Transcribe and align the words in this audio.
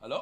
Halló? 0.00 0.16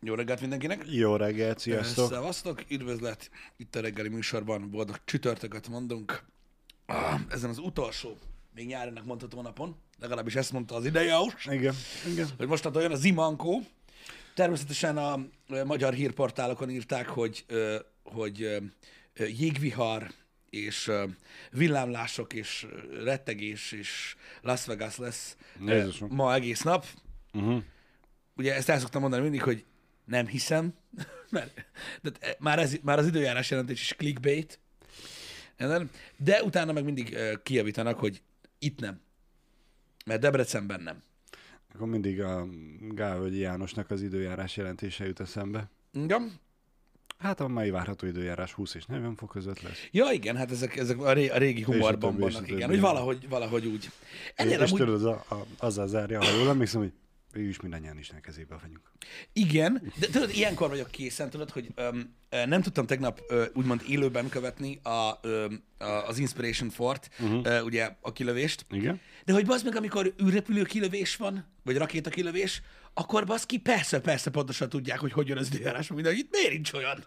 Jó 0.00 0.14
reggelt 0.14 0.40
mindenkinek! 0.40 0.84
Jó 0.86 1.16
reggelt, 1.16 1.58
sziasztok! 1.58 2.08
Szevasztok, 2.08 2.64
üdvözlet! 2.68 3.30
Itt 3.56 3.74
a 3.74 3.80
reggeli 3.80 4.08
műsorban 4.08 4.70
boldog 4.70 5.00
csütörtököt 5.04 5.68
mondunk. 5.68 6.22
Ezen 7.28 7.50
az 7.50 7.58
utolsó, 7.58 8.16
még 8.54 8.66
nyárinak 8.66 9.04
mondható 9.04 9.42
napon, 9.42 9.76
legalábbis 9.98 10.34
ezt 10.34 10.52
mondta 10.52 10.74
az 10.74 10.84
idejaus, 10.84 11.46
Igen, 11.46 11.74
igen. 12.10 12.28
hogy 12.36 12.46
mostantól 12.46 12.82
jön 12.82 12.92
a 12.92 12.96
zimankó. 12.96 13.60
Természetesen 14.34 14.96
a 14.96 15.18
magyar 15.64 15.92
hírportálokon 15.92 16.70
írták, 16.70 17.08
hogy, 17.08 17.44
hogy 18.02 18.60
jégvihar 19.14 20.10
és 20.50 20.90
villámlások 21.50 22.32
és 22.32 22.66
rettegés 23.04 23.72
és 23.72 24.16
Las 24.42 24.66
Vegas 24.66 24.96
lesz 24.96 25.36
Jézusom. 25.66 26.08
ma 26.12 26.34
egész 26.34 26.62
nap. 26.62 26.86
Uh-huh. 27.32 27.62
Ugye 28.40 28.54
ezt 28.54 28.68
el 28.68 28.78
szoktam 28.78 29.00
mondani 29.00 29.22
mindig, 29.22 29.42
hogy 29.42 29.64
nem 30.04 30.26
hiszem, 30.26 30.74
mert 31.30 31.64
de 32.02 32.10
már, 32.38 32.58
ez, 32.58 32.76
már 32.82 32.98
az 32.98 33.06
időjárás 33.06 33.50
jelentés 33.50 33.80
is 33.80 33.94
clickbait, 33.94 34.58
de 36.16 36.42
utána 36.42 36.72
meg 36.72 36.84
mindig 36.84 37.16
kijavítanak, 37.42 37.98
hogy 37.98 38.22
itt 38.58 38.80
nem, 38.80 39.00
mert 40.06 40.20
Debrecenben 40.20 40.80
nem. 40.80 41.02
Akkor 41.74 41.88
mindig 41.88 42.20
a 42.20 42.46
Gálvölgyi 42.80 43.38
Jánosnak 43.38 43.90
az 43.90 44.02
időjárás 44.02 44.56
jelentése 44.56 45.06
jut 45.06 45.20
eszembe. 45.20 45.70
Igen? 45.92 46.32
Hát 47.18 47.40
a 47.40 47.48
mai 47.48 47.70
várható 47.70 48.06
időjárás 48.06 48.52
20 48.52 48.74
és 48.74 48.84
40 48.84 49.14
fok 49.14 49.28
között 49.28 49.60
lesz. 49.60 49.88
Ja, 49.90 50.10
igen, 50.12 50.36
hát 50.36 50.50
ezek, 50.50 50.76
ezek 50.76 50.98
a, 50.98 51.12
ré, 51.12 51.28
a 51.28 51.38
régi 51.38 51.62
humorban 51.62 52.14
és 52.14 52.32
vannak, 52.32 52.50
igen, 52.50 52.68
hogy 52.68 52.80
valahogy, 52.80 53.28
valahogy 53.28 53.66
úgy. 53.66 53.90
Ennél 54.34 54.60
és 54.60 54.70
amúgy, 54.70 54.86
tudod, 54.86 55.04
a, 55.04 55.34
a, 55.34 55.46
azzal 55.58 55.88
zárja, 55.88 56.24
ha 56.24 56.36
jól 56.38 56.48
emlékszem, 56.48 56.80
hogy 56.80 56.92
végül 57.32 57.48
is 57.48 57.60
mindannyian 57.60 57.98
Isten 57.98 58.20
kezébe 58.20 58.58
vagyunk. 58.62 58.92
Igen, 59.32 59.92
de 59.98 60.06
tudod, 60.06 60.30
ilyenkor 60.30 60.68
vagyok 60.68 60.90
készen, 60.90 61.30
tudod, 61.30 61.50
hogy 61.50 61.68
öm, 61.74 62.14
ö, 62.28 62.46
nem 62.46 62.62
tudtam 62.62 62.86
tegnap 62.86 63.20
ö, 63.28 63.44
úgymond 63.54 63.82
élőben 63.88 64.28
követni 64.28 64.80
a, 64.82 64.88
a, 64.88 65.20
az 66.06 66.18
Inspiration 66.18 66.70
Fort, 66.70 67.10
uh-huh. 67.20 67.64
ugye 67.64 67.96
a 68.00 68.12
kilövést, 68.12 68.66
Igen? 68.70 69.00
de 69.24 69.32
hogy 69.32 69.46
bazd 69.46 69.64
meg, 69.64 69.76
amikor 69.76 70.14
űrrepülő 70.24 70.62
kilövés 70.62 71.16
van, 71.16 71.46
vagy 71.64 71.76
rakéta 71.76 72.10
kilövés, 72.10 72.62
akkor 72.94 73.26
bazd 73.26 73.46
ki, 73.46 73.58
persze, 73.58 74.00
persze 74.00 74.30
pontosan 74.30 74.68
tudják, 74.68 74.98
hogy 74.98 75.12
hogy 75.12 75.28
jön 75.28 75.38
az 75.38 75.54
időjárás, 75.54 75.88
minden, 75.88 76.12
hogy 76.12 76.20
itt 76.20 76.30
miért 76.30 76.52
nincs 76.52 76.72
olyan. 76.72 77.04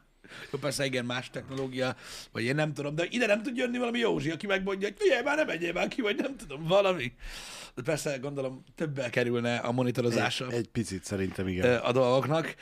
Jó, 0.52 0.59
persze 0.59 0.85
igen, 0.85 1.05
más 1.05 1.29
technológia, 1.29 1.95
vagy 2.31 2.43
én 2.43 2.55
nem 2.55 2.73
tudom, 2.73 2.95
de 2.95 3.05
ide 3.09 3.25
nem 3.25 3.43
tud 3.43 3.57
jönni 3.57 3.77
valami 3.77 3.99
Józsi, 3.99 4.29
aki 4.29 4.47
megmondja, 4.47 4.88
hogy 4.88 4.97
figyelj, 4.99 5.23
már 5.23 5.35
nem 5.38 5.47
menjél 5.47 5.73
már 5.73 5.88
ki, 5.88 6.02
vagy 6.02 6.16
nem 6.16 6.35
tudom, 6.38 6.67
valami. 6.67 7.13
De 7.75 7.81
persze 7.81 8.17
gondolom 8.17 8.63
többel 8.75 9.09
kerülne 9.09 9.55
a 9.55 9.71
monitorozása 9.71 10.47
Egy, 10.47 10.53
egy 10.53 10.67
picit 10.67 11.03
szerintem 11.03 11.47
igen. 11.47 11.79
a 11.79 11.91
dolgoknak. 11.91 12.55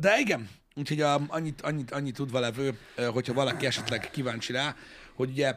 De 0.00 0.18
igen, 0.18 0.48
úgyhogy 0.74 1.00
a, 1.00 1.20
annyit, 1.28 1.60
annyit, 1.60 1.90
annyit 1.90 2.14
tudva 2.14 2.40
levő, 2.40 2.78
hogyha 3.12 3.32
valaki 3.32 3.66
esetleg 3.66 4.10
kíváncsi 4.10 4.52
rá, 4.52 4.76
hogy 5.14 5.30
ugye 5.30 5.56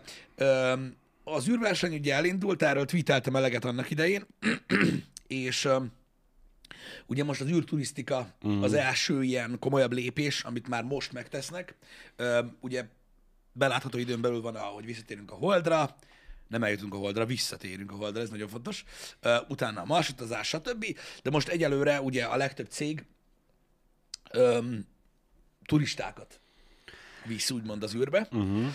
az 1.23 1.49
űrverseny 1.49 1.93
ugye 1.93 2.13
elindult, 2.13 2.61
erről 2.61 2.85
tweeteltem 2.85 3.35
eleget 3.35 3.65
annak 3.65 3.89
idején, 3.89 4.27
és 5.27 5.69
ugye 7.05 7.23
most 7.23 7.41
az 7.41 7.47
űrturisztika 7.47 8.33
az 8.61 8.73
első 8.73 9.23
ilyen 9.23 9.59
komolyabb 9.59 9.91
lépés, 9.91 10.43
amit 10.43 10.67
már 10.67 10.83
most 10.83 11.11
megtesznek. 11.11 11.75
Ugye 12.59 12.85
belátható 13.51 13.97
időn 13.97 14.21
belül 14.21 14.41
van, 14.41 14.55
ahogy 14.55 14.85
visszatérünk 14.85 15.31
a 15.31 15.35
Holdra, 15.35 15.95
nem 16.47 16.63
eljutunk 16.63 16.93
a 16.93 16.97
Holdra, 16.97 17.25
visszatérünk 17.25 17.91
a 17.91 17.95
Holdra, 17.95 18.21
ez 18.21 18.29
nagyon 18.29 18.47
fontos. 18.47 18.83
Utána 19.47 19.81
a 19.81 19.85
marsutazás, 19.85 20.47
stb. 20.47 20.85
De 21.23 21.29
most 21.29 21.47
egyelőre 21.47 22.01
ugye 22.01 22.23
a 22.23 22.37
legtöbb 22.37 22.67
cég 22.69 23.05
öm, 24.31 24.85
turistákat 25.65 26.39
visz 27.25 27.51
úgymond 27.51 27.83
az 27.83 27.95
űrbe. 27.95 28.27
Uh-huh. 28.31 28.65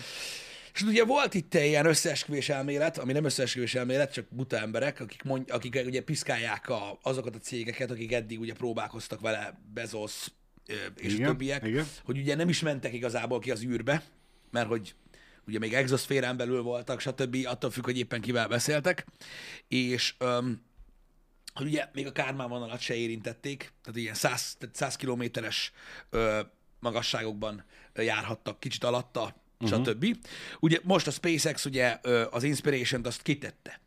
És 0.79 0.85
ugye 0.85 1.05
volt 1.05 1.33
itt 1.33 1.53
egy 1.53 1.67
ilyen 1.67 1.85
összeesküvés 1.85 2.49
elmélet, 2.49 2.97
ami 2.97 3.13
nem 3.13 3.23
összeesküvés 3.23 3.75
elmélet, 3.75 4.13
csak 4.13 4.25
buta 4.29 4.57
emberek, 4.57 4.99
akik, 4.99 5.23
mond, 5.23 5.49
akik 5.51 5.81
ugye 5.85 6.01
piszkálják 6.01 6.69
a, 6.69 6.99
azokat 7.01 7.35
a 7.35 7.39
cégeket, 7.39 7.91
akik 7.91 8.11
eddig 8.11 8.39
ugye 8.39 8.53
próbálkoztak 8.53 9.19
vele, 9.19 9.59
Bezos 9.73 10.27
és 10.95 11.13
Igen, 11.13 11.25
a 11.25 11.27
többiek, 11.27 11.65
igen. 11.65 11.87
hogy 12.03 12.17
ugye 12.17 12.35
nem 12.35 12.49
is 12.49 12.61
mentek 12.61 12.93
igazából 12.93 13.39
ki 13.39 13.51
az 13.51 13.63
űrbe, 13.63 14.03
mert 14.51 14.67
hogy 14.67 14.95
ugye 15.47 15.59
még 15.59 15.73
exoszférán 15.73 16.37
belül 16.37 16.61
voltak, 16.61 16.99
stb. 16.99 17.37
attól 17.45 17.71
függ, 17.71 17.85
hogy 17.85 17.97
éppen 17.97 18.21
kivel 18.21 18.47
beszéltek, 18.47 19.05
és 19.67 20.15
öm, 20.17 20.61
hogy 21.53 21.67
ugye 21.67 21.89
még 21.93 22.07
a 22.07 22.11
Kármán 22.11 22.49
vonalat 22.49 22.79
se 22.79 22.95
érintették, 22.95 23.73
tehát 23.83 23.99
ilyen 23.99 24.13
100, 24.13 24.55
tehát 24.59 24.75
100 24.75 24.95
kilométeres 24.95 25.71
ö, 26.09 26.39
magasságokban 26.79 27.63
járhattak, 27.95 28.59
kicsit 28.59 28.83
alatta, 28.83 29.35
uh-huh. 29.59 29.85
stb. 29.85 30.17
Ugye 30.59 30.79
most 30.83 31.07
a 31.07 31.11
SpaceX 31.11 31.65
ugye 31.65 31.99
az 32.31 32.43
Inspiration-t 32.43 33.07
azt 33.07 33.21
kitette. 33.21 33.79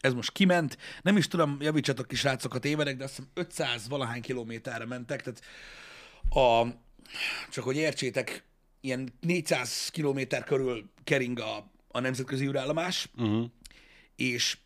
Ez 0.00 0.12
most 0.12 0.32
kiment, 0.32 0.78
nem 1.02 1.16
is 1.16 1.28
tudom, 1.28 1.56
javítsatok 1.60 2.08
ki 2.08 2.16
srácok 2.16 2.54
a 2.54 2.58
tévedek, 2.58 2.96
de 2.96 3.04
azt 3.04 3.16
hiszem 3.16 3.30
500 3.34 3.88
valahány 3.88 4.22
kilométerre 4.22 4.84
mentek, 4.84 5.22
tehát 5.22 5.42
a, 6.30 6.74
csak 7.50 7.64
hogy 7.64 7.76
értsétek, 7.76 8.42
ilyen 8.80 9.12
400 9.20 9.88
kilométer 9.88 10.44
körül 10.44 10.90
kering 11.04 11.38
a, 11.40 11.70
a 11.88 12.00
nemzetközi 12.00 12.46
űrállomás, 12.46 13.08
Uh-huh. 13.16 13.44
és 14.16 14.58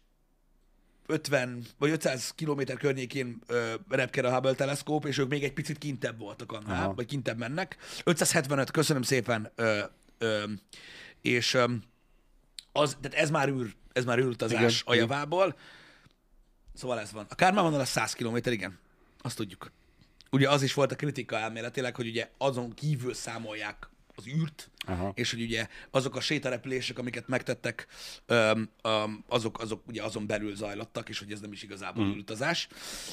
50 1.06 1.64
vagy 1.78 1.90
500 1.90 2.30
kilométer 2.34 2.76
környékén 2.76 3.38
ö, 3.46 3.74
repker 3.88 4.24
a 4.24 4.32
Hubble 4.32 4.54
teleszkóp, 4.54 5.06
és 5.06 5.18
ők 5.18 5.28
még 5.28 5.44
egy 5.44 5.52
picit 5.52 5.78
kintebb 5.78 6.18
voltak 6.18 6.52
annál, 6.52 6.84
Aha. 6.84 6.94
vagy 6.94 7.06
kintebb 7.06 7.38
mennek. 7.38 7.76
575, 8.04 8.70
köszönöm 8.70 9.02
szépen, 9.02 9.52
ö, 9.54 9.80
ö, 10.22 10.44
és 11.20 11.54
ö, 11.54 11.64
az, 12.72 12.96
tehát 13.00 13.18
ez 13.18 13.30
már 13.30 13.48
űr, 13.48 13.74
ez 13.92 14.04
már 14.04 14.18
űrutazás 14.18 14.82
a 14.86 14.94
Igen, 14.94 15.04
javából. 15.04 15.56
Szóval 16.74 17.00
ez 17.00 17.12
van. 17.12 17.26
A 17.28 17.34
Kármán 17.34 17.64
vonal 17.64 17.80
a 17.80 17.84
100 17.84 18.12
km, 18.12 18.36
igen. 18.44 18.78
Azt 19.20 19.36
tudjuk. 19.36 19.72
Ugye 20.30 20.50
az 20.50 20.62
is 20.62 20.74
volt 20.74 20.92
a 20.92 20.96
kritika 20.96 21.38
elméletileg, 21.38 21.96
hogy 21.96 22.06
ugye 22.06 22.30
azon 22.38 22.74
kívül 22.74 23.14
számolják 23.14 23.88
az 24.14 24.26
űrt, 24.26 24.70
Aha. 24.86 25.12
és 25.14 25.30
hogy 25.30 25.42
ugye 25.42 25.68
azok 25.90 26.16
a 26.16 26.20
sétarepülések, 26.20 26.98
amiket 26.98 27.28
megtettek, 27.28 27.86
öm, 28.26 28.70
öm, 28.82 29.24
azok, 29.28 29.60
azok 29.60 29.86
ugye 29.86 30.02
azon 30.02 30.26
belül 30.26 30.56
zajlottak, 30.56 31.08
és 31.08 31.18
hogy 31.18 31.32
ez 31.32 31.40
nem 31.40 31.52
is 31.52 31.62
igazából 31.62 32.04
mm. 32.04 32.10
űrutazás. 32.10 32.68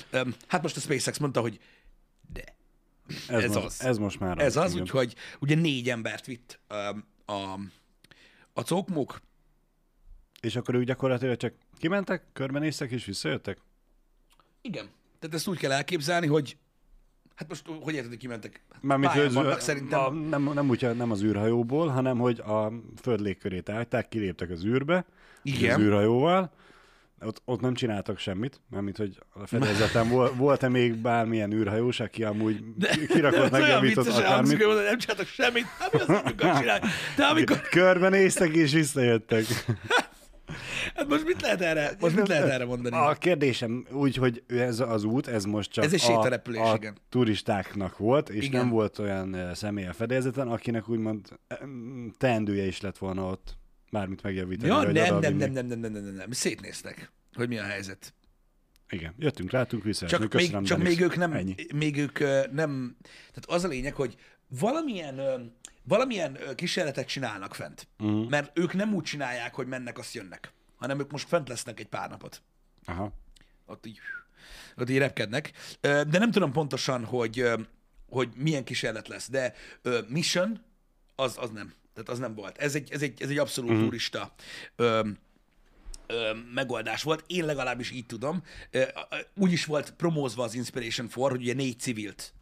Öm, 0.10 0.36
hát 0.48 0.62
most 0.62 0.78
a 0.78 0.80
SpaceX 0.80 1.18
mondta, 1.18 1.42
hogy 1.42 1.60
de, 2.34 2.44
Ez, 3.30 3.44
Ez 3.44 3.54
most, 3.54 3.66
az. 3.66 3.84
Ez 3.84 3.98
most 3.98 4.20
már 4.20 4.38
ez 4.40 4.56
az, 4.56 4.76
úgyhogy 4.76 5.16
ugye 5.40 5.56
négy 5.56 5.90
embert 5.90 6.26
vitt 6.26 6.60
öm, 6.68 7.06
a, 7.26 7.60
a 8.54 8.62
cókmók, 8.62 9.22
És 10.42 10.56
akkor 10.56 10.76
ők 10.76 10.84
gyakorlatilag 10.84 11.38
csak 11.38 11.54
kimentek, 11.78 12.24
körbenéztek 12.34 12.92
és 12.92 13.06
visszajöttek? 13.06 13.58
igen. 14.62 14.90
Tehát 15.20 15.36
ezt 15.36 15.48
úgy 15.48 15.58
kell 15.58 15.72
elképzelni, 15.72 16.28
hogy 16.28 16.58
hát 17.36 17.50
most 17.50 17.66
hogy 17.82 17.94
érted, 17.94 18.10
hogy 18.10 18.18
kimentek? 18.20 18.64
Hát 18.72 18.84
Mármint, 18.84 19.12
hogy 19.12 19.34
vannak 19.34 19.60
szerintem. 19.60 20.00
a, 20.00 20.10
nem, 20.10 20.44
nem, 20.54 20.70
úgy, 20.70 20.96
nem 20.96 21.12
az 21.12 21.24
űrhajóból, 21.24 21.88
hanem 21.88 22.18
hogy 22.18 22.40
a 22.40 22.72
föld 23.02 23.20
légkörét 23.20 23.70
állták, 23.70 24.08
kiléptek 24.08 24.50
az 24.50 24.66
űrbe, 24.66 25.06
Igen. 25.44 25.76
az 25.76 25.82
űrhajóval, 25.82 26.52
ott, 27.22 27.42
ott 27.46 27.62
nem 27.62 27.74
csináltak 27.74 28.20
semmit, 28.20 28.62
mármint, 28.70 28.98
hogy 28.98 29.20
a 29.30 29.48
fedélzeten 29.48 30.10
vol, 30.10 30.34
volt-e 30.36 30.70
még 30.70 30.96
bármilyen 30.96 31.54
űrhajós, 31.54 32.00
aki 32.00 32.24
amúgy 32.24 32.64
kirakott, 33.08 33.58
vicces, 33.82 33.96
hangzik, 33.96 34.26
akármit. 34.26 34.66
mondod, 34.66 34.84
nem 34.84 34.98
csináltak 34.98 35.28
semmit, 35.28 35.66
mi 35.92 36.00
az, 36.00 36.10
amikor 36.10 36.58
csinálj? 36.58 36.80
De 37.16 37.26
amikor, 37.26 37.62
Körbenéztek 37.62 38.54
és 38.54 38.74
visszajöttek. 38.74 39.46
hát 40.96 41.08
most 41.08 41.26
mit 41.26 41.42
lehet 41.42 41.62
erre, 41.62 41.92
most 42.00 42.16
mit 42.16 42.28
lehet 42.28 42.50
erre 42.50 42.66
mondani? 42.66 42.96
A 42.96 43.14
kérdésem 43.14 43.86
úgy, 43.92 44.16
hogy 44.16 44.44
ez 44.48 44.80
az 44.80 45.04
út, 45.04 45.28
ez 45.28 45.46
most 45.46 45.72
csak 45.72 45.84
Ez 45.84 45.94
egy 45.94 46.02
a, 46.12 46.72
a 46.72 46.76
igen. 46.76 46.98
turistáknak 47.10 47.98
volt, 47.98 48.30
és 48.30 48.46
Igen. 48.46 48.62
nem 48.62 48.70
volt 48.70 49.00
olyan 49.00 49.38
személy 49.54 49.88
a 49.88 49.94
fedélzeten, 49.94 50.48
akinek 50.48 50.90
úgymond 50.90 51.28
teendője 52.18 52.66
is 52.66 52.82
lett 52.82 52.98
volna 52.98 53.24
ott, 53.26 53.58
mármint 53.92 54.22
megjavítani. 54.22 54.68
Ja, 54.68 54.82
nem, 54.82 55.20
nem, 55.20 55.36
nem, 55.36 55.52
nem, 55.52 55.66
nem, 55.68 55.80
nem, 55.80 55.92
nem, 55.92 56.14
nem, 56.14 56.32
szétnéztek, 56.32 57.12
hogy 57.34 57.48
mi 57.48 57.58
a 57.58 57.64
helyzet. 57.64 58.14
Igen, 58.90 59.14
jöttünk, 59.18 59.52
láttunk 59.52 59.84
vissza. 59.84 60.08
Csak, 60.08 60.20
még, 60.20 60.30
köszönöm, 60.30 60.64
csak 60.64 60.84
még 60.84 61.02
ők 61.02 61.16
nem, 61.16 61.34
Ennyi. 61.34 61.56
még 61.74 61.98
ők 61.98 62.20
nem, 62.52 62.98
tehát 63.02 63.46
az 63.48 63.64
a 63.64 63.68
lényeg, 63.68 63.94
hogy 63.94 64.16
valamilyen, 64.48 65.52
valamilyen 65.84 66.38
kísérletet 66.56 67.08
csinálnak 67.08 67.56
fent. 67.56 67.88
Uh-huh. 68.00 68.30
Mert 68.30 68.58
ők 68.58 68.74
nem 68.74 68.94
úgy 68.94 69.04
csinálják, 69.04 69.54
hogy 69.56 69.68
mennek, 69.68 69.98
azt 69.98 70.14
jönnek, 70.14 70.54
hanem 70.76 71.00
ők 71.00 71.12
most 71.12 71.28
fent 71.28 71.48
lesznek 71.50 71.80
egy 71.80 71.88
pár 71.88 72.10
napot. 72.10 72.42
Aha. 72.86 73.14
ott 73.66 73.86
így, 73.86 74.00
ott 74.78 74.90
így 74.90 74.98
repkednek. 74.98 75.52
De 75.82 76.18
nem 76.18 76.32
tudom 76.32 76.52
pontosan, 76.52 77.06
hogy, 77.06 77.50
hogy 78.10 78.30
milyen 78.36 78.64
kísérlet 78.64 79.08
lesz, 79.08 79.30
de 79.30 79.54
mission 80.08 80.62
az, 81.16 81.38
az 81.38 81.50
nem. 81.50 81.74
Tehát 82.00 82.10
az 82.10 82.20
nem 82.20 82.36
volt. 82.36 82.58
Ez 82.58 82.76
egy, 82.76 82.92
ez 82.92 83.02
egy, 83.02 83.22
ez 83.22 83.30
egy 83.30 83.38
abszolút 83.38 83.70
uh-huh. 83.70 83.86
turista 83.86 84.34
ö, 84.76 85.08
ö, 86.08 86.32
megoldás 86.54 87.04
volt. 87.04 87.24
Én 87.28 87.46
legalábbis 87.46 87.92
így 87.92 88.06
tudom. 88.06 88.44
Úgy 89.36 89.52
is 89.52 89.66
volt 89.66 89.92
promózva 89.92 90.44
az 90.44 90.54
Inspiration 90.54 91.06
4, 91.16 91.16
hogy 91.16 91.42
ugye 91.42 91.54
négy 91.54 91.80
civilt 91.80 92.34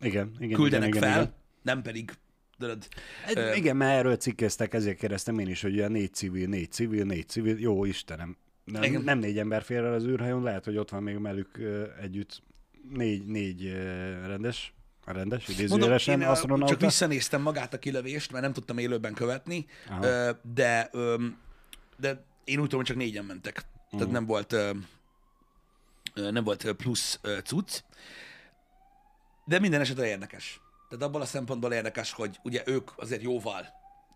Igen, 0.00 0.36
igen. 0.38 0.58
küldenek 0.58 0.88
igen, 0.88 1.02
fel, 1.02 1.20
Igen, 1.20 1.34
nem 1.62 1.82
pedig 1.82 2.10
tudod, 2.58 2.88
igen. 3.30 3.56
igen, 3.56 3.76
mert 3.76 3.98
erről 3.98 4.16
cikkeztek, 4.16 4.74
ezért 4.74 4.98
kérdeztem 4.98 5.38
én 5.38 5.48
is, 5.48 5.62
hogy 5.62 5.80
a 5.80 5.88
négy 5.88 6.14
civil, 6.14 6.48
négy 6.48 6.72
civil, 6.72 7.04
négy 7.04 7.28
civil, 7.28 7.58
jó 7.58 7.84
Istenem. 7.84 8.36
Nem, 8.64 8.82
Igen. 8.82 9.02
nem 9.02 9.18
négy 9.18 9.38
ember 9.38 9.62
fér 9.62 9.78
el 9.78 9.94
az 9.94 10.04
űrhajón, 10.04 10.42
lehet, 10.42 10.64
hogy 10.64 10.76
ott 10.76 10.90
van 10.90 11.02
még 11.02 11.20
velük 11.20 11.58
ö, 11.58 11.84
együtt 12.00 12.42
négy, 12.90 13.26
négy 13.26 13.64
ö, 13.64 14.36
rendes, 15.12 15.46
Mondom, 15.46 15.64
idézőjelesen 15.66 16.20
én 16.20 16.28
ö, 16.60 16.64
csak 16.66 16.80
visszanéztem 16.80 17.42
magát 17.42 17.74
a 17.74 17.78
kilövést, 17.78 18.30
mert 18.32 18.42
nem 18.44 18.52
tudtam 18.52 18.78
élőben 18.78 19.14
követni, 19.14 19.66
Aha. 19.88 20.32
de, 20.54 20.90
de 21.96 22.24
én 22.44 22.56
úgy 22.58 22.62
tudom, 22.62 22.76
hogy 22.78 22.84
csak 22.84 22.96
négyen 22.96 23.24
mentek. 23.24 23.54
Tehát 23.90 24.04
Mhm. 24.06 24.12
nem 24.14 24.26
volt 24.26 24.54
nem 26.14 26.44
volt 26.44 26.72
plusz 26.72 27.20
cucc. 27.44 27.80
De 29.44 29.58
minden 29.58 29.80
esetre 29.80 30.06
érdekes. 30.06 30.60
Tehát 30.88 31.04
abból 31.04 31.20
a 31.20 31.24
szempontból 31.24 31.72
érdekes, 31.72 32.12
hogy 32.12 32.38
ugye 32.42 32.62
ők 32.66 32.90
azért 32.96 33.22
jóval 33.22 33.66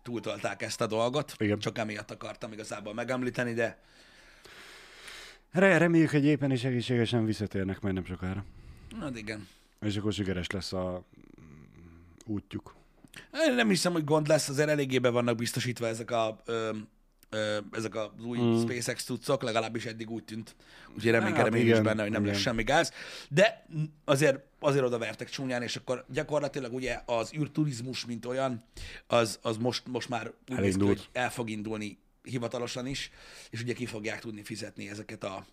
túltolták 0.03 0.61
ezt 0.61 0.81
a 0.81 0.87
dolgot. 0.87 1.33
Igen. 1.37 1.59
Csak 1.59 1.77
emiatt 1.77 2.11
akartam 2.11 2.51
igazából 2.51 2.93
megemlíteni, 2.93 3.53
de 3.53 3.77
Re- 5.51 5.77
Reméljük, 5.77 6.09
hogy 6.09 6.25
éppen 6.25 6.51
is 6.51 6.63
egészségesen 6.63 7.25
visszatérnek 7.25 7.79
majd 7.81 7.93
nem 7.93 8.05
sokára. 8.05 8.45
hát 8.99 9.17
igen. 9.17 9.47
És 9.85 9.97
akkor 9.97 10.13
sikeres 10.13 10.49
lesz 10.49 10.73
a 10.73 11.03
mm, 11.41 12.33
útjuk. 12.33 12.75
Én 13.47 13.53
nem 13.53 13.69
hiszem, 13.69 13.91
hogy 13.91 14.03
gond 14.03 14.27
lesz, 14.27 14.49
azért 14.49 14.69
eléggé 14.69 14.99
be 14.99 15.09
vannak 15.09 15.35
biztosítva 15.35 15.87
ezek 15.87 16.11
a 16.11 16.41
ö, 16.45 16.69
ö, 17.29 17.57
ezek 17.71 17.95
az 17.95 18.23
új 18.25 18.37
mm. 18.37 18.59
SpaceX 18.59 19.03
cuccok, 19.03 19.41
legalábbis 19.41 19.85
eddig 19.85 20.09
úgy 20.09 20.23
tűnt. 20.23 20.55
Úgyhogy 20.95 21.11
reménykedem 21.11 21.53
Hát 21.53 21.61
én 21.61 21.73
is 21.73 21.79
benne, 21.79 22.01
hogy 22.01 22.11
nem 22.11 22.21
igen. 22.21 22.33
lesz 22.33 22.41
semmi 22.41 22.63
gáz. 22.63 22.91
De 23.29 23.65
azért, 24.05 24.39
azért 24.59 24.85
oda 24.85 24.97
vertek 24.97 25.29
csúnyán, 25.29 25.61
és 25.61 25.75
akkor 25.75 26.05
gyakorlatilag 26.09 26.73
ugye 26.73 27.01
az 27.05 27.33
űrturizmus, 27.33 28.05
mint 28.05 28.25
olyan, 28.25 28.63
az, 29.07 29.39
az 29.41 29.57
most, 29.57 29.87
most 29.87 30.09
már 30.09 30.31
úgy 30.51 30.59
néz 30.59 30.75
ki, 30.75 30.85
hogy 30.85 31.09
el 31.11 31.31
fog 31.31 31.49
indulni 31.49 31.97
hivatalosan 32.23 32.85
is, 32.85 33.11
és 33.49 33.61
ugye 33.61 33.73
ki 33.73 33.85
fogják 33.85 34.19
tudni 34.19 34.43
fizetni 34.43 34.89
ezeket 34.89 35.23
a, 35.23 35.45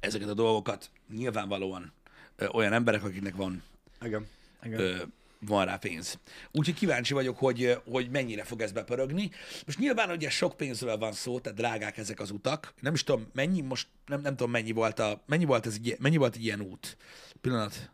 ezeket 0.00 0.28
a 0.28 0.34
dolgokat. 0.34 0.90
Nyilvánvalóan 1.14 1.92
olyan 2.52 2.72
emberek, 2.72 3.04
akiknek 3.04 3.36
van 3.36 3.62
Igen. 4.02 4.26
Igen. 4.62 4.80
ö, 4.80 4.96
van 5.40 5.64
rá 5.64 5.76
pénz. 5.76 6.18
Úgyhogy 6.52 6.74
kíváncsi 6.74 7.14
vagyok, 7.14 7.38
hogy, 7.38 7.78
hogy 7.84 8.10
mennyire 8.10 8.44
fog 8.44 8.60
ez 8.60 8.72
bepörögni. 8.72 9.30
Most 9.66 9.78
nyilván 9.78 10.10
ugye 10.10 10.30
sok 10.30 10.56
pénzről 10.56 10.96
van 10.96 11.12
szó, 11.12 11.40
tehát 11.40 11.58
drágák 11.58 11.96
ezek 11.96 12.20
az 12.20 12.30
utak. 12.30 12.74
Nem 12.80 12.94
is 12.94 13.04
tudom, 13.04 13.26
mennyi 13.32 13.60
most, 13.60 13.88
nem, 14.06 14.20
nem 14.20 14.36
tudom, 14.36 14.50
mennyi 14.50 14.72
volt, 14.72 14.98
a, 14.98 15.22
mennyi 15.26 15.44
volt 15.44 15.66
ez 15.66 15.78
mennyi 15.98 16.16
volt 16.16 16.34
egy 16.34 16.44
ilyen 16.44 16.60
út. 16.60 16.96
Pillanat. 17.40 17.90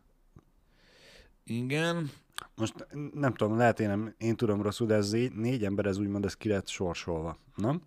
Igen. 1.45 2.11
Most 2.55 2.75
nem 3.15 3.35
tudom, 3.35 3.57
lehet 3.57 3.81
én, 3.81 3.89
nem, 3.89 4.15
én 4.19 4.37
tudom 4.37 4.63
rosszul, 4.63 4.87
de 4.87 4.95
ez 4.95 5.11
négy 5.35 5.65
ember, 5.65 5.87
ez 5.87 5.99
úgymond 5.99 6.25
ez 6.25 6.37
ki 6.37 6.49
lett 6.49 6.69
sorsolva, 6.69 7.39
nem? 7.57 7.83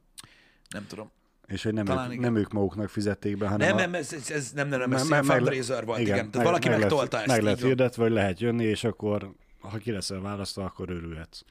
Nem 0.69 0.87
tudom. 0.87 1.11
És 1.47 1.63
hogy 1.63 1.73
nem, 1.73 1.85
Talán 1.85 2.11
ők, 2.11 2.19
nem 2.19 2.35
ők 2.35 2.51
maguknak 2.51 2.89
fizették 2.89 3.37
be, 3.37 3.47
hanem 3.47 3.67
Nem, 3.67 3.77
nem, 3.77 3.93
ez, 3.93 4.13
ez, 4.13 4.31
ez 4.31 4.51
nem, 4.51 4.67
nem, 4.67 4.79
nem, 4.79 4.93
ez 4.93 5.01
me- 5.01 5.09
meg, 5.09 5.23
meg 5.25 5.35
fundraiser 5.37 5.85
volt, 5.85 5.99
igen. 5.99 6.15
igen. 6.15 6.31
Tehát 6.31 6.47
valaki 6.47 6.69
meg 6.69 6.79
megtolta 6.79 7.17
ezt. 7.17 7.27
Meg 7.27 7.41
lett 7.41 7.61
hirdetve, 7.61 8.03
hogy 8.03 8.11
lehet 8.11 8.39
jönni, 8.39 8.63
és 8.63 8.83
akkor 8.83 9.33
ha 9.59 9.77
ki 9.77 9.91
leszel 9.91 10.19
választva, 10.19 10.63
akkor 10.63 10.89
örülhetsz. 10.89 11.41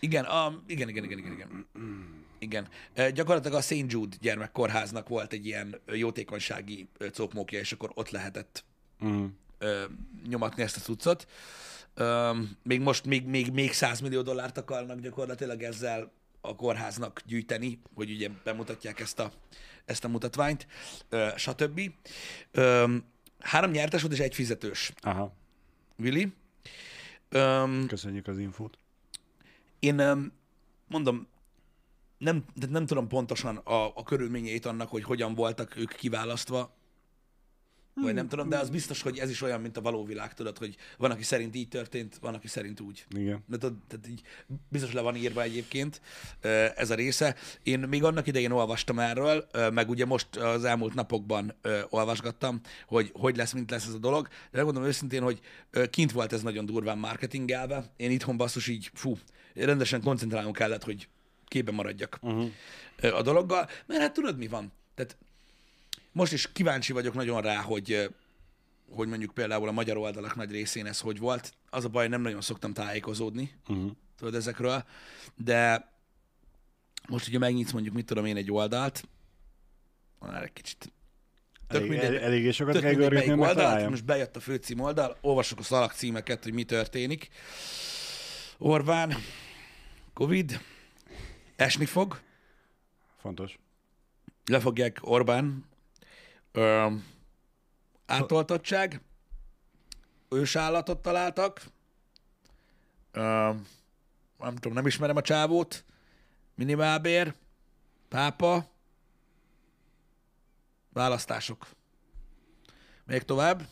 Igen, 0.00 0.24
a, 0.24 0.62
igen, 0.66 0.88
igen, 0.88 1.04
igen, 1.04 1.18
igen, 1.18 1.32
igen. 1.32 1.66
Igen. 2.38 2.68
E, 2.94 3.10
gyakorlatilag 3.10 3.56
a 3.58 3.60
St. 3.60 3.84
Jude 3.86 4.16
gyermekkórháznak 4.20 5.08
volt 5.08 5.32
egy 5.32 5.46
ilyen 5.46 5.80
jótékonysági 5.86 6.88
ö, 6.98 7.08
cokmókja, 7.08 7.58
és 7.58 7.72
akkor 7.72 7.90
ott 7.94 8.10
lehetett 8.10 8.64
Mm. 9.04 9.24
ö, 9.58 9.82
nyomatni 10.28 10.62
ezt 10.62 10.76
a 10.76 10.80
cuccot. 10.80 11.26
Ö, 11.94 12.30
még 12.62 12.80
most 12.80 13.04
még, 13.04 13.26
még, 13.26 13.52
még 13.52 13.72
100 13.72 14.00
millió 14.00 14.22
dollárt 14.22 14.58
akarnak 14.58 15.00
gyakorlatilag 15.00 15.62
ezzel 15.62 16.12
a 16.40 16.56
kórháznak 16.56 17.22
gyűjteni, 17.26 17.80
hogy 17.94 18.10
ugye 18.10 18.28
bemutatják 18.44 19.00
ezt 19.00 19.18
a, 19.18 19.32
ezt 19.84 20.04
a 20.04 20.08
mutatványt, 20.08 20.66
ö, 21.08 21.28
stb. 21.36 21.80
Ö, 22.50 22.96
három 23.38 23.70
nyertes 23.70 24.00
volt 24.00 24.12
és 24.12 24.20
egy 24.20 24.34
fizetős. 24.34 24.92
Aha, 25.00 25.34
Willi. 25.98 26.32
Ö, 27.28 27.64
köszönjük 27.86 28.26
az 28.26 28.38
infót. 28.38 28.78
én 29.78 29.98
öm, 29.98 30.32
mondom, 30.86 31.26
nem, 32.18 32.44
de 32.54 32.66
nem 32.66 32.86
tudom 32.86 33.08
pontosan 33.08 33.56
a, 33.56 33.96
a 33.96 34.02
körülményeit 34.02 34.66
annak, 34.66 34.88
hogy 34.88 35.02
hogyan 35.02 35.34
voltak 35.34 35.76
ők 35.76 35.92
kiválasztva, 35.92 36.77
vagy 38.02 38.14
nem 38.14 38.28
tudom, 38.28 38.48
de 38.48 38.58
az 38.58 38.70
biztos, 38.70 39.02
hogy 39.02 39.18
ez 39.18 39.30
is 39.30 39.42
olyan, 39.42 39.60
mint 39.60 39.76
a 39.76 39.80
való 39.80 40.04
világ, 40.04 40.34
tudod, 40.34 40.58
hogy 40.58 40.76
van, 40.98 41.10
aki 41.10 41.22
szerint 41.22 41.56
így 41.56 41.68
történt, 41.68 42.18
van, 42.20 42.34
aki 42.34 42.48
szerint 42.48 42.80
úgy. 42.80 43.06
Igen. 43.16 43.44
De 43.46 43.58
tudod, 43.58 43.76
tehát 43.88 44.08
így 44.08 44.22
biztos 44.68 44.92
le 44.92 45.00
van 45.00 45.16
írva 45.16 45.42
egyébként 45.42 46.00
ez 46.76 46.90
a 46.90 46.94
része. 46.94 47.36
Én 47.62 47.78
még 47.78 48.04
annak 48.04 48.26
idején 48.26 48.50
olvastam 48.50 48.98
erről, 48.98 49.48
meg 49.72 49.88
ugye 49.88 50.04
most 50.04 50.36
az 50.36 50.64
elmúlt 50.64 50.94
napokban 50.94 51.54
olvasgattam, 51.88 52.60
hogy 52.86 53.10
hogy 53.14 53.36
lesz, 53.36 53.52
mint 53.52 53.70
lesz 53.70 53.86
ez 53.86 53.94
a 53.94 53.98
dolog. 53.98 54.28
De 54.28 54.56
megmondom 54.56 54.84
őszintén, 54.84 55.22
hogy 55.22 55.40
kint 55.90 56.12
volt 56.12 56.32
ez 56.32 56.42
nagyon 56.42 56.66
durván 56.66 56.98
marketingelve. 56.98 57.84
Én 57.96 58.10
itthon 58.10 58.36
basszus 58.36 58.68
így, 58.68 58.90
fú, 58.94 59.18
rendesen 59.54 60.02
koncentrálnom 60.02 60.52
kellett, 60.52 60.84
hogy 60.84 61.08
képben 61.46 61.74
maradjak 61.74 62.18
Uh-huh. 62.22 62.50
a 63.18 63.22
dologgal, 63.22 63.68
mert 63.86 64.00
hát 64.00 64.12
tudod, 64.12 64.38
mi 64.38 64.46
van? 64.46 64.72
Tehát 64.94 65.16
most 66.12 66.32
is 66.32 66.52
kíváncsi 66.52 66.92
vagyok 66.92 67.14
nagyon 67.14 67.40
rá, 67.40 67.56
hogy, 67.56 68.08
hogy 68.90 69.08
mondjuk 69.08 69.34
például 69.34 69.68
a 69.68 69.72
magyar 69.72 69.96
oldalak 69.96 70.36
nagy 70.36 70.50
részén 70.50 70.86
ez 70.86 71.00
hogy 71.00 71.18
volt. 71.18 71.52
Az 71.70 71.84
a 71.84 71.88
baj, 71.88 72.08
nem 72.08 72.20
nagyon 72.20 72.40
szoktam 72.40 72.72
tájékozódni, 72.72 73.52
Uh-huh. 73.68 73.90
tudod, 74.16 74.34
ezekről, 74.34 74.84
de 75.36 75.90
most 77.08 77.28
ugye 77.28 77.38
megnyitsz 77.38 77.72
mondjuk, 77.72 77.94
mit 77.94 78.06
tudom 78.06 78.24
én, 78.24 78.36
egy 78.36 78.52
oldalt, 78.52 79.08
már 80.18 80.42
egy 80.42 80.52
kicsit 80.52 80.92
tök 81.68 81.80
Elég, 81.80 81.90
mindegy, 81.90 82.14
el, 82.14 82.22
eléggé 82.22 82.50
sokat 82.50 82.72
tök 82.72 82.82
kell 82.82 82.92
görgetni, 82.92 83.32
oldalt, 83.32 83.88
most 83.88 84.04
bejött 84.04 84.36
a 84.36 84.40
főcím 84.40 84.80
oldal, 84.80 85.16
olvassuk 85.20 85.58
a 85.58 85.62
szalagcímeket, 85.62 86.42
hogy 86.42 86.52
mi 86.52 86.64
történik. 86.64 87.28
Orbán, 88.58 89.14
Covid, 90.12 90.60
esni 91.56 91.84
fog, 91.84 92.20
Fontos. 93.20 93.58
lefogják 94.46 94.98
Orbán, 95.00 95.64
ö, 96.52 96.86
átoltottság, 98.06 99.00
ősállatot 100.28 101.02
találtak, 101.02 101.62
ö, 103.12 103.50
nem 104.38 104.54
tudom, 104.54 104.72
nem 104.72 104.86
ismerem 104.86 105.16
a 105.16 105.20
csávót, 105.20 105.84
minimálbér, 106.54 107.34
pápa, 108.08 108.66
választások. 110.92 111.66
Még 113.04 113.22
tovább? 113.22 113.66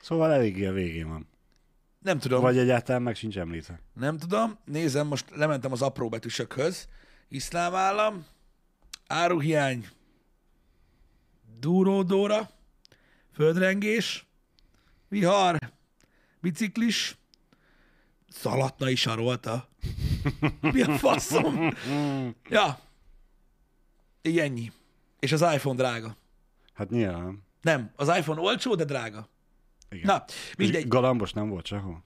Szóval 0.00 0.32
eléggé 0.32 0.66
a 0.66 0.72
végén 0.72 1.08
van. 1.08 1.28
Nem 1.98 2.18
tudom. 2.18 2.40
Vagy 2.40 2.58
egyáltalán 2.58 3.02
meg 3.02 3.16
sincs 3.16 3.38
említve. 3.38 3.80
Nem 3.94 4.18
tudom, 4.18 4.58
nézem, 4.64 5.06
most 5.06 5.30
lementem 5.30 5.72
az 5.72 5.82
apró 5.82 6.08
betűsökhöz. 6.08 6.88
Iszlám 7.28 7.74
állam, 7.74 8.26
áruhiány, 9.06 9.88
duródóra, 11.60 12.50
földrengés, 13.34 14.26
vihar, 15.08 15.58
biciklis, 16.40 17.16
szalatnai 18.28 18.94
sarolta. 18.94 19.68
Mi 20.72 20.82
a 20.82 20.98
faszom? 20.98 21.74
Ja. 22.48 22.78
Így 24.22 24.38
ennyi. 24.38 24.72
És 25.18 25.32
az 25.32 25.40
iPhone 25.40 25.76
drága. 25.76 26.16
Hát 26.74 26.90
nyilván. 26.90 27.42
Nem, 27.62 27.90
az 27.96 28.08
iPhone 28.16 28.40
olcsó, 28.40 28.74
de 28.74 28.84
drága. 28.84 29.28
Igen. 29.90 30.04
Na, 30.06 30.24
És 30.28 30.54
mindegy. 30.56 30.88
Galambos 30.88 31.32
nem 31.32 31.48
volt 31.48 31.66
sehol? 31.66 32.04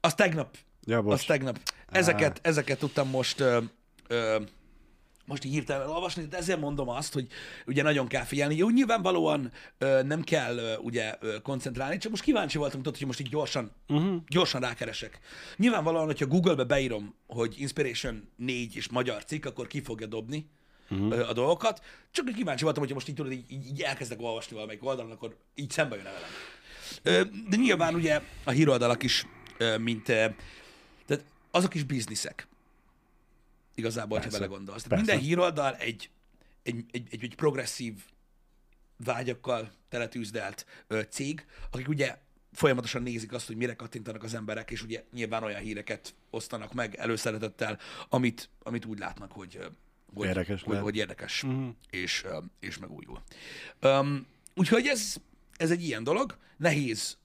Az 0.00 0.14
tegnap 0.14 0.56
Ja, 0.86 0.98
Az 0.98 1.04
bocs. 1.04 1.26
tegnap. 1.26 1.58
Ezeket, 1.86 2.38
ezeket 2.42 2.78
tudtam 2.78 3.08
most 3.08 3.40
ö, 3.40 3.60
ö, 4.06 4.42
most 5.26 5.44
így 5.44 5.52
hirtelen 5.52 5.88
olvasni, 5.88 6.24
de 6.24 6.36
ezért 6.36 6.60
mondom 6.60 6.88
azt, 6.88 7.12
hogy 7.12 7.26
ugye 7.66 7.82
nagyon 7.82 8.06
kell 8.06 8.24
figyelni. 8.24 8.56
Jó, 8.56 8.70
nyilvánvalóan 8.70 9.52
ö, 9.78 10.02
nem 10.02 10.22
kell 10.22 10.56
ö, 10.56 10.76
ugye 10.76 11.14
ö, 11.20 11.40
koncentrálni, 11.40 11.96
csak 11.98 12.10
most 12.10 12.22
kíváncsi 12.22 12.58
voltam, 12.58 12.82
tudod, 12.82 12.98
hogy 12.98 13.06
most 13.06 13.20
így 13.20 13.28
gyorsan, 13.28 13.70
uh-huh. 13.88 14.16
gyorsan 14.28 14.60
rákeresek. 14.60 15.18
Nyilvánvalóan, 15.56 16.06
hogyha 16.06 16.26
Google-be 16.26 16.64
beírom, 16.64 17.14
hogy 17.26 17.54
Inspiration 17.58 18.28
4 18.36 18.76
és 18.76 18.88
magyar 18.88 19.24
cikk, 19.24 19.44
akkor 19.44 19.66
ki 19.66 19.82
fogja 19.82 20.06
dobni 20.06 20.46
uh-huh. 20.90 21.28
a 21.28 21.32
dolgokat. 21.32 21.82
Csak 22.10 22.24
kíváncsi 22.34 22.62
voltam, 22.62 22.82
hogyha 22.82 22.96
most 22.96 23.08
így 23.08 23.14
tudod, 23.14 23.32
így, 23.32 23.44
így, 23.48 23.66
így 23.66 23.80
elkezdek 23.80 24.20
olvasni 24.20 24.54
valamelyik 24.54 24.84
oldalon, 24.84 25.10
akkor 25.10 25.36
így 25.54 25.70
szembe 25.70 25.94
jön 25.94 26.04
velem. 26.04 26.20
Ö, 27.02 27.22
De 27.48 27.56
nyilván 27.56 27.94
ugye 27.94 28.20
a 28.44 28.50
híroldalak 28.50 29.02
is, 29.02 29.26
ö, 29.58 29.78
mint 29.78 30.08
ö, 30.08 30.26
tehát 31.06 31.24
azok 31.50 31.74
is 31.74 31.82
bizniszek. 31.82 32.48
Igazából, 33.74 34.16
ha 34.16 34.22
Persze. 34.22 34.38
belegondolsz. 34.38 34.82
Tehát 34.82 34.98
Persze. 35.04 35.12
minden 35.12 35.28
híroldal 35.28 35.74
egy, 35.76 36.10
egy, 36.62 36.84
egy, 36.90 37.06
egy, 37.10 37.24
egy 37.24 37.34
progresszív 37.34 37.94
vágyakkal 38.96 39.70
teletűzdelt 39.88 40.66
ö, 40.86 41.00
cég, 41.10 41.46
akik 41.70 41.88
ugye 41.88 42.18
folyamatosan 42.52 43.02
nézik 43.02 43.32
azt, 43.32 43.46
hogy 43.46 43.56
mire 43.56 43.74
kattintanak 43.74 44.22
az 44.22 44.34
emberek, 44.34 44.70
és 44.70 44.82
ugye 44.82 45.04
nyilván 45.12 45.42
olyan 45.42 45.60
híreket 45.60 46.14
osztanak 46.30 46.72
meg 46.72 46.94
előszeretettel, 46.94 47.78
amit, 48.08 48.48
amit 48.62 48.84
úgy 48.84 48.98
látnak, 48.98 49.32
hogy, 49.32 49.58
hogy 50.14 50.26
Érdekes 50.26 50.60
hogy, 50.60 50.68
lehet. 50.68 50.84
hogy 50.84 50.96
érdekes, 50.96 51.42
Mhm. 51.42 51.68
és, 51.90 52.24
és 52.60 52.78
megújul. 52.78 53.22
Um, 53.82 54.26
úgyhogy 54.54 54.86
ez, 54.86 55.16
ez 55.56 55.70
egy 55.70 55.82
ilyen 55.82 56.04
dolog, 56.04 56.38
nehéz 56.56 57.16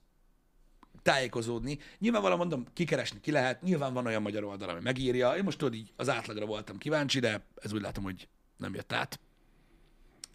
tájékozódni. 1.02 1.78
Nyilvánvalóan 1.98 2.38
mondom, 2.38 2.66
kikeresni 2.72 3.20
ki 3.20 3.30
lehet, 3.30 3.62
nyilván 3.62 3.92
van 3.92 4.06
olyan 4.06 4.22
magyar 4.22 4.44
oldal, 4.44 4.68
ami 4.68 4.80
megírja. 4.82 5.36
Én 5.36 5.44
most 5.44 5.58
tudod, 5.58 5.74
így 5.74 5.92
az 5.96 6.08
átlagra 6.08 6.46
voltam 6.46 6.78
kíváncsi, 6.78 7.20
de 7.20 7.46
ez 7.56 7.72
úgy 7.72 7.80
látom, 7.80 8.04
hogy 8.04 8.28
nem 8.56 8.74
jött 8.74 8.92
át. 8.92 9.20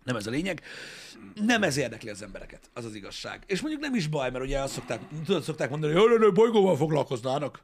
Nem 0.04 0.16
ez 0.16 0.28
a 0.28 0.30
lényeg. 0.30 0.62
Nem 1.36 1.64
ez 1.64 1.78
érdekli 1.78 2.10
az 2.10 2.22
embereket, 2.22 2.70
az 2.74 2.86
az 2.86 2.96
igazság. 2.96 3.44
És 3.48 3.62
mondjuk 3.62 3.82
nem 3.82 3.96
is 3.96 4.08
baj, 4.08 4.32
mert 4.32 4.44
ugye 4.44 4.60
azt 4.60 4.74
szokták, 4.74 5.02
tudod, 5.26 5.44
szokták 5.44 5.70
mondani, 5.70 5.94
hogy 5.94 6.02
"Jaj, 6.04 6.20
jaj, 6.22 6.32
bolygóval 6.32 6.76
foglalkoznának. 6.76 7.64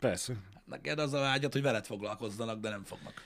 Persze. 0.00 0.34
Neked 0.64 0.98
az 0.98 1.12
a 1.12 1.20
vágyat, 1.20 1.52
hogy 1.52 1.62
veled 1.62 1.86
foglalkozzanak, 1.86 2.60
de 2.60 2.68
nem 2.68 2.84
fognak. 2.84 3.22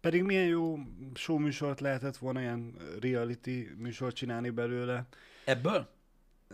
Pedig 0.00 0.22
milyen 0.22 0.46
jó 0.46 0.78
show 1.14 1.38
műsort 1.38 1.80
lehetett 1.80 2.16
volna, 2.16 2.40
ilyen 2.40 2.76
reality 3.00 3.68
műsort 3.78 4.16
csinálni 4.16 4.50
belőle. 4.50 5.06
Ebből? 5.44 5.88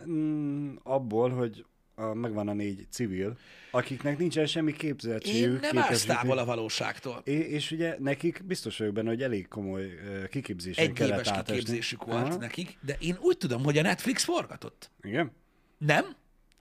Mm, 0.09 0.75
abból, 0.83 1.29
hogy 1.29 1.65
a, 1.95 2.13
megvan 2.13 2.47
a 2.47 2.53
négy 2.53 2.87
civil, 2.89 3.37
akiknek 3.71 4.17
nincsen 4.17 4.45
semmi 4.45 4.71
Én 4.71 4.77
képzettségük. 4.77 5.61
nem 5.61 5.77
állsz 5.77 6.05
távol 6.05 6.37
a 6.37 6.45
valóságtól. 6.45 7.21
É- 7.23 7.47
és 7.47 7.71
ugye 7.71 7.95
nekik 7.99 8.43
biztos 8.45 8.77
vagyok 8.77 8.93
benne, 8.93 9.09
hogy 9.09 9.23
elég 9.23 9.47
komoly 9.47 9.85
uh, 9.85 10.27
kiképzésen 10.27 10.85
Egy 10.85 10.93
kellett 10.93 11.13
éves 11.13 11.27
átesni. 11.27 11.53
kiképzésük 11.53 12.05
volt 12.05 12.27
Aha. 12.27 12.37
nekik, 12.37 12.77
de 12.81 12.95
én 12.99 13.17
úgy 13.21 13.37
tudom, 13.37 13.63
hogy 13.63 13.77
a 13.77 13.81
Netflix 13.81 14.23
forgatott. 14.23 14.91
Igen? 15.01 15.31
Nem? 15.77 16.05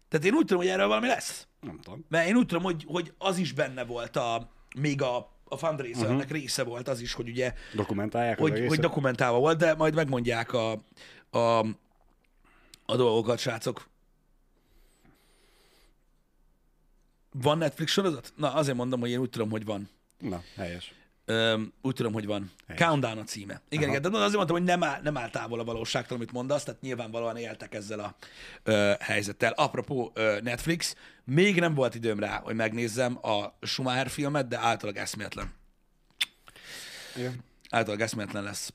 Tehát 0.09 0.27
én 0.27 0.35
úgy 0.35 0.45
tudom, 0.45 0.63
hogy 0.63 0.73
erről 0.73 0.87
valami 0.87 1.07
lesz. 1.07 1.47
Nem 1.61 1.79
tudom. 1.83 2.05
Mert 2.09 2.29
én 2.29 2.37
úgy 2.37 2.47
tudom, 2.47 2.63
hogy, 2.63 2.85
hogy 2.87 3.13
az 3.19 3.39
is 3.39 3.53
benne 3.53 3.85
volt 3.85 4.17
a, 4.17 4.51
még 4.77 5.03
a, 5.03 5.17
a 5.45 5.57
fundraisernek 5.57 6.17
uh-huh. 6.17 6.33
része 6.33 6.65
volt 6.65 6.89
az 6.89 7.01
is, 7.01 7.13
hogy 7.13 7.29
ugye, 7.29 7.55
Dokumentálják 7.75 8.39
hogy, 8.39 8.67
hogy 8.67 8.79
dokumentálva 8.79 9.39
volt, 9.39 9.59
de 9.59 9.75
majd 9.75 9.95
megmondják 9.95 10.53
a, 10.53 10.73
a, 11.31 11.67
a 12.91 12.97
dolgokat, 12.97 13.39
srácok. 13.39 13.89
Van 17.33 17.59
Netflix 17.59 17.93
sorozat? 17.93 18.33
Na, 18.37 18.55
azért 18.55 18.77
mondom, 18.77 19.01
hogy 19.01 19.11
én 19.11 19.19
úgy 19.19 19.31
tudom, 19.31 19.51
hogy 19.51 19.65
van. 19.65 19.89
Na, 20.19 20.43
helyes. 20.57 20.95
Öm, 21.25 21.73
úgy 21.83 21.95
tudom, 21.95 22.13
hogy 22.13 22.27
van. 22.27 22.51
Helyes. 22.67 22.83
Countdown 22.83 23.19
a 23.19 23.25
címe. 23.25 23.61
Igen, 23.69 23.89
Aha. 23.89 23.97
igen, 23.97 24.13
de 24.13 24.19
azért 24.19 24.37
mondtam, 24.37 24.57
hogy 24.57 24.67
nem 24.67 24.83
áll, 24.83 25.01
nem 25.03 25.17
áll 25.17 25.31
távol 25.31 25.61
a 25.61 25.65
valóságtól, 25.65 26.17
amit 26.17 26.33
mondasz, 26.33 26.65
tehát 26.65 26.81
nyilvánvalóan 26.81 27.37
éltek 27.37 27.75
ezzel 27.75 28.01
a 28.01 28.15
ö, 28.63 28.93
helyzettel. 29.01 29.53
Apropó 29.53 30.11
ö, 30.15 30.39
Netflix, 30.43 30.95
még 31.25 31.61
nem 31.61 31.75
volt 31.75 31.95
időm 31.95 32.19
rá, 32.19 32.41
hogy 32.41 32.55
megnézzem 32.55 33.19
a 33.27 33.55
Schumacher 33.61 34.09
filmet, 34.09 34.49
de 34.49 34.59
általában 34.59 35.03
eszméletlen. 35.03 35.55
Igen. 37.17 37.45
Általában 37.71 38.07
eszméletlen 38.07 38.43
lesz. 38.43 38.73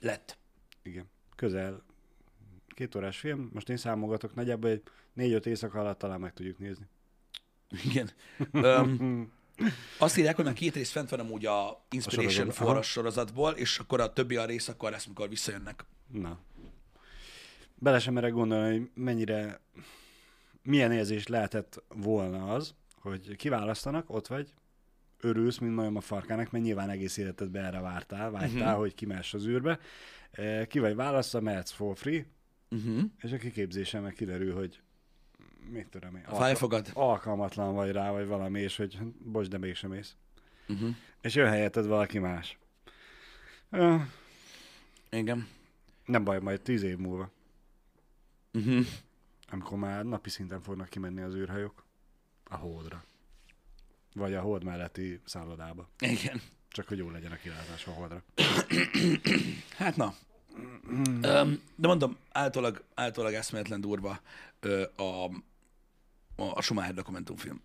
Lett. 0.00 0.38
Igen. 0.82 1.04
Közel 1.36 1.86
két 2.78 2.94
órás 2.94 3.18
film, 3.18 3.50
most 3.52 3.68
én 3.68 3.76
számogatok, 3.76 4.34
nagyjából 4.34 4.70
egy 4.70 4.82
négy-öt 5.12 5.46
éjszaka 5.46 5.80
alatt 5.80 5.98
talán 5.98 6.20
meg 6.20 6.32
tudjuk 6.32 6.58
nézni. 6.58 6.86
Igen. 7.84 8.10
Öm, 8.52 9.32
azt 9.98 10.16
írják, 10.18 10.36
hogy 10.36 10.44
már 10.44 10.54
két 10.54 10.74
rész 10.74 10.90
fent 10.90 11.08
van 11.10 11.20
amúgy 11.20 11.46
a 11.46 11.84
Inspiration 11.90 12.48
aha. 12.48 12.82
sorozatból, 12.82 13.52
és 13.52 13.78
akkor 13.78 14.00
a 14.00 14.12
többi 14.12 14.36
a 14.36 14.44
rész 14.44 14.68
akkor 14.68 14.90
lesz, 14.90 15.06
mikor 15.06 15.28
visszajönnek. 15.28 15.84
Na. 16.12 16.38
Bele 17.74 17.98
sem 17.98 18.14
merek 18.14 18.32
gondolni, 18.32 18.78
hogy 18.78 18.90
mennyire, 18.94 19.60
milyen 20.62 20.92
érzés 20.92 21.26
lehetett 21.26 21.82
volna 21.88 22.52
az, 22.54 22.74
hogy 23.00 23.36
kiválasztanak, 23.36 24.10
ott 24.10 24.26
vagy, 24.26 24.52
örülsz, 25.20 25.58
mint 25.58 25.74
majom 25.74 25.96
a 25.96 26.00
farkának, 26.00 26.50
mert 26.50 26.64
nyilván 26.64 26.90
egész 26.90 27.16
életedben 27.16 27.64
erre 27.64 27.80
vártál, 27.80 28.30
vágytál, 28.30 28.48
Mhm. 28.50 28.60
uh-huh. 28.66 28.78
hogy 28.78 28.94
kimás 28.94 29.34
az 29.34 29.46
űrbe. 29.46 29.78
Eh, 30.30 30.66
Ki 30.66 30.78
vagy 30.78 30.94
választva, 30.94 31.40
mehetsz 31.40 31.70
for 31.70 31.96
free, 31.96 32.26
Uh-huh. 32.70 33.02
és 33.20 33.32
a 33.32 33.36
kiképzésen 33.36 34.02
meg 34.02 34.12
kiderül, 34.12 34.54
hogy 34.54 34.80
mit 35.70 35.88
tudom 35.88 36.16
én, 36.16 36.22
A 36.24 36.34
fájfogad. 36.34 36.90
alkalmatlan 36.94 37.74
vagy 37.74 37.90
rá, 37.90 38.10
vagy 38.10 38.26
valami, 38.26 38.60
és 38.60 38.76
hogy 38.76 38.98
bocs, 39.24 39.46
de 39.48 39.58
mégsem 39.58 39.90
mész. 39.90 40.16
Uh-huh. 40.68 40.94
És 41.20 41.34
jön 41.34 41.48
helyetted 41.48 41.86
valaki 41.86 42.18
más. 42.18 42.58
Ö, 43.70 43.96
Igen. 45.10 45.48
Nem 46.04 46.24
baj, 46.24 46.40
majd 46.40 46.60
tíz 46.60 46.82
év 46.82 46.96
múlva, 46.96 47.30
Uh-huh. 48.52 48.86
amikor 49.50 49.78
már 49.78 50.04
napi 50.04 50.30
szinten 50.30 50.62
fognak 50.62 50.88
kimenni 50.88 51.20
az 51.20 51.34
űrhajók 51.34 51.84
a 52.44 52.56
hódra. 52.56 53.04
Vagy 54.14 54.34
a 54.34 54.40
hold 54.40 54.64
melletti 54.64 55.20
szállodába. 55.24 55.88
Igen. 55.98 56.40
Csak 56.68 56.88
hogy 56.88 56.98
jó 56.98 57.10
legyen 57.10 57.32
a 57.32 57.36
kilátás 57.36 57.86
a 57.86 57.90
holdra. 57.90 58.22
Hát 59.76 59.96
na. 59.96 60.14
De 61.76 61.86
mondom, 61.86 62.16
általában, 62.32 62.82
általában 62.94 63.38
eszméletlen 63.38 63.80
durva 63.80 64.20
a, 64.96 65.02
a, 65.02 65.30
a 66.36 66.62
Schumacher 66.62 66.94
dokumentumfilm. 66.94 67.60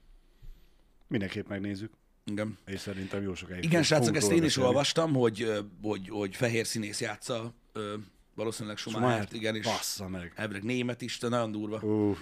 Mindenképp 1.08 1.48
megnézzük, 1.48 1.92
Igen. 2.26 2.58
és 2.66 2.80
szerintem 2.80 3.22
jó 3.22 3.36
sokáig. 3.36 3.64
Igen, 3.64 3.84
srácok, 3.84 4.16
ezt 4.16 4.32
én 4.32 4.38
is 4.38 4.42
beszélni. 4.42 4.68
olvastam, 4.70 5.14
hogy, 5.14 5.66
hogy, 5.82 6.10
hogy 6.10 6.36
fehér 6.36 6.66
színész 6.66 7.02
játsza 7.02 7.54
valószínűleg 8.36 8.78
Schumacher, 8.78 9.10
Schumacher, 9.10 9.36
igen, 9.36 9.56
és 9.56 9.66
Bassza 9.66 10.08
meg. 10.08 10.34
elvileg 10.36 10.64
német 10.64 11.02
is, 11.02 11.18
de 11.18 11.28
nagyon 11.28 11.52
durva, 11.52 11.80
Ú, 11.80 12.18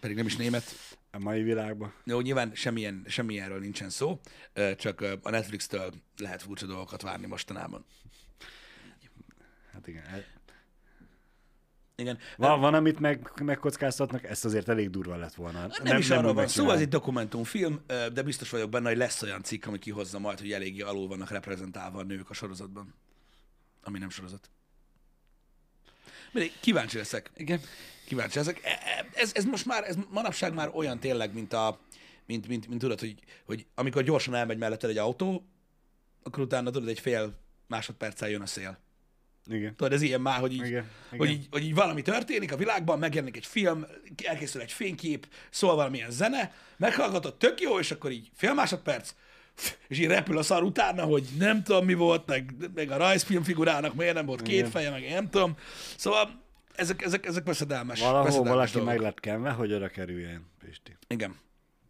pedig 0.00 0.16
nem 0.16 0.26
is 0.26 0.36
német. 0.36 0.64
a 1.10 1.18
mai 1.18 1.42
világban. 1.42 1.92
Jó, 2.04 2.20
nyilván 2.20 2.54
semmilyen, 2.54 3.04
semmilyenről 3.06 3.58
nincsen 3.58 3.90
szó, 3.90 4.20
csak 4.76 5.00
a 5.22 5.30
Netflix-től 5.30 5.92
lehet 6.16 6.42
furcsa 6.42 6.66
dolgokat 6.66 7.02
várni 7.02 7.26
mostanában. 7.26 7.84
Hát 9.78 9.86
igen. 9.86 10.04
el- 10.06 10.24
Igen. 11.96 12.18
Van, 12.36 12.60
van 12.60 12.74
amit 12.74 12.98
meg, 13.00 13.30
megkockáztatnak, 13.42 14.24
ezt 14.24 14.44
azért 14.44 14.68
elég 14.68 14.90
durva 14.90 15.16
lett 15.16 15.34
volna. 15.34 15.60
Nem, 15.60 15.70
nem 15.82 15.98
is 15.98 16.10
arról 16.10 16.28
úgy 16.30 16.34
van 16.34 16.46
szó, 16.46 16.50
ez 16.50 16.56
megcsinálni. 16.56 16.82
egy 16.82 16.88
dokumentumfilm, 16.88 17.80
de 17.86 18.22
biztos 18.22 18.50
vagyok 18.50 18.70
benne, 18.70 18.88
hogy 18.88 18.96
lesz 18.96 19.22
olyan 19.22 19.42
cikk, 19.42 19.66
ami 19.66 19.78
kihozza 19.78 20.18
majd, 20.18 20.38
hogy 20.40 20.52
eléggé 20.52 20.80
alul 20.80 21.08
vannak 21.08 21.30
reprezentálva 21.30 21.98
a 21.98 22.02
nők 22.02 22.30
a 22.30 22.34
sorozatban. 22.34 22.94
Ami 23.82 23.98
nem 23.98 24.10
sorozat. 24.10 24.50
Mindegy, 26.32 26.60
kíváncsi 26.60 26.96
leszek. 26.96 27.30
Igen. 27.34 27.60
Kíváncsi 28.06 28.38
leszek. 28.38 28.60
E- 28.64 28.68
e- 28.68 29.06
Ez, 29.14 29.30
ez 29.34 29.44
most 29.44 29.66
már, 29.66 29.84
ez 29.84 29.96
manapság 30.10 30.54
már 30.54 30.70
olyan 30.74 31.00
tényleg, 31.00 31.34
mint 31.34 31.52
a, 31.52 31.80
mint, 32.26 32.48
mint, 32.48 32.68
mint 32.68 32.80
tudod, 32.80 33.00
hogy, 33.00 33.14
hogy 33.44 33.66
amikor 33.74 34.02
gyorsan 34.02 34.34
elmegy 34.34 34.58
melletted 34.58 34.90
egy 34.90 34.98
autó, 34.98 35.48
akkor 36.22 36.42
utána 36.42 36.70
tudod, 36.70 36.88
egy 36.88 37.00
fél 37.00 37.38
másodperccel 37.66 38.28
jön 38.28 38.40
a 38.42 38.46
szél. 38.46 38.78
Igen. 39.50 39.76
Tudod, 39.76 39.92
ez 39.92 40.02
ilyen 40.02 40.20
már, 40.20 40.40
hogy 40.40 40.52
így, 40.52 40.66
Igen, 40.66 40.84
Hogy, 41.10 41.28
igen. 41.28 41.40
így, 41.40 41.46
hogy 41.50 41.64
így 41.64 41.74
valami 41.74 42.02
történik 42.02 42.52
a 42.52 42.56
világban, 42.56 42.98
megjelenik 42.98 43.36
egy 43.36 43.46
film, 43.46 43.86
elkészül 44.24 44.60
egy 44.60 44.72
fénykép, 44.72 45.26
szól 45.50 45.74
valamilyen 45.74 46.10
zene, 46.10 46.52
meghallgatod, 46.76 47.34
tök 47.36 47.60
jó, 47.60 47.78
és 47.78 47.90
akkor 47.90 48.10
így 48.10 48.30
fél 48.34 48.54
másodperc, 48.54 49.14
és 49.88 49.98
így 49.98 50.06
repül 50.06 50.38
a 50.38 50.42
szar 50.42 50.62
utána, 50.62 51.04
hogy 51.04 51.28
nem 51.38 51.62
tudom 51.62 51.84
mi 51.84 51.94
volt, 51.94 52.26
meg, 52.26 52.54
meg 52.74 52.90
a 52.90 52.96
rajzfilm 52.96 53.42
figurának 53.42 53.94
miért 53.94 54.14
nem 54.14 54.26
volt 54.26 54.42
két 54.42 54.58
Igen. 54.58 54.70
feje, 54.70 54.90
meg 54.90 55.02
én 55.02 55.12
nem 55.14 55.30
tudom. 55.30 55.56
Szóval 55.96 56.42
ezek, 56.74 57.02
ezek, 57.02 57.26
ezek 57.26 57.44
veszedelmes. 57.44 58.00
Valahol 58.00 58.22
veszedelmes 58.22 58.52
valaki 58.52 58.72
dolgok. 58.72 58.90
meg 58.92 59.00
lett 59.00 59.20
kenve, 59.20 59.50
hogy 59.50 59.72
oda 59.72 59.88
kerüljen, 59.88 60.46
Pisti. 60.64 60.96
Igen. 61.06 61.36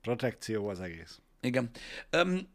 Protekció 0.03 0.69
az 0.69 0.81
egész. 0.81 1.21
Igen. 1.41 1.71
Um, 2.13 2.49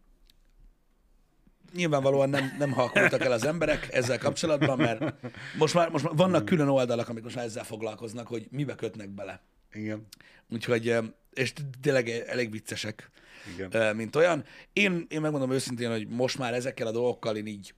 nyilvánvalóan 1.73 2.29
nem, 2.29 2.55
nem 2.57 2.71
halkultak 2.71 3.21
el 3.21 3.31
az 3.31 3.45
emberek 3.45 3.93
ezzel 3.93 4.17
kapcsolatban, 4.17 4.77
mert 4.77 5.13
most 5.57 5.73
már, 5.73 5.89
most 5.89 6.03
már 6.03 6.15
vannak 6.15 6.45
külön 6.45 6.67
oldalak, 6.67 7.09
amik 7.09 7.23
most 7.23 7.35
már 7.35 7.45
ezzel 7.45 7.63
foglalkoznak, 7.63 8.27
hogy 8.27 8.47
mibe 8.51 8.75
kötnek 8.75 9.09
bele. 9.09 9.41
Igen. 9.73 10.07
Úgyhogy, 10.49 10.95
és 11.33 11.53
tényleg 11.81 12.09
elég 12.09 12.51
viccesek, 12.51 13.09
Igen. 13.57 13.95
mint 13.95 14.15
olyan. 14.15 14.43
Én, 14.73 15.05
én 15.09 15.21
megmondom 15.21 15.51
őszintén, 15.51 15.89
hogy 15.89 16.07
most 16.07 16.37
már 16.37 16.53
ezekkel 16.53 16.87
a 16.87 16.91
dolgokkal 16.91 17.35
én 17.35 17.47
így, 17.47 17.73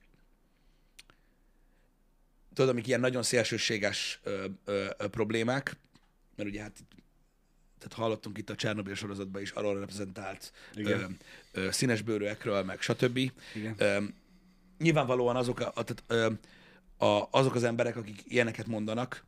tudod, 2.54 2.70
amik 2.70 2.86
ilyen 2.86 3.00
nagyon 3.00 3.22
szélsőséges 3.22 4.20
ö, 4.22 4.44
ö, 4.64 4.86
ö, 4.96 5.08
problémák, 5.08 5.76
mert 6.36 6.48
ugye 6.48 6.62
hát 6.62 6.78
itt- 6.78 7.04
tehát 7.78 7.92
hallottunk 7.96 8.38
itt 8.38 8.50
a 8.50 8.54
Csernobyl 8.54 8.94
sorozatban 8.94 9.42
is 9.42 9.50
arról 9.50 9.78
reprezentált 9.78 10.52
ö, 10.74 10.80
Igen. 10.80 11.16
ö, 11.52 11.70
színesbőrűekről, 11.70 12.62
meg 12.62 12.80
stb. 12.80 13.16
Igen. 13.54 13.74
Ö, 13.78 14.02
nyilvánvalóan 14.78 15.36
azok, 15.36 15.60
a, 15.60 15.72
tehát, 15.84 16.04
ö, 16.06 16.30
a, 17.06 17.28
azok 17.30 17.54
az 17.54 17.64
emberek, 17.64 17.96
akik 17.96 18.22
ilyeneket 18.28 18.66
mondanak, 18.66 19.24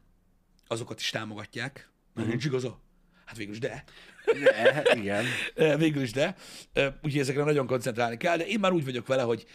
azokat 0.67 1.01
is 1.01 1.11
támogatják. 1.11 1.89
Mert 2.15 2.29
nincs 2.29 2.45
igaza. 2.45 2.79
Hát 3.25 3.37
végül 3.37 3.53
is 3.53 3.59
de. 3.61 3.85
De, 4.25 4.87
igen. 4.95 5.25
Ö, 5.55 5.77
Végül 5.77 6.03
is 6.03 6.13
de. 6.13 6.37
Ö, 6.73 6.89
Úgyhogy 7.03 7.21
ezekre 7.21 7.45
nagyon 7.45 7.67
koncentrálni 7.67 8.17
kell, 8.17 8.37
de 8.37 8.47
én 8.47 8.61
már 8.61 8.73
úgy 8.73 8.85
vagyok 8.85 9.07
vele, 9.07 9.23
hogy 9.23 9.47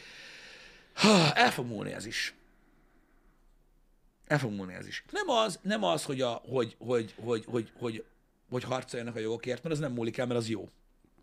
ha, 0.94 1.34
el 1.34 1.52
fog 1.52 1.66
múlni 1.66 1.92
ez 1.92 2.06
is. 2.06 2.34
El 4.28 4.40
fog 4.40 4.52
múlni 4.52 4.74
ez 4.74 4.88
is. 4.88 5.04
Nem 5.12 5.30
az, 5.30 5.60
nem 5.62 5.84
az 5.84 6.04
hogy, 6.04 6.22
a, 6.22 6.30
hogy, 6.32 6.76
hogy, 6.80 7.14
hogy, 7.18 7.44
hogy, 7.46 7.72
hogy, 7.78 8.04
hogy 8.54 8.64
harcoljanak 8.64 9.16
a 9.16 9.20
jogokért, 9.20 9.64
mert 9.64 9.76
az 9.76 9.82
nem 9.82 9.92
múlik 9.92 10.18
el, 10.18 10.26
mert 10.26 10.40
az 10.40 10.50
jó. 10.50 10.70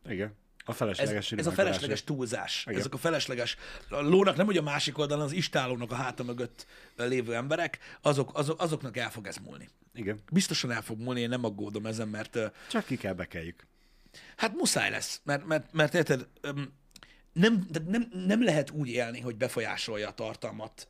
Igen. 0.08 0.34
A 0.64 0.70
Ez, 0.70 0.76
felesleges 0.76 1.32
ez 1.32 1.46
a 1.46 1.50
felesleges 1.52 2.04
túlzás. 2.04 2.64
Igen. 2.66 2.78
Ezek 2.78 2.94
a 2.94 2.96
felesleges, 2.96 3.56
a 3.88 4.00
lónak 4.00 4.36
nem, 4.36 4.46
hogy 4.46 4.56
a 4.56 4.62
másik 4.62 4.98
oldalon 4.98 5.24
az 5.24 5.32
istálónak 5.32 5.90
a 5.90 5.94
háta 5.94 6.22
mögött 6.22 6.66
lévő 6.96 7.34
emberek, 7.34 7.78
azok, 8.00 8.38
azok, 8.38 8.60
azoknak 8.60 8.96
el 8.96 9.10
fog 9.10 9.26
ez 9.26 9.36
múlni. 9.36 9.68
Igen. 9.94 10.18
Biztosan 10.32 10.70
el 10.70 10.82
fog 10.82 10.98
múlni, 11.00 11.20
én 11.20 11.28
nem 11.28 11.44
aggódom 11.44 11.86
ezen, 11.86 12.08
mert 12.08 12.38
Csak 12.70 12.84
ki 12.84 12.96
kell 12.96 13.12
bekeljük. 13.12 13.66
hát 14.36 14.54
muszáj 14.54 14.90
lesz, 14.90 15.20
mert, 15.24 15.46
mert, 15.46 15.72
mert 15.72 15.94
érted, 15.94 16.26
nem, 17.32 17.66
nem, 17.86 18.10
nem 18.26 18.44
lehet 18.44 18.70
úgy 18.70 18.88
élni, 18.88 19.20
hogy 19.20 19.36
befolyásolja 19.36 20.08
a 20.08 20.14
tartalmat, 20.14 20.88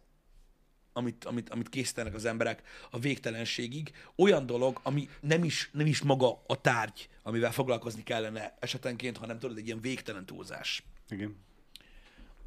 amit, 0.93 1.25
amit, 1.25 1.49
amit 1.51 1.69
készítenek 1.69 2.15
az 2.15 2.25
emberek 2.25 2.63
a 2.91 2.99
végtelenségig. 2.99 3.93
Olyan 4.17 4.47
dolog, 4.47 4.81
ami 4.83 5.09
nem 5.21 5.45
is, 5.45 5.71
nem 5.73 5.87
is 5.87 6.03
maga 6.03 6.43
a 6.47 6.61
tárgy, 6.61 7.09
amivel 7.23 7.53
foglalkozni 7.53 8.03
kellene 8.03 8.57
esetenként, 8.61 9.17
hanem 9.17 9.39
tudod, 9.39 9.57
egy 9.57 9.67
ilyen 9.67 9.81
végtelen 9.81 10.27
túlzás. 10.27 10.83
Igen. 11.09 11.37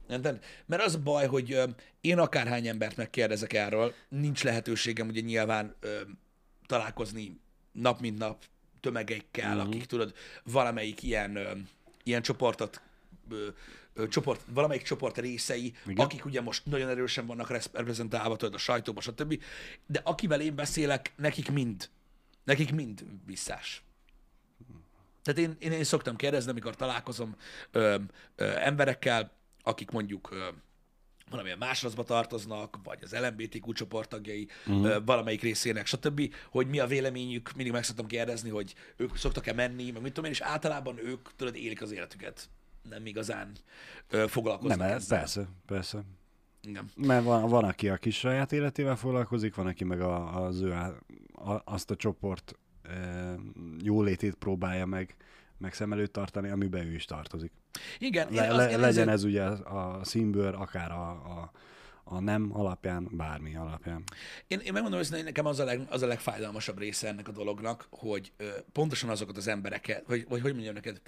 Érted? 0.10 0.44
Mert 0.66 0.84
az 0.84 0.96
a 0.96 1.00
baj, 1.00 1.28
hogy 1.28 1.60
én 2.02 2.18
akárhány 2.18 2.68
embert 2.68 2.96
megkérdezek 2.98 3.54
erről, 3.54 3.94
nincs 4.10 4.44
lehetőségem 4.44 5.08
ugye 5.08 5.22
nyilván 5.22 5.76
ö, 5.80 6.02
találkozni 6.66 7.40
nap 7.72 8.00
mint 8.00 8.18
nap 8.18 8.44
tömegekkel, 8.80 9.50
Mhm. 9.50 9.58
uh-huh. 9.58 9.74
akik 9.74 9.86
tudod, 9.86 10.14
valamelyik 10.44 11.04
ilyen, 11.04 11.36
ö, 11.36 11.52
ilyen 12.04 12.22
csoportot 12.22 12.82
ö, 13.34 13.48
ö, 13.94 14.08
csoport, 14.08 14.42
valamelyik 14.48 14.84
csoport 14.84 15.18
részei, 15.18 15.74
Igen. 15.86 16.06
Akik 16.06 16.26
ugye 16.26 16.42
most 16.42 16.66
nagyon 16.66 16.90
erősen 16.90 17.26
vannak 17.26 17.50
reprezentálva 17.50 18.36
tudod, 18.36 18.54
a 18.54 18.58
sajtóban, 18.58 19.04
stb. 19.04 19.44
De 19.86 20.02
akivel 20.04 20.42
én 20.42 20.56
beszélek, 20.56 21.14
nekik 21.16 21.52
mind, 21.52 21.90
nekik 22.44 22.74
mind 22.74 23.06
visszás. 23.26 23.84
Tehát 25.24 25.40
én, 25.40 25.56
én, 25.60 25.72
én 25.72 25.84
szoktam 25.84 26.16
kérdezni, 26.16 26.52
amikor 26.52 26.76
találkozom 26.76 27.36
ö, 27.72 27.96
ö, 28.36 28.58
emberekkel, 28.58 29.32
akik 29.64 29.92
mondjuk 29.92 30.32
ö, 30.32 30.48
valamilyen 31.30 31.58
másrazba 31.58 32.04
tartoznak, 32.04 32.78
vagy 32.84 33.00
az 33.02 33.16
LMBTQ 33.16 33.74
csoporttagjai 33.74 34.48
uh-huh. 34.66 34.86
ö, 34.86 34.98
valamelyik 35.06 35.42
részének, 35.42 35.86
stb., 35.86 36.34
hogy 36.50 36.68
mi 36.68 36.80
a 36.80 36.88
véleményük, 36.88 37.54
mindig 37.56 37.74
meg 37.74 37.84
szoktam 37.84 38.08
kérdezni, 38.08 38.50
hogy 38.50 38.74
ők 38.96 39.18
szoktak-e 39.18 39.54
menni, 39.54 39.92
meg 39.92 40.02
mit 40.02 40.14
tudom 40.14 40.26
én, 40.26 40.36
és 40.36 40.42
általában 40.42 40.98
ők, 40.98 41.30
tudod, 41.36 41.56
élik 41.56 41.82
az 41.82 41.92
életüket. 41.92 42.50
Nem 42.90 43.06
igazán 43.06 43.52
ö, 44.10 44.28
foglalkoznak 44.28 44.78
Nem, 44.78 44.90
ezzel. 44.96 45.18
persze, 45.20 45.48
persze. 45.66 46.04
Igen. 46.68 46.86
Mert 46.96 47.24
van, 47.24 47.50
van, 47.50 47.64
aki 47.64 47.90
a 47.90 47.98
kis 47.98 48.18
saját 48.18 48.52
életével 48.52 48.96
foglalkozik, 48.96 49.56
van, 49.56 49.68
aki 49.68 49.84
meg 49.84 50.02
a, 50.02 50.44
az 50.46 50.62
ő, 50.62 50.72
a, 50.72 51.62
azt 51.66 51.92
a 51.92 51.96
csoport 51.96 52.58
e, 52.84 53.36
jólétét 53.82 54.36
próbálja 54.36 54.86
meg, 54.86 55.16
meg 55.58 55.74
szem 55.74 55.92
előtt 55.94 56.14
tartani, 56.14 56.50
amiben 56.50 56.86
ő 56.86 56.94
is 56.94 57.06
tartozik. 57.06 57.52
Igen, 58.00 58.28
Le, 58.32 58.48
az, 58.48 58.56
le, 58.56 58.64
legyen 58.66 58.84
ezért- 58.84 59.08
ez 59.08 59.24
ugye 59.24 59.44
a 59.44 60.04
színbőr, 60.04 60.54
akár 60.56 60.92
a, 60.92 61.10
a, 61.10 61.52
a 62.04 62.20
nem 62.20 62.50
alapján, 62.54 63.08
bármi 63.12 63.56
alapján. 63.56 64.04
Én, 64.48 64.60
én 64.60 64.74
megmondom 64.74 65.00
őszintén, 65.00 65.24
hogy 65.24 65.34
nekem 65.34 65.46
az 65.46 65.60
a, 65.60 65.64
leg, 65.64 65.82
az 65.90 66.02
a 66.02 66.08
legfájdalmasabb 66.08 66.78
része 66.78 67.08
ennek 67.08 67.28
a 67.28 67.32
dolognak, 67.32 67.88
hogy 67.90 68.32
ö, 68.38 68.50
pontosan 68.72 69.10
azokat 69.10 69.38
az 69.38 69.48
embereket, 69.48 70.04
vagy, 70.08 70.26
vagy 70.30 70.42
hogy 70.42 70.54
mondjam 70.54 70.74
neked, 70.74 71.02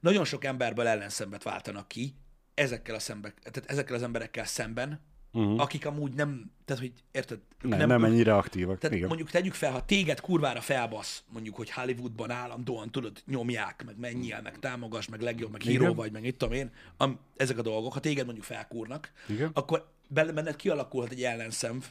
nagyon 0.00 0.24
sok 0.24 0.44
emberből 0.44 0.86
ellenszembet 0.86 1.42
váltanak 1.42 1.88
ki 1.88 2.14
ezekkel, 2.54 2.94
a 2.94 2.98
szembe, 2.98 3.34
tehát 3.42 3.70
ezekkel 3.70 3.94
az 3.96 4.02
emberekkel 4.02 4.44
szemben, 4.44 5.00
uh-huh. 5.32 5.60
akik 5.60 5.86
amúgy 5.86 6.12
nem, 6.12 6.52
tehát 6.64 6.82
hogy 6.82 6.92
érted? 7.10 7.38
Nem, 7.62 7.78
nem, 7.78 7.88
nem 7.88 8.04
ennyire 8.04 8.36
aktívak. 8.36 8.78
tehát 8.78 8.96
Igen. 8.96 9.08
mondjuk 9.08 9.30
tegyük 9.30 9.54
fel, 9.54 9.72
ha 9.72 9.84
téged 9.84 10.20
kurvára 10.20 10.60
felbasz, 10.60 11.24
mondjuk, 11.32 11.56
hogy 11.56 11.70
Hollywoodban 11.70 12.30
állandóan 12.30 12.90
tudod, 12.90 13.22
nyomják, 13.26 13.84
meg 13.84 13.98
menjél, 13.98 14.40
meg 14.42 14.58
támogass, 14.58 15.06
meg 15.06 15.20
legjobb, 15.20 15.52
meg 15.52 15.60
híró 15.60 15.94
vagy, 15.94 16.12
meg 16.12 16.22
mit 16.22 16.36
tudom 16.36 16.54
én, 16.54 16.70
am, 16.96 17.18
ezek 17.36 17.58
a 17.58 17.62
dolgok, 17.62 17.92
ha 17.92 18.00
téged 18.00 18.24
mondjuk 18.24 18.46
felkúrnak, 18.46 19.12
Igen. 19.28 19.50
akkor 19.52 19.90
benned 20.08 20.56
kialakulhat 20.56 21.10
egy 21.10 21.22
ellenszemv, 21.22 21.84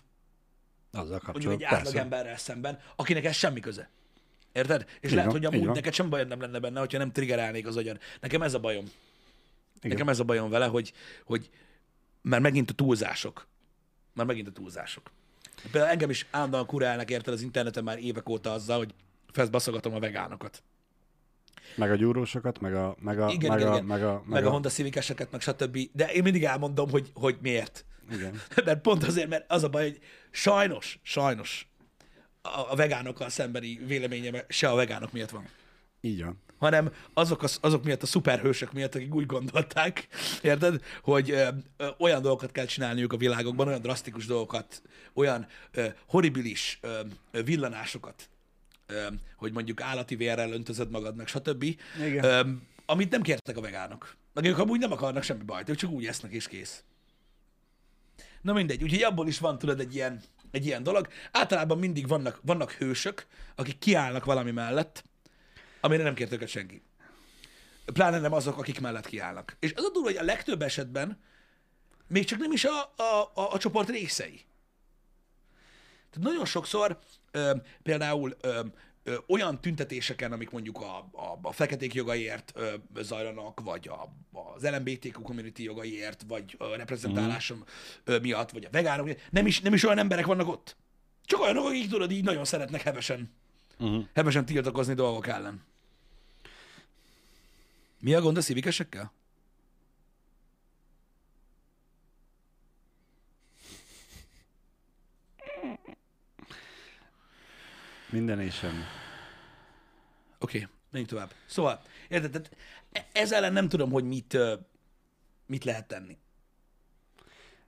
Azzal 0.91 1.07
mondjuk 1.09 1.23
kapcsolatban. 1.33 1.67
egy 1.67 1.73
átlag 1.73 1.95
emberrel 1.95 2.37
szemben, 2.37 2.79
akinek 2.95 3.25
ez 3.25 3.35
semmi 3.35 3.59
köze. 3.59 3.89
Érted? 4.57 4.85
És 4.99 5.09
Így 5.09 5.15
lehet, 5.15 5.31
hogy 5.31 5.45
amúgy 5.45 5.65
van. 5.65 5.73
neked 5.75 5.93
sem 5.93 6.09
bajod 6.09 6.27
nem 6.27 6.41
lenne 6.41 6.59
benne, 6.59 6.79
hogyha 6.79 6.97
nem 6.97 7.11
triggerelnék 7.11 7.67
az 7.67 7.77
agyad. 7.77 7.99
Nekem 8.21 8.41
ez 8.41 8.53
a 8.53 8.59
bajom. 8.59 8.83
Igen. 8.83 8.95
Igen. 9.77 9.91
Nekem 9.91 10.09
ez 10.09 10.19
a 10.19 10.23
bajom 10.23 10.49
vele, 10.49 10.65
hogy, 10.65 10.93
hogy 11.23 11.49
már 12.21 12.39
megint 12.39 12.69
a 12.69 12.73
túlzások. 12.73 13.47
Már 14.13 14.25
megint 14.25 14.47
a 14.47 14.51
túlzások. 14.51 15.11
Például 15.71 15.91
engem 15.91 16.09
is 16.09 16.27
állandóan 16.31 16.65
kurálnak 16.65 17.09
érted 17.09 17.33
az 17.33 17.41
interneten 17.41 17.83
már 17.83 17.99
évek 17.99 18.29
óta 18.29 18.51
azzal, 18.51 18.77
hogy 18.77 18.93
feszbaszogatom 19.31 19.93
a 19.93 19.99
vegánokat. 19.99 20.63
Meg 21.75 21.91
a 21.91 21.95
gyúrósokat, 21.95 22.59
meg 22.59 22.75
a, 22.75 22.95
meg 22.99 23.19
a, 23.19 23.29
Igen, 23.29 23.49
meg 23.49 23.59
igen, 23.59 23.71
a, 23.71 23.73
igen. 23.73 23.85
meg 23.85 24.03
a, 24.03 24.23
Meg 24.25 24.45
a 24.45 24.49
Honda 24.49 24.69
Civic-eseket, 24.69 25.31
meg 25.31 25.41
stb. 25.41 25.79
De 25.93 26.11
én 26.11 26.23
mindig 26.23 26.43
elmondom, 26.43 26.89
hogy, 26.89 27.11
hogy 27.13 27.37
miért. 27.41 27.85
Igen. 28.11 28.41
Mert 28.65 28.81
pont 28.81 29.03
azért, 29.03 29.29
mert 29.29 29.51
az 29.51 29.63
a 29.63 29.69
baj, 29.69 29.83
hogy 29.83 29.99
sajnos, 30.31 30.99
sajnos 31.01 31.66
a, 32.55 32.71
a 32.71 32.75
vegánokkal 32.75 33.29
szembeni 33.29 33.79
véleményem 33.85 34.35
se 34.47 34.69
a 34.69 34.75
vegánok 34.75 35.11
miatt 35.11 35.29
van, 35.29 35.47
Így 36.01 36.23
van. 36.23 36.41
hanem 36.57 36.93
azok, 37.13 37.43
az, 37.43 37.57
azok 37.61 37.83
miatt, 37.83 38.03
a 38.03 38.05
szuperhősök 38.05 38.73
miatt, 38.73 38.95
akik 38.95 39.15
úgy 39.15 39.25
gondolták, 39.25 40.07
érted, 40.41 40.83
hogy 41.01 41.31
ö, 41.31 41.47
ö, 41.77 41.87
olyan 41.97 42.21
dolgokat 42.21 42.51
kell 42.51 42.65
csinálniuk 42.65 43.13
a 43.13 43.17
világokban, 43.17 43.67
olyan 43.67 43.81
drasztikus 43.81 44.25
dolgokat, 44.25 44.81
olyan 45.13 45.47
ö, 45.71 45.85
horribilis 46.07 46.79
ö, 46.81 46.99
villanásokat, 47.43 48.29
ö, 48.85 49.07
hogy 49.37 49.51
mondjuk 49.53 49.81
állati 49.81 50.15
vérrel 50.15 50.51
öntözöd 50.51 50.89
magad, 50.89 51.15
meg 51.15 51.27
stb. 51.27 51.63
Igen. 51.63 52.23
Ö, 52.23 52.41
amit 52.85 53.11
nem 53.11 53.21
kértek 53.21 53.57
a 53.57 53.61
vegánok. 53.61 54.15
Meg 54.33 54.45
ők 54.45 54.57
amúgy 54.57 54.79
nem 54.79 54.91
akarnak 54.91 55.23
semmi 55.23 55.43
bajt, 55.43 55.69
ők 55.69 55.75
csak 55.75 55.89
úgy 55.91 56.05
esznek 56.05 56.31
és 56.31 56.47
kész. 56.47 56.83
Na 58.41 58.53
mindegy, 58.53 58.83
úgyhogy 58.83 59.03
abból 59.03 59.27
is 59.27 59.39
van, 59.39 59.57
tudod, 59.57 59.79
egy 59.79 59.95
ilyen, 59.95 60.21
egy 60.57 60.65
ilyen 60.65 60.83
dolog. 60.83 61.07
Általában 61.31 61.77
mindig 61.77 62.07
vannak, 62.07 62.39
vannak 62.41 62.71
hősök, 62.71 63.25
akik 63.55 63.77
kiállnak 63.77 64.25
valami 64.25 64.51
mellett, 64.51 65.03
amire 65.81 66.03
nem 66.03 66.13
kért 66.13 66.31
őket 66.31 66.47
senki. 66.47 66.81
Pláne 67.93 68.19
nem 68.19 68.33
azok, 68.33 68.57
akik 68.57 68.79
mellett 68.79 69.05
kiállnak. 69.05 69.57
És 69.59 69.73
az 69.75 69.83
a 69.83 69.89
durva, 69.91 70.09
hogy 70.09 70.17
a 70.17 70.23
legtöbb 70.23 70.61
esetben 70.61 71.19
még 72.07 72.25
csak 72.25 72.39
nem 72.39 72.51
is 72.51 72.65
a, 72.65 72.93
a, 72.95 73.31
a, 73.33 73.51
a 73.53 73.57
csoport 73.57 73.89
részei. 73.89 74.45
Tehát 76.09 76.29
nagyon 76.29 76.45
sokszor 76.45 76.99
ö, 77.31 77.55
például 77.83 78.37
ö, 78.41 78.61
ö, 79.07 79.15
olyan 79.27 79.61
tüntetéseken, 79.61 80.31
amik 80.31 80.49
mondjuk 80.49 80.77
a, 80.81 80.97
a, 80.97 81.39
a 81.41 81.51
feketék 81.51 81.93
jogaiért 81.93 82.51
ö, 82.55 82.73
zajlanak, 83.01 83.59
vagy 83.63 83.87
a, 83.87 84.13
az 84.55 84.63
LMBTQ 84.69 85.21
community 85.21 85.59
jogaiért, 85.63 86.23
vagy 86.27 86.55
a 86.57 86.65
reprezentálásom 86.75 87.63
ö, 88.03 88.19
miatt, 88.19 88.51
vagy 88.51 88.63
a 88.65 88.69
vegánok 88.71 89.09
nem 89.29 89.45
is, 89.47 89.59
nem 89.61 89.73
is 89.73 89.83
olyan 89.83 89.97
emberek 89.97 90.25
vannak 90.25 90.47
ott. 90.47 90.75
Csak 91.25 91.41
olyanok, 91.41 91.65
akik 91.65 91.89
tudod, 91.89 92.11
így 92.11 92.23
nagyon 92.23 92.45
szeretnek 92.45 92.81
hevesen, 92.81 93.35
Uh-huh. 93.79 94.03
hevesen 94.13 94.45
tiltakozni 94.45 94.93
dolgok 94.93 95.27
ellen. 95.27 95.61
Mi 97.99 98.13
a 98.13 98.21
gond 98.21 98.37
a 98.37 98.41
szívikesekkel? 98.41 99.11
Minden 108.09 108.41
és 108.41 108.55
semmi. 108.55 108.83
Oké, 110.39 110.57
okay, 110.57 110.69
menjünk 110.89 111.11
tovább. 111.11 111.31
Szóval, 111.45 111.81
érted, 112.09 112.31
tehát 112.31 112.51
e- 112.91 113.19
ez 113.19 113.31
ellen 113.31 113.53
nem 113.53 113.69
tudom, 113.69 113.91
hogy 113.91 114.03
mit, 114.03 114.37
mit 115.45 115.63
lehet 115.63 115.87
tenni. 115.87 116.17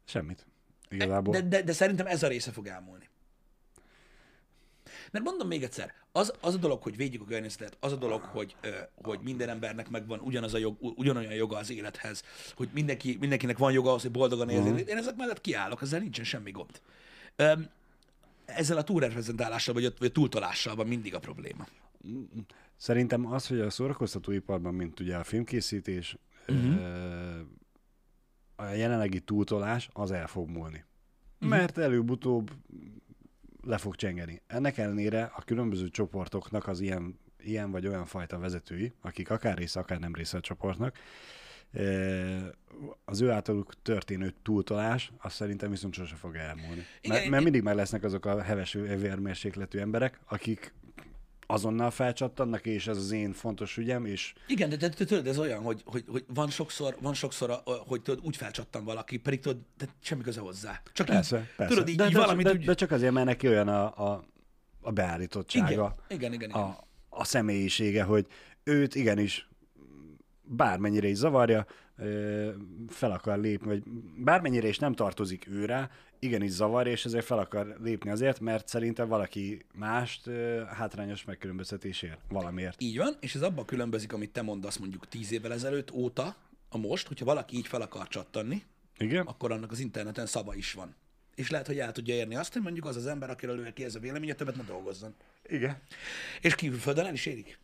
Semmit. 0.06 0.46
Igazából. 0.90 1.34
De, 1.34 1.42
de, 1.42 1.62
de 1.62 1.74
szerintem 1.74 2.08
ez 2.08 2.24
a 2.24 2.28
része 2.28 2.52
fog 2.52 2.68
elmúlni. 2.68 3.10
Mert 5.12 5.26
mondom 5.26 5.48
még 5.48 5.64
egyszer, 5.64 5.94
az, 6.12 6.34
az 6.42 6.54
a 6.54 6.58
dolog, 6.58 6.84
hogy 6.84 6.96
védjük 6.96 7.22
a 7.22 7.26
környezetet, 7.26 7.78
az 7.80 7.92
a 7.92 7.96
dolog, 7.96 8.22
hogy, 8.22 8.56
ö, 8.62 8.70
hogy 8.96 9.20
minden 9.22 9.50
embernek 9.50 9.90
megvan 9.90 10.20
ugyanaz 10.20 10.54
a 10.54 10.58
jog, 10.58 10.78
ugyanolyan 10.80 11.34
joga 11.34 11.58
az 11.58 11.70
élethez, 11.70 12.24
hogy 12.56 12.70
mindenki, 12.74 13.18
mindenkinek 13.20 13.58
van 13.58 13.72
joga 13.72 13.90
ahhoz, 13.90 14.02
hogy 14.02 14.12
boldogan 14.12 14.50
érzi. 14.50 14.70
Uh-huh. 14.70 14.90
Én 14.90 14.98
ezek 14.98 15.16
mellett 15.16 15.42
kiállok, 15.42 15.82
ezzel 15.82 16.00
nincsen 16.00 16.26
semmi 16.26 16.52
gond. 16.52 16.82
Öm, 17.36 17.70
ezzel 18.56 18.78
a 18.78 18.84
túlreprezentálással 18.84 19.74
vagy 19.74 19.86
a, 19.86 19.92
vagy 20.00 20.08
a 20.08 20.12
túltolással 20.12 20.76
van 20.76 20.88
mindig 20.88 21.16
a 21.16 21.20
probléma. 21.20 21.68
Szerintem 22.78 23.26
az, 23.26 23.48
hogy 23.48 23.60
a 23.60 23.70
szórakoztatóiparban, 23.70 24.74
mint 24.74 25.00
ugye 25.00 25.16
a 25.16 25.24
filmkészítés, 25.24 26.18
uh-huh. 26.48 26.80
a 28.56 28.64
jelenlegi 28.64 29.20
túltolás, 29.20 29.90
az 29.94 30.12
el 30.12 30.28
fog 30.28 30.50
múlni. 30.50 30.84
Uh-huh. 31.34 31.50
Mert 31.50 31.78
előbb-utóbb 31.78 32.52
le 33.62 33.78
fog 33.78 33.96
csengeni. 33.96 34.42
Ennek 34.48 34.78
ellenére 34.78 35.32
a 35.36 35.42
különböző 35.42 35.90
csoportoknak 35.90 36.68
az 36.68 36.80
ilyen 36.80 37.20
ilyen 37.44 37.72
vagy 37.72 37.88
olyan 37.88 38.06
fajta 38.06 38.40
vezetői, 38.40 38.94
akik 39.02 39.30
akár 39.30 39.58
része, 39.58 39.80
akár 39.80 40.00
nem 40.00 40.14
része 40.14 40.38
a 40.38 40.42
csoportnak, 40.42 40.98
az 43.06 43.22
ő 43.22 43.30
általuk 43.30 43.74
történő 43.82 44.34
túltolás, 44.44 45.12
azt 45.18 45.36
szerintem 45.36 45.70
viszont 45.70 45.94
sose 45.94 46.16
fog 46.16 46.36
elmúlni. 46.36 46.86
Igen, 47.02 47.18
mert, 47.18 47.30
mert 47.30 47.44
mindig 47.44 47.62
meg 47.62 47.76
lesznek 47.76 48.04
azok 48.04 48.26
a 48.26 48.42
heves 48.42 48.74
vérmérsékletű 48.74 49.80
emberek, 49.80 50.20
akik 50.28 50.74
azonnal 51.52 51.92
felcsattannak, 51.92 52.66
és 52.66 52.88
ez 52.88 52.98
az 52.98 53.12
én 53.12 53.34
fontos 53.34 53.78
ügyem, 53.78 54.06
és 54.06 54.34
Igen, 54.48 54.70
de, 54.70 54.76
de, 54.76 54.88
de 54.88 55.06
tudod, 55.06 55.28
ez 55.28 55.38
olyan, 55.38 55.62
hogy, 55.62 55.82
hogy, 55.86 56.04
hogy 56.08 56.26
van 56.28 56.50
sokszor, 56.50 56.98
van 57.02 57.14
sokszor 57.14 57.50
a, 57.50 57.62
a- 57.66 57.84
hogy 57.88 58.02
tudod, 58.02 58.26
úgy 58.26 58.36
felcsattan 58.36 58.84
valaki, 58.84 59.18
pedig 59.18 59.40
tudod, 59.40 59.62
de 59.78 59.86
semmi 60.02 60.22
köze 60.22 60.40
hozzá. 60.40 60.82
Csak 60.94 61.08
persze, 61.08 61.38
így, 61.38 61.44
persze. 61.56 61.74
tudod, 61.74 61.90
így, 61.90 61.96
de, 61.96 62.06
így 62.06 62.14
de, 62.14 62.20
valamit 62.20 62.46
de, 62.46 62.52
úgy... 62.52 62.66
de, 62.66 62.74
csak 62.74 62.92
azért, 62.92 63.14
mert 63.14 63.26
neki 63.26 63.48
olyan 63.48 63.68
a, 63.68 64.12
a, 64.12 64.24
a 64.82 64.92
beállítottsága, 64.92 65.72
igen, 65.72 65.94
igen, 66.08 66.34
igen, 66.34 66.50
igen. 66.50 66.62
a, 66.62 66.88
a 67.10 67.24
személyisége, 67.24 68.04
hogy 68.04 68.26
őt 68.64 68.96
igenis 68.96 69.49
bármennyire 70.50 71.08
is 71.08 71.18
zavarja, 71.18 71.66
fel 72.88 73.12
akar 73.12 73.40
lépni, 73.40 73.68
vagy 73.68 73.84
bármennyire 74.18 74.68
is 74.68 74.78
nem 74.80 74.94
tartozik 74.94 75.48
őre, 75.48 75.90
igenis 76.20 76.52
zavarja, 76.52 76.92
és 76.92 77.06
ezért 77.06 77.26
fel 77.26 77.40
akar 77.40 77.76
lépni 77.84 78.10
azért, 78.10 78.40
mert 78.40 78.68
szerintem 78.68 79.08
valaki 79.08 79.66
mást 79.74 80.30
hátrányos 80.74 81.26
megkülönböztetés 81.26 82.02
ér 82.02 82.18
valamiért. 82.30 82.82
Így 82.82 82.98
van, 82.98 83.16
és 83.20 83.36
ez 83.36 83.42
abban 83.42 83.66
különbözik, 83.66 84.14
amit 84.14 84.32
te 84.32 84.42
mondasz 84.42 84.78
mondjuk 84.78 85.08
tíz 85.08 85.32
évvel 85.32 85.54
ezelőtt 85.54 85.92
óta, 85.92 86.36
a 86.70 86.78
most, 86.78 87.08
hogyha 87.08 87.26
valaki 87.26 87.56
így 87.56 87.68
fel 87.68 87.82
akar 87.82 88.08
csattanni, 88.08 88.64
Igen? 88.98 89.26
akkor 89.26 89.52
annak 89.52 89.72
az 89.72 89.80
interneten 89.80 90.26
szava 90.26 90.56
is 90.56 90.74
van. 90.74 90.96
És 91.36 91.50
lehet, 91.50 91.68
hogy 91.68 91.80
el 91.80 91.92
tudja 91.92 92.14
érni 92.16 92.36
azt, 92.36 92.54
hogy 92.54 92.62
mondjuk 92.62 92.86
az 92.86 92.96
az 92.96 93.08
ember, 93.08 93.30
akiről 93.30 93.60
ő 93.60 93.74
ki 93.74 93.84
ez 93.84 93.96
a 93.96 94.00
véleménye, 94.00 94.34
többet 94.34 94.56
ne 94.56 94.64
dolgozzon. 94.64 95.16
Igen. 95.48 95.78
És 96.42 96.56
kívülföldön 96.56 97.06
el 97.06 97.14
is 97.14 97.26
érik. 97.26 97.60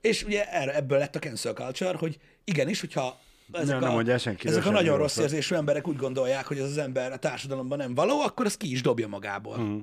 És 0.00 0.22
ugye 0.22 0.52
erre, 0.52 0.74
ebből 0.74 0.98
lett 0.98 1.16
a 1.16 1.18
cancel 1.18 1.52
culture, 1.52 1.96
hogy 1.98 2.18
igenis, 2.44 2.80
hogyha 2.80 3.20
ezek, 3.52 3.66
Nem, 3.66 3.80
nem 3.80 3.90
a, 3.90 3.92
mondja 3.92 4.18
senkiről 4.18 4.52
ezek 4.52 4.66
a 4.66 4.70
nagyon 4.70 4.98
rossz 4.98 5.16
érzésű 5.16 5.54
emberek 5.54 5.88
úgy 5.88 5.96
gondolják, 5.96 6.46
hogy 6.46 6.58
az 6.58 6.70
az 6.70 6.78
ember 6.78 7.12
a 7.12 7.16
társadalomban 7.16 7.78
nem 7.78 7.94
való, 7.94 8.20
akkor 8.20 8.46
ezt 8.46 8.56
ki 8.56 8.70
is 8.70 8.82
dobja 8.82 9.08
magából. 9.08 9.58
Mm. 9.58 9.78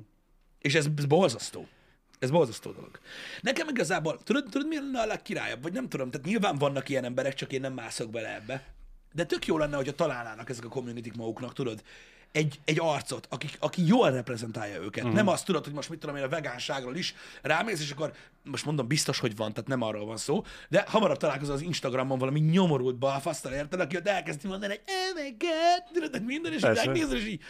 És 0.60 0.74
ez, 0.74 0.86
ez 0.96 1.04
borzasztó. 1.04 1.66
Ez 2.18 2.30
borzasztó 2.30 2.70
dolog. 2.70 2.98
Nekem 3.40 3.68
igazából, 3.68 4.18
tudod, 4.24 4.44
tudod 4.50 4.68
mi 4.68 4.74
lenne 4.74 5.00
a 5.00 5.06
legkirályabb? 5.06 5.62
Vagy 5.62 5.72
nem 5.72 5.88
tudom, 5.88 6.10
tehát 6.10 6.26
nyilván 6.26 6.58
vannak 6.58 6.88
ilyen 6.88 7.04
emberek, 7.04 7.34
csak 7.34 7.52
én 7.52 7.60
nem 7.60 7.72
mászok 7.72 8.10
bele 8.10 8.34
ebbe. 8.34 8.64
De 9.12 9.24
tök 9.24 9.46
jó 9.46 9.58
lenne, 9.58 9.76
hogyha 9.76 9.94
találnának 9.94 10.50
ezek 10.50 10.64
a 10.64 10.68
community 10.68 11.10
maguknak, 11.16 11.52
tudod, 11.52 11.82
egy, 12.32 12.60
egy 12.64 12.78
arcot, 12.80 13.26
aki, 13.30 13.48
aki 13.58 13.86
jól 13.86 14.10
reprezentálja 14.10 14.80
őket. 14.80 15.02
Uh-huh. 15.02 15.16
Nem 15.18 15.28
azt 15.28 15.44
tudod, 15.44 15.64
hogy 15.64 15.72
most 15.72 15.88
mit 15.88 15.98
tudom 15.98 16.16
én 16.16 16.22
a 16.22 16.28
vegánságról 16.28 16.96
is 16.96 17.14
rámész, 17.42 17.80
és 17.80 17.90
akkor 17.90 18.12
most 18.44 18.64
mondom 18.64 18.86
biztos, 18.86 19.18
hogy 19.18 19.36
van, 19.36 19.52
tehát 19.52 19.68
nem 19.68 19.82
arról 19.82 20.06
van 20.06 20.16
szó, 20.16 20.44
de 20.68 20.84
hamarabb 20.88 21.16
találkozol 21.16 21.54
az 21.54 21.60
Instagramon 21.60 22.18
valami 22.18 22.40
nyomorult 22.40 22.96
balfasztal, 22.96 23.52
érted, 23.52 23.80
aki 23.80 23.96
ott 23.96 24.08
elkezdi 24.08 24.48
mondani, 24.48 24.72
hogy 24.72 24.82
oh 24.86 25.22
my 25.22 25.36
god, 25.38 26.02
tudod, 26.02 26.24
minden, 26.24 26.52
és 26.52 26.60
megnézed, 26.62 27.16
és 27.16 27.26
így, 27.26 27.42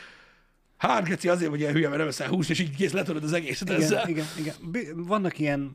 hát 0.76 1.04
geci 1.04 1.28
azért, 1.28 1.50
hogy 1.50 1.60
ilyen 1.60 1.72
hülye, 1.72 1.86
mert 1.86 1.98
nem 1.98 2.08
eszel 2.08 2.28
húst, 2.28 2.50
és 2.50 2.58
így 2.58 2.76
kész 2.76 2.92
letöröd 2.92 3.24
az 3.24 3.32
egészet 3.32 3.70
ezzel. 3.70 4.08
Igen, 4.08 4.26
igen, 4.38 4.54
igen. 4.60 4.70
Bi- 4.70 5.06
Vannak 5.06 5.38
ilyen, 5.38 5.72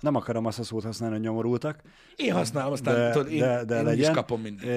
nem 0.00 0.14
akarom 0.14 0.46
azt 0.46 0.58
a 0.58 0.62
szót 0.62 0.84
használni, 0.84 1.14
hogy 1.14 1.24
nyomorultak, 1.24 1.80
Én 2.16 2.32
használom, 2.32 2.72
aztán 2.72 2.94
de, 2.94 3.10
tudod, 3.10 3.32
én, 3.32 3.38
de, 3.38 3.64
de 3.64 3.78
én 3.78 3.84
legyen. 3.84 4.10
is 4.10 4.16
kapom 4.16 4.40
mindig. 4.40 4.68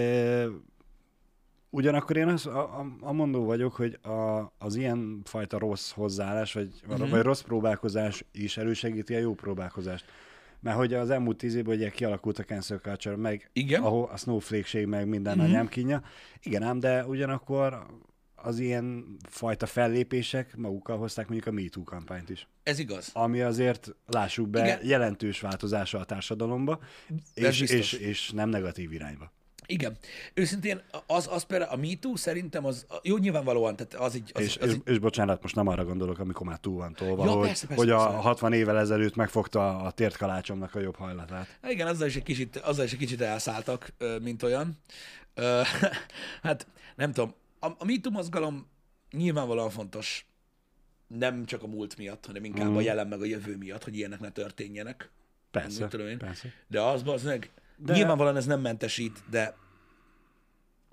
Ugyanakkor 1.69 2.17
én 2.17 2.27
az, 2.27 2.45
a, 2.45 2.80
a, 2.80 2.86
a 2.99 3.12
mondó 3.12 3.45
vagyok, 3.45 3.73
hogy 3.73 3.99
a, 4.01 4.51
az 4.58 4.75
ilyen 4.75 5.21
fajta 5.23 5.58
rossz 5.58 5.91
hozzáállás, 5.91 6.53
vagy, 6.53 6.73
uh-huh. 6.88 7.10
vagy 7.10 7.21
rossz 7.21 7.41
próbálkozás 7.41 8.23
is 8.32 8.58
elősegíti 8.58 9.15
a 9.15 9.19
jó 9.19 9.34
próbálkozást. 9.34 10.06
Mert 10.60 10.77
hogy 10.77 10.93
az 10.93 11.10
elmúlt 11.10 11.38
tíz 11.38 11.56
évben 11.56 11.75
ugye 11.75 11.89
kialakult 11.89 12.39
a 12.39 12.43
cancel 12.43 12.77
culture, 12.77 13.15
meg 13.15 13.49
Igen. 13.53 13.84
ahol 13.84 14.10
a 14.12 14.17
snowflake 14.17 14.88
meg 14.88 15.08
minden 15.08 15.38
uh-huh. 15.38 15.49
anyám 15.49 15.67
kínja. 15.67 16.01
Igen 16.43 16.63
ám, 16.63 16.80
de 16.80 17.06
ugyanakkor 17.06 17.86
az 18.36 18.60
ilyen 18.60 19.17
fajta 19.30 19.65
fellépések 19.65 20.56
magukkal 20.56 20.97
hozták 20.97 21.27
mondjuk 21.27 21.47
a 21.47 21.62
MeToo 21.62 21.84
kampányt 21.84 22.30
is. 22.30 22.47
Ez 22.63 22.80
igaz. 22.80 23.10
Ami 23.13 23.41
azért, 23.41 23.95
lássuk 24.06 24.49
be, 24.49 24.63
Igen. 24.63 24.80
Jelentős 24.84 25.39
változása 25.41 25.99
a 25.99 26.03
társadalomba, 26.03 26.80
és, 27.34 27.60
biztos. 27.60 27.69
és, 27.69 27.93
és 27.93 28.32
nem 28.32 28.49
negatív 28.49 28.91
irányba. 28.91 29.32
Igen. 29.67 29.97
Őszintén 30.34 30.82
az, 31.08 31.27
az 31.32 31.43
például, 31.43 31.71
a 31.71 31.75
MeToo 31.75 32.15
szerintem 32.15 32.65
az, 32.65 32.86
jó, 33.03 33.17
nyilvánvalóan, 33.17 33.75
tehát 33.75 33.93
az 33.93 34.15
így, 34.15 34.32
az, 34.34 34.43
és, 34.43 34.58
az 34.58 34.67
és, 34.67 34.73
így, 34.73 34.82
és 34.86 34.99
bocsánat, 34.99 35.41
most 35.41 35.56
nem 35.56 35.67
arra 35.67 35.86
gondolok, 35.86 36.19
amikor 36.19 36.47
már 36.47 36.58
túl 36.58 36.77
van 36.77 36.93
tolva, 36.93 37.25
Ja, 37.25 37.32
hogy, 37.32 37.45
persze, 37.45 37.67
persze, 37.67 37.84
hogy 37.84 37.91
a 37.91 38.03
persze. 38.03 38.21
60 38.21 38.53
évvel 38.53 38.77
ezelőtt 38.77 39.15
megfogta 39.15 39.77
a 39.77 39.91
tértkalácsomnak 39.91 40.75
a 40.75 40.80
jobb 40.80 40.95
hajlatát. 40.95 41.58
Hát 41.62 41.71
igen, 41.71 41.88
azzal 41.88 42.08
is 42.08 42.15
egy 42.15 42.23
kicsit, 42.23 42.56
azzal 42.56 42.86
is 42.86 42.91
egy 42.91 42.99
kicsit 42.99 43.21
elszálltak, 43.21 43.93
mint 44.21 44.43
olyan. 44.43 44.77
Hát 46.41 46.67
nem 46.95 47.12
tudom, 47.12 47.34
a, 47.60 47.67
a 47.67 47.86
MeToo 47.86 48.12
mozgalom 48.12 48.67
nyilvánvalóan 49.12 49.69
fontos, 49.69 50.25
nem 51.08 51.45
csak 51.45 51.63
a 51.63 51.67
múlt 51.67 51.97
miatt, 51.97 52.25
hanem 52.25 52.43
inkább 52.43 52.75
a 52.75 52.82
jelen 52.82 53.08
meg 53.08 53.21
a 53.21 53.25
jövő 53.25 53.58
miatt, 53.58 53.84
hogy 53.84 53.97
ilyenek 53.97 54.19
ne 54.19 54.32
történjenek. 54.32 55.10
Persze, 55.51 55.88
persze. 56.17 56.53
De 56.67 56.82
az 56.82 57.23
meg, 57.23 57.51
De- 57.77 57.93
nyilvánvalóan 57.93 58.37
ez 58.37 58.45
nem 58.45 58.61
mentesít, 58.61 59.23
de 59.29 59.55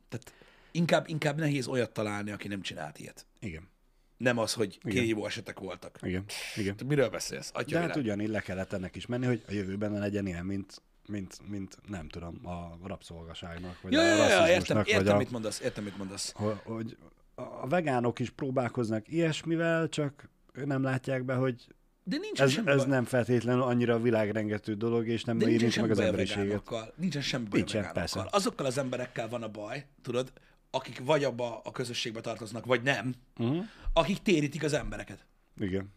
tehát 0.09 0.33
inkább, 0.71 1.09
inkább 1.09 1.37
nehéz 1.39 1.67
olyat 1.67 1.91
találni, 1.93 2.31
aki 2.31 2.49
nem 2.49 2.61
csinált 2.63 2.99
ilyet. 2.99 3.27
Igen, 3.41 3.69
Nem 4.17 4.39
az, 4.39 4.53
hogy 4.53 4.79
kihívó 4.79 5.27
esetek 5.27 5.59
voltak. 5.59 5.99
igen, 6.03 6.25
igen. 6.57 6.77
Te 6.77 6.85
miről 6.85 7.09
beszélsz? 7.09 7.51
Atya 7.55 7.79
De 7.79 7.87
hát 7.87 7.97
ugyanígy 7.97 8.29
le 8.29 8.41
kellett 8.41 8.73
ennek 8.73 8.97
is 8.97 9.07
menni, 9.07 9.27
hogy 9.27 9.45
a 9.49 9.53
jövőben 9.53 9.91
ne 9.93 9.99
legyen 9.99 10.27
ilyen, 10.27 10.45
mint, 10.47 10.83
mint, 11.09 11.49
mint 11.49 11.77
nem 11.89 12.09
tudom, 12.09 12.47
a 12.47 12.79
rabszolgaságnak, 12.87 13.81
vagy 13.81 13.93
Ja, 13.93 14.01
a 14.01 14.05
ja, 14.05 14.15
ja, 14.15 14.25
értem, 14.25 14.37
rasszizmusnak, 14.47 14.87
értem, 14.89 15.05
vagy 15.05 15.13
a, 15.15 15.17
mit 15.17 15.31
mondasz, 15.31 15.61
értem, 15.61 15.85
mit 15.85 15.97
mondasz. 15.97 16.33
hogy, 16.33 16.59
hogy 16.65 16.97
a 17.35 17.67
vegánok 17.69 18.19
is 18.19 18.31
próbálkoznak 18.31 19.09
ilyesmivel, 19.09 19.89
csak 19.89 20.29
nem 20.65 20.83
látják 20.83 21.25
be, 21.25 21.35
hogy 21.35 21.67
De 22.07 22.17
nincs 22.17 22.41
ez, 22.41 22.51
semmi 22.53 22.71
ez 22.71 22.77
baj. 22.77 22.87
nem 22.87 23.05
feltétlenül 23.05 23.63
annyira 23.63 24.01
világrengető 24.01 24.75
dolog, 24.75 25.09
és 25.09 25.25
nem 25.25 25.41
érinti 25.41 25.81
meg 25.81 25.91
az 25.91 25.99
emberiséget. 25.99 26.63
Nincsen 26.97 27.23
semmi 27.23 27.45
baj 27.49 27.59
Nincsen, 27.59 27.93
persze. 27.93 28.27
Azokkal 28.31 28.67
az 28.67 28.79
emberekkel 28.79 29.29
van 29.29 29.43
a 29.43 29.49
baj, 29.49 29.87
tudod, 30.03 30.33
akik 30.71 31.01
vagy 31.05 31.25
abba 31.25 31.61
a 31.65 31.71
közösségbe 31.71 32.21
tartoznak, 32.21 32.65
vagy 32.67 32.83
nem, 32.83 33.15
Uh-huh. 33.39 33.65
akik 33.93 34.19
térítik 34.23 34.63
az 34.63 34.73
embereket. 34.73 35.27
Igen. 35.61 35.93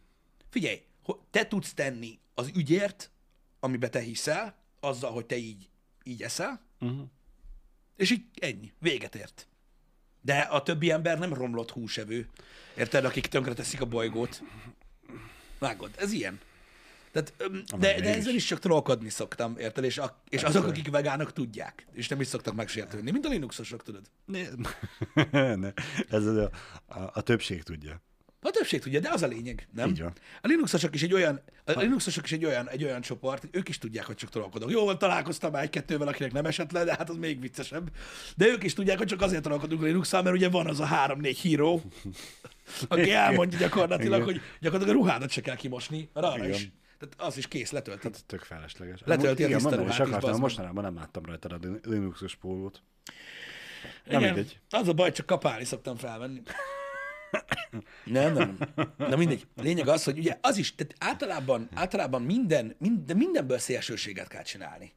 Figyelj, 0.50 0.82
te 1.30 1.46
tudsz 1.46 1.74
tenni 1.74 2.18
az 2.34 2.50
ügyért, 2.54 3.10
amiben 3.60 3.90
te 3.90 4.00
hiszel, 4.00 4.56
azzal, 4.80 5.10
hogy 5.10 5.26
te 5.26 5.36
így, 5.36 5.68
így 6.02 6.22
eszel, 6.22 6.60
Uh-huh. 6.80 7.00
és 7.96 8.10
így 8.10 8.22
ennyi, 8.40 8.72
véget 8.78 9.14
ért. 9.14 9.48
De 10.20 10.38
a 10.38 10.62
többi 10.62 10.90
ember 10.90 11.18
nem 11.18 11.34
romlott 11.34 11.70
húsevő. 11.70 12.28
Érted, 12.76 13.04
akik 13.04 13.26
tönkre 13.26 13.52
teszik 13.54 13.80
a 13.80 13.86
bolygót. 13.86 14.42
Vágod, 15.58 15.90
ez 15.96 16.12
ilyen. 16.12 16.40
Tehát, 17.12 17.34
de, 17.78 18.00
de 18.00 18.14
ezzel 18.14 18.34
is 18.34 18.44
csak 18.44 18.58
trollkodni 18.58 19.08
szoktam, 19.08 19.54
érted? 19.58 19.84
És, 19.84 19.98
a, 19.98 20.20
és 20.28 20.42
azok, 20.42 20.66
akik 20.66 20.90
vegánok, 20.90 21.32
tudják. 21.32 21.86
És 21.92 22.08
nem 22.08 22.20
is 22.20 22.26
szoktak 22.26 22.54
megsértődni, 22.54 23.10
mint 23.10 23.26
a 23.26 23.28
Linuxosok, 23.28 23.82
tudod. 23.82 24.02
Ne, 24.24 25.54
ne, 25.54 25.72
ez 26.08 26.26
a, 26.26 26.50
a, 26.86 27.10
a 27.12 27.20
többség 27.20 27.62
tudja. 27.62 28.00
A 28.40 28.50
többség 28.50 28.80
tudja, 28.80 29.00
de 29.00 29.10
az 29.10 29.22
a 29.22 29.26
lényeg, 29.26 29.68
nem? 29.72 29.88
Így 29.88 30.02
van. 30.02 30.12
A 30.42 30.46
Linuxosok 30.46 30.94
is 30.94 31.02
egy 31.02 31.14
olyan, 31.14 31.40
a 31.64 31.80
Linuxosok 31.80 32.24
is 32.24 32.32
egy 32.32 32.44
olyan, 32.44 32.68
egy 32.68 32.84
olyan 32.84 33.00
csoport, 33.00 33.40
hogy 33.40 33.50
ők 33.52 33.68
is 33.68 33.78
tudják, 33.78 34.06
hogy 34.06 34.16
csak 34.16 34.30
trollkodok. 34.30 34.70
Jó, 34.70 34.94
találkoztam 34.94 35.52
már 35.52 35.62
egy-kettővel, 35.62 36.08
akinek 36.08 36.32
nem 36.32 36.46
esett 36.46 36.72
le, 36.72 36.84
de 36.84 36.94
hát 36.94 37.10
az 37.10 37.16
még 37.16 37.40
viccesebb. 37.40 37.90
De 38.36 38.46
ők 38.46 38.64
is 38.64 38.74
tudják, 38.74 38.98
hogy 38.98 39.06
csak 39.06 39.20
azért 39.20 39.42
trollkodunk 39.42 39.82
a 39.82 39.84
linux 39.84 40.12
mert 40.12 40.30
ugye 40.30 40.48
van 40.48 40.66
az 40.66 40.80
a 40.80 40.84
három-négy 40.84 41.38
híró, 41.38 41.82
aki 42.88 43.12
elmondja 43.12 43.58
gyakorlatilag, 43.58 44.22
hogy 44.22 44.40
gyakorlatilag 44.60 45.00
a 45.00 45.00
ruhádat 45.00 45.30
se 45.30 45.40
kell 45.40 45.56
kimosni, 45.56 46.08
mert 46.12 46.26
arra 46.26 46.48
is. 46.48 46.70
Tehát 46.98 47.14
az 47.30 47.36
is 47.36 47.48
kész, 47.48 47.70
letöltött. 47.70 48.22
Tök 48.26 48.40
felesleges. 48.40 49.00
Letölti 49.04 49.42
a 49.42 49.46
Igen, 49.46 49.58
tiszta 49.58 49.76
ruhát 49.76 49.92
is, 49.92 49.98
akartam, 49.98 50.38
mostanában 50.38 50.84
nem 50.84 50.94
láttam 50.94 51.24
rajta 51.24 51.48
a 51.48 51.58
Linuxos 51.82 52.34
pólót. 52.34 52.82
Nem 54.04 54.20
Igen, 54.20 54.34
mindegy. 54.34 54.60
az 54.70 54.88
a 54.88 54.92
baj, 54.92 55.12
csak 55.12 55.26
kapálni 55.26 55.64
szoktam 55.64 55.96
felvenni. 55.96 56.42
Nem, 58.04 58.32
nem. 58.32 58.58
Na 58.96 59.16
mindegy. 59.16 59.46
Lényeg 59.56 59.88
az, 59.88 60.04
hogy 60.04 60.18
ugye 60.18 60.38
az 60.40 60.56
is, 60.56 60.74
tehát 60.74 60.94
általában, 60.98 61.68
általában 61.74 62.22
minden, 62.22 62.76
minden, 62.78 63.16
mindenből 63.16 63.58
szélsőséget 63.58 64.28
kell 64.28 64.42
csinálni. 64.42 64.92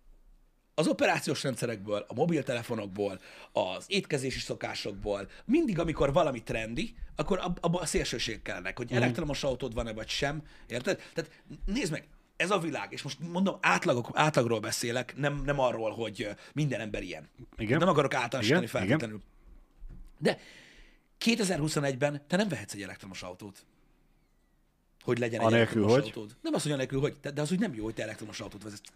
Az 0.76 0.88
operációs 0.88 1.44
rendszerekből, 1.44 2.06
a 2.08 2.13
mobiltelefonokból, 2.13 3.20
az 3.52 3.86
étkezési 3.88 4.39
szokásokból, 4.39 5.30
mindig, 5.46 5.80
amikor 5.80 6.13
valami 6.13 6.44
trendi, 6.44 6.96
akkor 7.15 7.39
ab, 7.41 7.58
abban 7.62 7.82
a 7.82 7.86
szélsőség 7.86 8.41
kellene, 8.41 8.72
hogy 8.76 8.91
elektromos 8.91 9.44
autód 9.44 9.74
van-e 9.74 9.94
vagy 9.94 10.08
sem, 10.08 10.41
érted? 10.67 11.02
Tehát 11.13 11.32
nézd 11.65 11.91
meg, 11.91 12.08
ez 12.36 12.52
a 12.52 12.60
világ, 12.60 12.91
és 12.91 13.02
most 13.02 13.17
mondom, 13.32 13.58
átlagok, 13.62 14.10
átlagról 14.13 14.60
beszélek, 14.60 15.13
nem, 15.17 15.41
nem 15.46 15.60
arról, 15.60 15.91
hogy 15.91 16.30
minden 16.54 16.80
ember 16.80 17.04
ilyen. 17.04 17.30
Igen. 17.58 17.80
Nem 17.80 17.88
akarok 17.88 18.13
általánosítani 18.13 18.65
Igen, 18.65 18.80
feltétlenül. 18.80 19.22
De 20.17 20.39
2021-ben 21.25 22.21
te 22.27 22.38
nem 22.38 22.47
vehetsz 22.47 22.73
egy 22.73 22.81
elektromos 22.81 23.23
autót. 23.23 23.65
hogy 25.03 25.19
legyen 25.19 25.41
egy 25.41 25.53
elektromos 25.53 25.91
hogy? 25.91 26.03
autód. 26.03 26.36
Nem 26.41 26.53
az, 26.53 26.63
hogy 26.63 26.71
anélkül, 26.71 26.99
hogy, 26.99 27.15
de 27.34 27.41
az 27.41 27.51
úgy 27.51 27.60
nem 27.60 27.73
jó, 27.73 27.84
hogy 27.84 27.93
te 27.93 28.03
elektromos 28.03 28.39
autót 28.39 28.63
vezetsz. 28.63 28.89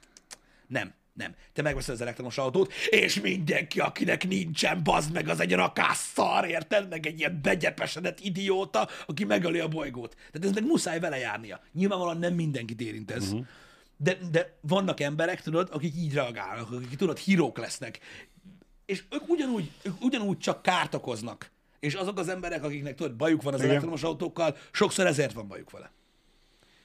Nem, 0.68 0.94
nem. 1.14 1.36
Te 1.54 1.62
megveszed 1.62 1.94
az 1.94 2.02
elektromos 2.02 2.38
autót, 2.38 2.74
és 2.90 3.22
mindenki, 3.22 3.80
akinek 3.80 4.28
nincsen, 4.28 4.84
bazd 4.84 5.12
meg, 5.12 5.28
az 5.28 5.40
egy 5.40 5.54
rakás 5.54 5.98
szar, 5.98 6.48
érted? 6.48 6.90
Meg 6.90 7.06
egy 7.06 7.20
ilyen 7.20 7.40
begyepesedett 7.42 8.20
idióta, 8.20 8.88
aki 9.06 9.24
megöli 9.24 9.60
a 9.60 9.68
bolygót. 9.68 10.16
Tehát 10.32 10.48
ez 10.48 10.52
meg 10.52 10.66
muszáj 10.66 11.00
vele 11.00 11.18
járnia. 11.18 11.62
Nyilvánvalóan 11.74 12.18
nem 12.18 12.34
mindenkit 12.34 12.82
érint 12.82 13.12
ez. 13.12 13.24
Uh-huh. 13.24 13.46
De, 13.98 14.18
de 14.32 14.58
vannak 14.62 15.00
emberek, 15.00 15.42
tudod, 15.42 15.70
akik 15.72 15.96
így 15.96 16.14
reagálnak, 16.14 16.72
akik 16.72 16.96
tudod, 16.98 17.18
hírók 17.18 17.58
lesznek. 17.58 18.00
És 18.86 19.04
ők 19.12 19.30
ugyanúgy, 19.30 19.72
ők 19.82 20.02
ugyanúgy 20.02 20.38
csak 20.38 20.62
kárt 20.62 20.94
okoznak. 20.94 21.52
És 21.80 21.94
azok 21.94 22.20
az 22.20 22.28
emberek, 22.28 22.64
akiknek 22.64 22.96
tudod, 22.96 23.16
bajuk 23.16 23.42
van 23.42 23.54
az 23.54 23.60
Igen. 23.60 23.72
elektromos 23.72 24.04
autókkal, 24.04 24.58
sokszor 24.72 25.06
ezért 25.06 25.34
van 25.34 25.48
bajuk 25.48 25.72
vele. 25.72 25.92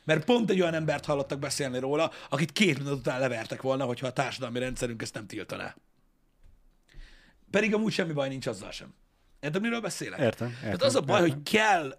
Mert 0.04 0.24
pont 0.24 0.50
egy 0.50 0.60
olyan 0.60 0.74
embert 0.74 1.04
hallottak 1.04 1.38
beszélni 1.38 1.78
róla, 1.78 2.10
akit 2.28 2.52
két 2.52 2.78
minut 2.78 2.98
után 2.98 3.20
levertek 3.20 3.62
volna, 3.62 3.84
hogyha 3.84 4.06
a 4.06 4.12
társadalmi 4.12 4.58
rendszerünk 4.58 5.02
ezt 5.02 5.14
nem 5.14 5.26
tiltaná. 5.26 5.76
Pedig 7.50 7.74
amúgy 7.74 7.92
semmi 7.92 8.12
baj 8.12 8.28
nincs 8.28 8.46
azzal 8.46 8.70
sem. 8.70 8.94
Érted, 9.40 9.60
miről 9.60 9.80
beszélek? 9.80 10.20
Értem, 10.20 10.48
Tehát 10.48 10.72
értem, 10.72 10.86
az 10.86 10.94
a 10.94 11.00
baj, 11.00 11.20
értem. 11.20 11.34
hogy 11.34 11.42
kell, 11.50 11.98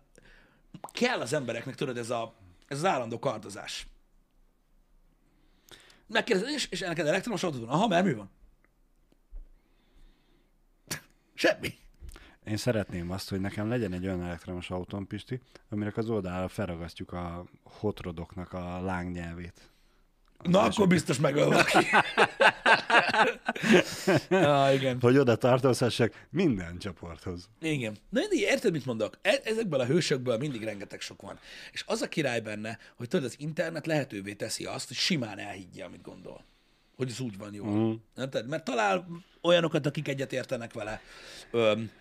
kell 0.93 1.19
az 1.19 1.33
embereknek, 1.33 1.75
tudod, 1.75 1.97
ez, 1.97 2.09
a, 2.09 2.33
ez 2.67 2.77
az 2.77 2.85
állandó 2.85 3.19
kardozás. 3.19 3.87
Megkérdezed, 6.07 6.53
és, 6.53 6.67
és 6.69 6.79
neked 6.79 7.07
elektromos 7.07 7.43
autód 7.43 7.59
van? 7.59 7.69
Aha, 7.69 7.87
mert 7.87 8.05
mi 8.05 8.13
van? 8.13 8.31
Semmi. 11.33 11.73
Én 12.51 12.57
szeretném 12.57 13.11
azt, 13.11 13.29
hogy 13.29 13.39
nekem 13.39 13.69
legyen 13.69 13.93
egy 13.93 14.05
olyan 14.05 14.23
elektromos 14.23 14.69
autóm, 14.69 15.07
Pisti, 15.07 15.39
aminek 15.69 15.97
az 15.97 16.09
oldalára 16.09 16.47
felragasztjuk 16.47 17.13
a 17.13 17.45
hotrodoknak 17.63 18.53
a 18.53 18.81
lángnyelvét. 18.81 19.61
Na, 20.43 20.61
akkor 20.61 20.87
biztos 20.87 21.19
megölnek. 21.19 21.71
ah, 24.29 24.73
igen. 24.77 24.97
Hogy 25.01 25.17
oda 25.17 25.35
tartozhassak 25.35 26.27
minden 26.29 26.77
csoporthoz. 26.77 27.49
Igen. 27.61 27.97
Na, 28.09 28.19
de 28.19 28.35
érted, 28.35 28.71
mit 28.71 28.85
mondok? 28.85 29.17
E- 29.21 29.41
ezekből 29.43 29.79
a 29.79 29.85
hősökből 29.85 30.37
mindig 30.37 30.63
rengeteg 30.63 31.01
sok 31.01 31.21
van. 31.21 31.39
És 31.71 31.83
az 31.87 32.01
a 32.01 32.07
király 32.07 32.39
benne, 32.39 32.77
hogy 32.95 33.07
tudod, 33.07 33.25
az 33.25 33.35
internet 33.39 33.85
lehetővé 33.85 34.33
teszi 34.33 34.65
azt, 34.65 34.87
hogy 34.87 34.97
simán 34.97 35.39
elhiggye, 35.39 35.83
amit 35.83 36.01
gondol. 36.01 36.43
Hogy 36.95 37.09
ez 37.09 37.19
úgy 37.19 37.37
van 37.37 37.53
jó. 37.53 37.65
Mm. 37.65 37.93
Érted? 38.17 38.47
Mert 38.47 38.63
talál 38.63 39.07
olyanokat, 39.41 39.85
akik 39.85 40.07
egyet 40.07 40.33
értenek 40.33 40.73
vele. 40.73 41.01
Öm, 41.51 41.91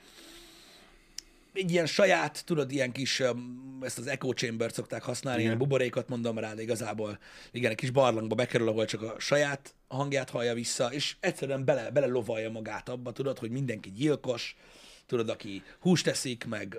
egy 1.53 1.71
ilyen 1.71 1.87
saját, 1.87 2.45
tudod, 2.45 2.73
ilyen 2.73 2.93
kis, 2.93 3.23
ezt 3.81 3.99
az 3.99 4.07
echo 4.07 4.33
chamber 4.33 4.73
szokták 4.73 5.03
használni, 5.03 5.43
ilyen 5.43 5.59
buborékat 5.59 6.09
mondom 6.09 6.39
rá, 6.39 6.55
de 6.55 6.63
igazából 6.63 7.19
igen, 7.51 7.71
egy 7.71 7.77
kis 7.77 7.91
barlangba 7.91 8.35
bekerül, 8.35 8.69
ahol 8.69 8.85
csak 8.85 9.03
a 9.03 9.15
saját 9.19 9.75
hangját 9.89 10.31
hallja 10.31 10.55
vissza, 10.55 10.93
és 10.93 11.17
egyszerűen 11.21 11.65
bele, 11.65 11.91
bele 11.91 12.07
lovalja 12.07 12.51
magát 12.51 12.89
abba, 12.89 13.13
tudod, 13.13 13.39
hogy 13.39 13.51
mindenki 13.51 13.91
gyilkos, 13.91 14.57
tudod, 15.07 15.29
aki 15.29 15.63
húst 15.81 16.05
teszik, 16.05 16.47
meg 16.47 16.77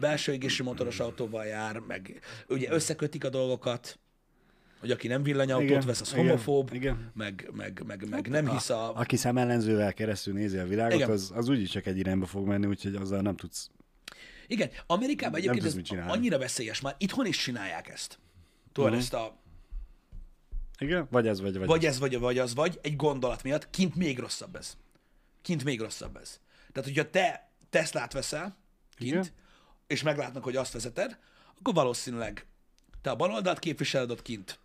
belső 0.00 0.32
égési 0.32 0.62
motoros 0.62 1.00
autóval 1.00 1.44
jár, 1.44 1.78
meg 1.78 2.20
ugye 2.48 2.72
összekötik 2.72 3.24
a 3.24 3.28
dolgokat, 3.28 3.98
hogy 4.80 4.90
aki 4.90 5.08
nem 5.08 5.22
villanyautót 5.22 5.68
Igen, 5.68 5.82
vesz, 5.86 6.00
az 6.00 6.12
igen, 6.12 6.24
homofób, 6.24 6.70
igen. 6.72 7.10
meg, 7.14 7.50
meg, 7.52 7.82
meg, 7.86 8.08
meg 8.08 8.28
nem 8.28 8.50
hisz 8.50 8.70
a... 8.70 8.96
Aki 8.96 9.16
szemellenzővel 9.16 9.92
keresztül 9.92 10.34
nézi 10.34 10.58
a 10.58 10.66
világot, 10.66 10.94
Igen. 10.94 11.10
az, 11.10 11.32
az 11.34 11.48
úgyis 11.48 11.70
csak 11.70 11.86
egy 11.86 11.98
irányba 11.98 12.26
fog 12.26 12.46
menni, 12.46 12.66
úgyhogy 12.66 12.94
azzal 12.94 13.20
nem 13.20 13.36
tudsz. 13.36 13.70
Igen, 14.50 14.70
Amerikában 14.86 15.38
egyébként 15.40 15.72
tudsz 15.72 15.90
ez 15.90 16.06
annyira 16.08 16.38
veszélyes, 16.38 16.80
már 16.80 16.94
itthon 16.98 17.26
is 17.26 17.36
csinálják 17.36 17.88
ezt. 17.88 18.18
Tudod, 18.72 18.90
Mhm. 18.90 18.98
ezt 18.98 19.14
a 19.14 19.38
Igen? 20.78 21.06
Vagy 21.10 21.26
ez, 21.28 21.40
vagy, 21.40 21.58
vagy. 21.58 21.66
vagy 21.66 21.86
ez, 21.86 21.98
vagy, 21.98 22.18
vagy 22.18 22.38
az, 22.38 22.54
vagy 22.54 22.78
egy 22.82 22.96
gondolat 22.96 23.42
miatt, 23.42 23.70
kint 23.70 23.94
még 23.94 24.18
rosszabb 24.18 24.56
ez. 24.56 24.76
Kint 25.42 25.64
még 25.64 25.80
rosszabb 25.80 26.16
ez. 26.16 26.40
Tehát, 26.72 26.88
hogyha 26.88 27.10
te 27.10 27.50
Teslát 27.70 28.12
veszel 28.12 28.56
kint, 28.96 29.10
Igen. 29.10 29.26
és 29.86 30.02
meglátnak, 30.02 30.44
hogy 30.44 30.56
azt 30.56 30.72
vezeted, 30.72 31.18
akkor 31.58 31.74
valószínűleg 31.74 32.46
te 33.02 33.10
a 33.10 33.16
baloldalt 33.16 33.58
képviseled 33.58 34.10
ott 34.10 34.22
kint, 34.22 34.58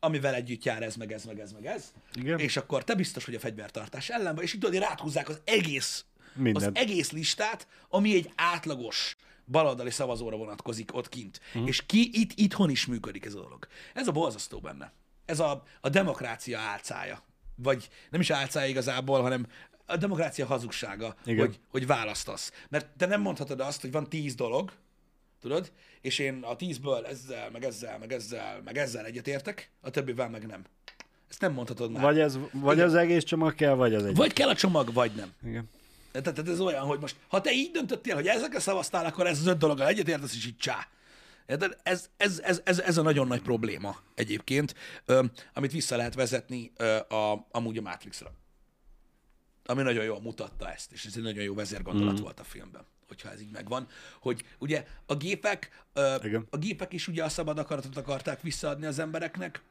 amivel 0.00 0.34
együtt 0.34 0.64
jár 0.64 0.82
ez, 0.82 0.96
meg 0.96 1.12
ez, 1.12 1.24
meg 1.24 1.40
ez, 1.40 1.52
meg 1.52 1.66
ez, 1.66 1.92
Igen. 2.14 2.38
és 2.38 2.56
akkor 2.56 2.84
te 2.84 2.94
biztos, 2.94 3.24
hogy 3.24 3.34
a 3.34 3.38
fegyvertartás 3.38 4.08
ellen 4.10 4.34
vagy, 4.34 4.44
és 4.44 4.52
így 4.54 4.60
tudod, 4.60 4.76
hogy 4.76 4.84
ráthúzzák 4.88 5.28
az 5.28 5.40
egész, 5.44 6.04
Mindent. 6.36 6.76
az 6.76 6.82
egész 6.82 7.10
listát, 7.10 7.66
ami 7.88 8.14
egy 8.14 8.30
átlagos 8.34 9.16
baloldali 9.46 9.90
szavazóra 9.90 10.36
vonatkozik 10.36 10.94
ott 10.94 11.08
kint. 11.08 11.40
Uh-huh. 11.48 11.68
És 11.68 11.86
ki 11.86 12.10
itt, 12.12 12.30
itthon 12.34 12.70
is 12.70 12.86
működik 12.86 13.24
ez 13.24 13.34
a 13.34 13.40
dolog. 13.40 13.66
Ez 13.94 14.08
a 14.08 14.12
borzasztó 14.12 14.60
benne. 14.60 14.92
Ez 15.24 15.40
a, 15.40 15.62
a 15.80 15.88
demokrácia 15.88 16.58
álcája. 16.58 17.22
Vagy 17.54 17.88
nem 18.10 18.20
is 18.20 18.30
álcája 18.30 18.68
igazából, 18.68 19.22
hanem 19.22 19.46
a 19.86 19.96
demokrácia 19.96 20.46
hazugsága, 20.46 21.14
Igen. 21.24 21.46
hogy, 21.46 21.60
hogy 21.70 21.86
választasz. 21.86 22.52
Mert 22.68 22.86
te 22.96 23.06
nem 23.06 23.20
mondhatod 23.20 23.60
azt, 23.60 23.80
hogy 23.80 23.92
van 23.92 24.08
tíz 24.08 24.34
dolog, 24.34 24.72
tudod, 25.40 25.72
és 26.00 26.18
én 26.18 26.42
a 26.42 26.56
tízből 26.56 27.06
ezzel, 27.06 27.50
meg 27.50 27.64
ezzel, 27.64 27.98
meg 27.98 28.12
ezzel, 28.12 28.60
meg 28.64 28.76
ezzel 28.76 29.04
egyetértek, 29.04 29.70
a 29.80 29.90
többivel 29.90 30.28
meg 30.28 30.46
nem. 30.46 30.64
Ezt 31.30 31.40
nem 31.40 31.52
mondhatod 31.52 31.90
már. 31.90 32.02
Vagy, 32.02 32.18
ez, 32.18 32.38
vagy 32.52 32.80
az 32.80 32.94
egész 32.94 33.24
csomag 33.24 33.54
kell, 33.54 33.74
vagy 33.74 33.94
az 33.94 34.04
egy. 34.04 34.16
vagy 34.16 34.32
kell 34.32 34.48
a 34.48 34.54
csomag, 34.54 34.92
vagy 34.92 35.12
nem. 35.14 35.32
Igen. 35.44 35.68
Tehát 36.22 36.34
tehát 36.34 36.50
ez 36.50 36.60
olyan, 36.60 36.84
hogy 36.84 37.00
most, 37.00 37.16
ha 37.28 37.40
te 37.40 37.52
így 37.52 37.70
döntöttél, 37.70 38.14
hogy 38.14 38.26
ezekre 38.26 38.60
szavaztál, 38.60 39.04
akkor 39.04 39.26
ez 39.26 39.38
az 39.38 39.46
öt 39.46 39.58
dologgal 39.58 39.86
egyetértesz, 39.86 40.34
és 40.34 40.46
így 40.46 40.56
csá. 40.56 40.88
Érted? 41.46 41.76
Ez, 41.82 42.10
ez, 42.16 42.40
ez, 42.44 42.60
ez, 42.64 42.78
ez 42.78 42.96
a 42.96 43.02
nagyon 43.02 43.26
nagy 43.26 43.42
probléma 43.42 43.96
egyébként, 44.14 44.74
ö, 45.04 45.24
amit 45.54 45.72
vissza 45.72 45.96
lehet 45.96 46.14
vezetni 46.14 46.72
ö, 46.76 46.96
a, 46.96 47.46
amúgy 47.50 47.78
a 47.78 47.82
Matrixra. 47.82 48.32
Ami 49.64 49.82
nagyon 49.82 50.04
jól 50.04 50.20
mutatta 50.20 50.72
ezt, 50.72 50.92
és 50.92 51.04
ez 51.04 51.16
egy 51.16 51.22
nagyon 51.22 51.42
jó 51.42 51.54
vezérgondolat 51.54 52.20
mm. 52.20 52.22
volt 52.22 52.40
a 52.40 52.44
filmben, 52.44 52.86
hogyha 53.08 53.30
ez 53.30 53.40
így 53.40 53.50
megvan, 53.50 53.86
hogy 54.20 54.44
ugye 54.58 54.86
a 55.06 55.14
gépek, 55.14 55.84
ö, 55.92 56.14
Igen. 56.22 56.46
a 56.50 56.56
gépek 56.56 56.92
is 56.92 57.08
ugye 57.08 57.24
a 57.24 57.28
szabad 57.28 57.58
akaratot 57.58 57.96
akarták 57.96 58.40
visszaadni 58.40 58.86
az 58.86 58.98
embereknek, 58.98 59.62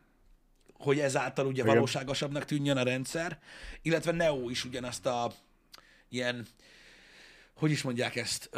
hogy 0.74 1.00
ezáltal 1.00 1.46
ugye 1.46 1.62
Igen. 1.62 1.74
valóságosabbnak 1.74 2.46
tűnjön 2.46 2.78
a 2.78 2.84
rendszer, 2.84 3.40
illetve 3.82 4.12
Neo 4.12 4.50
is 4.50 4.66
ugyanazt 4.66 5.06
a 5.06 5.32
ilyen, 6.10 6.46
hogy 7.54 7.72
is 7.72 7.82
mondják 7.82 8.16
ezt, 8.16 8.50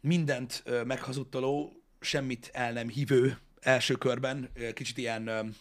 mindent 0.00 0.64
meghazudtoló, 0.84 1.82
semmit 2.00 2.50
el 2.52 2.72
nem 2.72 2.88
hívő 2.88 3.38
első 3.60 3.94
körben, 3.94 4.50
kicsit 4.74 4.98
ilyen, 4.98 5.54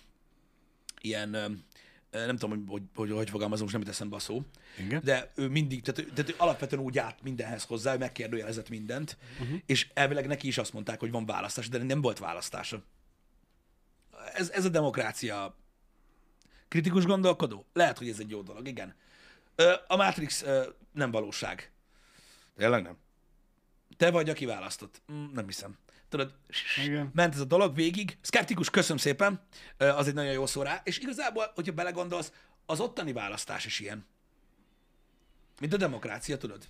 ilyen 1.02 1.30
nem 2.14 2.38
tudom, 2.38 2.50
hogy 2.50 2.62
hogy, 2.68 2.82
hogy, 2.96 3.18
hogy 3.18 3.30
fogalmazom, 3.30 3.64
most 3.64 3.74
nem 3.78 3.82
jut 3.82 3.94
eszembe 3.94 4.16
a 4.16 4.20
szó, 4.20 4.44
Igen. 4.78 5.02
de 5.04 5.32
ő 5.36 5.48
mindig, 5.48 5.82
tehát, 5.82 6.14
tehát 6.14 6.30
ő 6.30 6.36
alapvetően 6.38 6.84
úgy 6.84 6.98
állt 6.98 7.24
mindenhez 7.24 7.64
hozzá, 7.64 7.94
ő 7.94 7.98
megkérdőjelezett 7.98 8.70
mindent, 8.70 9.18
uh-huh. 9.42 9.60
és 9.66 9.88
elvileg 9.94 10.28
neki 10.28 10.48
is 10.48 10.58
azt 10.58 10.74
mondták, 10.74 11.00
hogy 11.00 11.12
van 11.12 11.26
választás, 11.26 11.70
de 11.70 11.84
nem 11.84 12.02
volt 12.02 12.20
választása. 12.20 12.84
Ez, 14.34 14.50
ez 14.50 14.66
a 14.66 14.70
demokrácia 14.70 15.58
kritikus 16.68 17.06
gondolkodó? 17.06 17.66
Lehet, 17.74 17.98
hogy 17.98 18.10
ez 18.10 18.20
egy 18.20 18.30
jó 18.30 18.42
dolog, 18.42 18.68
igen. 18.68 18.96
A 19.88 19.96
Matrix 19.96 20.46
nem 20.92 21.12
valóság. 21.12 21.72
Tényleg 22.58 22.84
nem. 22.84 22.98
Te 23.98 24.12
vagy, 24.12 24.30
aki 24.30 24.46
választott. 24.46 25.02
Mm, 25.12 25.26
nem 25.34 25.46
hiszem. 25.46 25.78
Tudod, 26.10 26.34
Igen. 26.84 27.12
ment 27.14 27.34
ez 27.34 27.40
a 27.40 27.46
dolog 27.46 27.76
végig. 27.76 28.18
Skeptikus, 28.22 28.70
köszönöm 28.70 28.98
szépen, 28.98 29.42
az 29.78 30.08
egy 30.08 30.14
nagyon 30.14 30.32
jó 30.32 30.46
szó 30.46 30.62
rá. 30.62 30.82
És 30.84 31.00
igazából, 31.00 31.52
hogyha 31.56 31.74
belegondolsz, 31.74 32.32
az 32.66 32.80
ottani 32.80 33.14
választás 33.14 33.66
is 33.66 33.80
ilyen. 33.80 34.06
Mint 35.60 35.74
a 35.74 35.78
demokrácia, 35.78 36.38
tudod? 36.38 36.68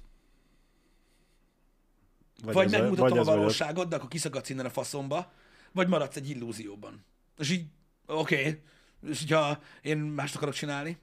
Vagy, 2.44 2.54
vagy 2.54 2.72
megmutatom 2.72 3.10
vagy 3.10 3.18
a 3.18 3.24
valóságot, 3.24 3.88
de 3.88 3.96
akkor 3.96 4.08
kiszakadsz 4.08 4.50
innen 4.50 4.66
a 4.66 4.70
faszomba, 4.70 5.32
vagy 5.72 5.88
maradsz 5.88 6.16
egy 6.16 6.30
illúzióban. 6.30 7.06
És 7.38 7.50
így, 7.50 7.66
oké, 8.06 8.40
okay. 8.40 8.62
és 9.10 9.20
hogyha 9.20 9.62
én 9.82 9.98
mást 9.98 10.36
akarok 10.36 10.54
csinálni, 10.54 10.98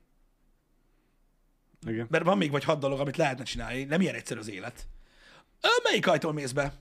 Igen. 1.87 2.07
mert 2.11 2.25
van 2.25 2.39
még 2.39 2.51
vagy 2.51 2.65
hat 2.65 2.81
dolog, 2.81 3.01
amit 3.01 3.17
lehetne 3.17 3.45
csinálni, 3.45 3.85
nem 3.85 4.01
ilyen 4.01 4.15
egyszerű 4.15 4.41
az 4.41 4.49
élet. 4.49 4.87
Ö, 5.61 5.69
melyik 5.83 6.07
ajtól 6.07 6.33
mész 6.33 6.53
be? 6.53 6.73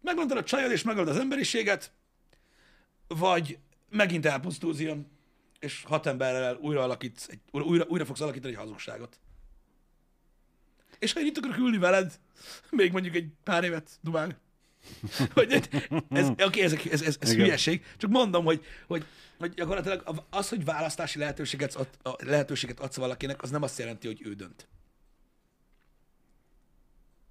Megmondod 0.00 0.36
a 0.36 0.44
csajod, 0.44 0.70
és 0.70 0.82
megöld 0.82 1.08
az 1.08 1.18
emberiséget, 1.18 1.92
vagy 3.08 3.58
megint 3.90 4.26
elpusztulsz 4.26 4.80
és 5.60 5.82
hat 5.86 6.06
emberrel 6.06 6.56
újra, 6.56 6.82
alakítsz, 6.82 7.28
egy, 7.28 7.40
újra, 7.50 7.84
újra 7.88 8.04
fogsz 8.04 8.20
alakítani 8.20 8.52
egy 8.52 8.58
hazugságot. 8.58 9.18
És 10.98 11.12
ha 11.12 11.20
én 11.20 11.26
itt 11.26 11.36
akarok 11.36 11.56
ülni 11.56 11.78
veled, 11.78 12.20
még 12.70 12.92
mondjuk 12.92 13.14
egy 13.14 13.28
pár 13.42 13.64
évet 13.64 13.90
dumálni. 14.00 14.36
Hogy 15.34 15.52
ez, 15.52 15.62
ez, 16.10 16.28
oké, 16.46 16.62
ez, 16.62 16.72
ez, 16.72 17.02
ez, 17.02 17.16
ez 17.20 17.30
Igen. 17.32 17.44
hülyeség, 17.44 17.84
csak 17.96 18.10
mondom, 18.10 18.44
hogy, 18.44 18.64
hogy, 18.86 19.04
hogy 19.38 19.54
gyakorlatilag 19.54 20.24
az, 20.30 20.48
hogy 20.48 20.64
választási 20.64 21.18
lehetőséget, 21.18 21.74
ad, 21.74 21.88
a 22.02 22.14
lehetőséget 22.24 22.80
adsz 22.80 22.96
valakinek, 22.96 23.42
az 23.42 23.50
nem 23.50 23.62
azt 23.62 23.78
jelenti, 23.78 24.06
hogy 24.06 24.20
ő 24.24 24.34
dönt. 24.34 24.68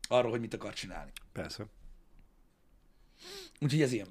Arról, 0.07 0.31
hogy 0.31 0.39
mit 0.39 0.53
akar 0.53 0.73
csinálni. 0.73 1.11
Persze. 1.31 1.65
Úgyhogy 3.59 3.81
ez 3.81 3.91
ilyen. 3.91 4.07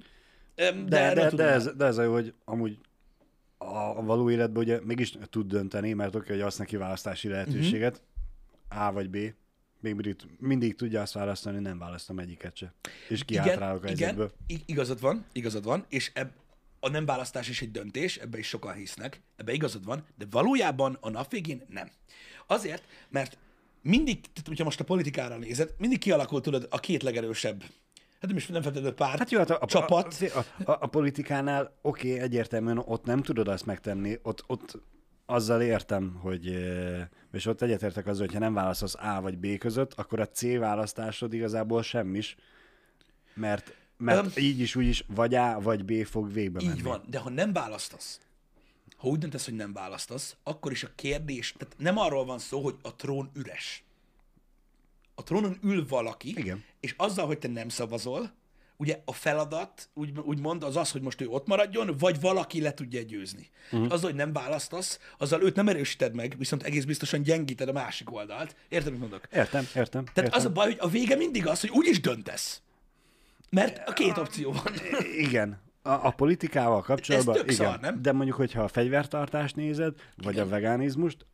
De, 0.55 0.73
de, 0.87 1.13
de, 1.13 1.29
de, 1.29 1.43
ez, 1.43 1.75
de 1.75 1.85
ez 1.85 1.97
a 1.97 2.03
jó, 2.03 2.13
hogy 2.13 2.33
amúgy 2.45 2.79
a, 3.57 3.97
a 3.97 4.01
való 4.01 4.29
életben 4.29 4.63
ugye 4.63 4.79
mégis 4.83 5.17
tud 5.29 5.47
dönteni, 5.47 5.93
mert 5.93 6.15
oké, 6.15 6.31
hogy 6.31 6.41
azt 6.41 6.57
neki 6.57 6.77
választási 6.77 7.27
lehetőséget, 7.27 8.01
A 8.69 8.91
vagy 8.91 9.09
B, 9.09 9.17
még 9.83 9.93
mindig, 9.93 10.15
mindig 10.39 10.75
tudja 10.75 11.01
azt 11.01 11.13
választani, 11.13 11.59
nem 11.59 11.77
választom 11.77 12.19
egyiket 12.19 12.55
se. 12.57 12.73
És 13.09 13.23
kiátrálok 13.23 13.83
a 13.83 13.87
igen, 13.89 13.97
helyzetből. 13.97 14.31
igazad 14.65 15.01
van, 15.01 15.25
igazad 15.31 15.63
van, 15.63 15.85
és 15.89 16.11
ebb, 16.13 16.31
a 16.79 16.89
nem 16.89 17.05
választás 17.05 17.49
is 17.49 17.61
egy 17.61 17.71
döntés, 17.71 18.17
ebbe 18.17 18.37
is 18.37 18.47
sokan 18.47 18.73
hisznek, 18.73 19.21
ebbe 19.35 19.51
igazad 19.51 19.85
van, 19.85 20.05
de 20.17 20.25
valójában 20.29 20.97
a 21.01 21.09
nap 21.09 21.31
végén 21.31 21.61
nem. 21.69 21.89
Azért, 22.47 22.83
mert 23.09 23.37
mindig, 23.81 24.21
tehát 24.21 24.47
hogyha 24.47 24.63
most 24.63 24.79
a 24.79 24.83
politikára 24.83 25.37
nézed, 25.37 25.73
mindig 25.77 25.99
kialakul, 25.99 26.41
tudod, 26.41 26.67
a 26.69 26.79
két 26.79 27.03
legerősebb, 27.03 27.61
hát 28.19 28.27
nem 28.27 28.35
is 28.35 28.47
nem 28.47 28.61
feltétlenül 28.61 28.95
párt, 28.95 29.17
Hát 29.17 29.31
jó, 29.31 29.39
hát 29.39 29.49
a, 29.49 29.57
a, 29.61 29.65
csapat. 29.65 30.17
A, 30.21 30.37
a, 30.37 30.71
a, 30.71 30.77
a 30.81 30.87
politikánál 30.87 31.77
oké, 31.81 32.09
okay, 32.11 32.21
egyértelműen 32.21 32.77
ott 32.77 33.05
nem 33.05 33.21
tudod 33.21 33.47
azt 33.47 33.65
megtenni, 33.65 34.19
ott, 34.21 34.43
ott 34.47 34.77
azzal 35.25 35.61
értem, 35.61 36.13
hogy, 36.21 36.45
és 37.31 37.45
ott 37.45 37.61
egyetértek 37.61 38.07
azzal, 38.07 38.25
hogy 38.25 38.33
ha 38.33 38.39
nem 38.39 38.53
választasz 38.53 38.95
A 38.95 39.21
vagy 39.21 39.37
B 39.37 39.57
között, 39.57 39.93
akkor 39.93 40.19
a 40.19 40.27
C 40.27 40.57
választásod 40.57 41.33
igazából 41.33 41.83
semmis, 41.83 42.35
mert, 43.33 43.75
mert 43.97 44.37
Öm. 44.37 44.43
így 44.43 44.59
is, 44.59 44.75
úgy 44.75 44.87
is 44.87 45.05
vagy 45.07 45.35
A 45.35 45.61
vagy 45.61 45.85
B 45.85 46.05
fog 46.05 46.33
végbe 46.33 46.61
menni. 46.63 46.77
Így 46.77 46.83
van, 46.83 47.03
de 47.09 47.19
ha 47.19 47.29
nem 47.29 47.53
választasz, 47.53 48.19
ha 48.97 49.07
úgy 49.07 49.19
döntesz, 49.19 49.45
hogy 49.45 49.55
nem 49.55 49.73
választasz, 49.73 50.35
akkor 50.43 50.71
is 50.71 50.83
a 50.83 50.89
kérdés, 50.95 51.55
tehát 51.57 51.75
nem 51.77 51.97
arról 51.97 52.25
van 52.25 52.39
szó, 52.39 52.61
hogy 52.61 52.75
a 52.81 52.95
trón 52.95 53.29
üres. 53.33 53.83
A 55.15 55.23
trónon 55.23 55.57
ül 55.61 55.87
valaki, 55.87 56.29
Igen. 56.29 56.63
és 56.79 56.93
azzal, 56.97 57.25
hogy 57.25 57.39
te 57.39 57.47
nem 57.47 57.69
szavazol, 57.69 58.31
ugye 58.83 59.01
a 59.05 59.13
feladat, 59.13 59.89
úgy, 59.93 60.11
úgymond, 60.19 60.63
az 60.63 60.75
az, 60.75 60.91
hogy 60.91 61.01
most 61.01 61.21
ő 61.21 61.27
ott 61.27 61.47
maradjon, 61.47 61.95
vagy 61.99 62.19
valaki 62.19 62.61
le 62.61 62.73
tudja 62.73 63.01
győzni. 63.01 63.49
Uh-huh. 63.71 63.91
Azzal, 63.91 64.09
hogy 64.09 64.19
nem 64.19 64.33
választasz, 64.33 64.99
azzal 65.17 65.41
őt 65.41 65.55
nem 65.55 65.67
erősíted 65.67 66.13
meg, 66.13 66.35
viszont 66.37 66.63
egész 66.63 66.83
biztosan 66.83 67.21
gyengíted 67.21 67.67
a 67.67 67.71
másik 67.71 68.11
oldalt. 68.11 68.55
Érted, 68.69 68.91
mit 68.91 68.99
mondok? 69.01 69.27
Értem, 69.33 69.67
értem. 69.75 70.05
Tehát 70.05 70.15
értem. 70.15 70.39
az 70.39 70.45
a 70.45 70.51
baj, 70.51 70.65
hogy 70.65 70.77
a 70.79 70.87
vége 70.87 71.15
mindig 71.15 71.47
az, 71.47 71.61
hogy 71.61 71.69
úgy 71.69 71.87
is 71.87 72.01
döntesz. 72.01 72.61
Mert 73.49 73.87
a 73.87 73.93
két 73.93 74.17
opció 74.17 74.51
van. 74.51 74.73
Igen. 75.17 75.61
A, 75.81 75.89
a 75.91 76.11
politikával 76.11 76.81
kapcsolatban, 76.81 77.35
igen. 77.35 77.55
szar, 77.55 77.79
nem? 77.79 78.01
De 78.01 78.11
mondjuk, 78.11 78.37
hogyha 78.37 78.63
a 78.63 78.67
fegyvertartást 78.67 79.55
nézed, 79.55 79.95
vagy 80.15 80.39
a 80.39 80.47
vegánizmust, 80.47 81.25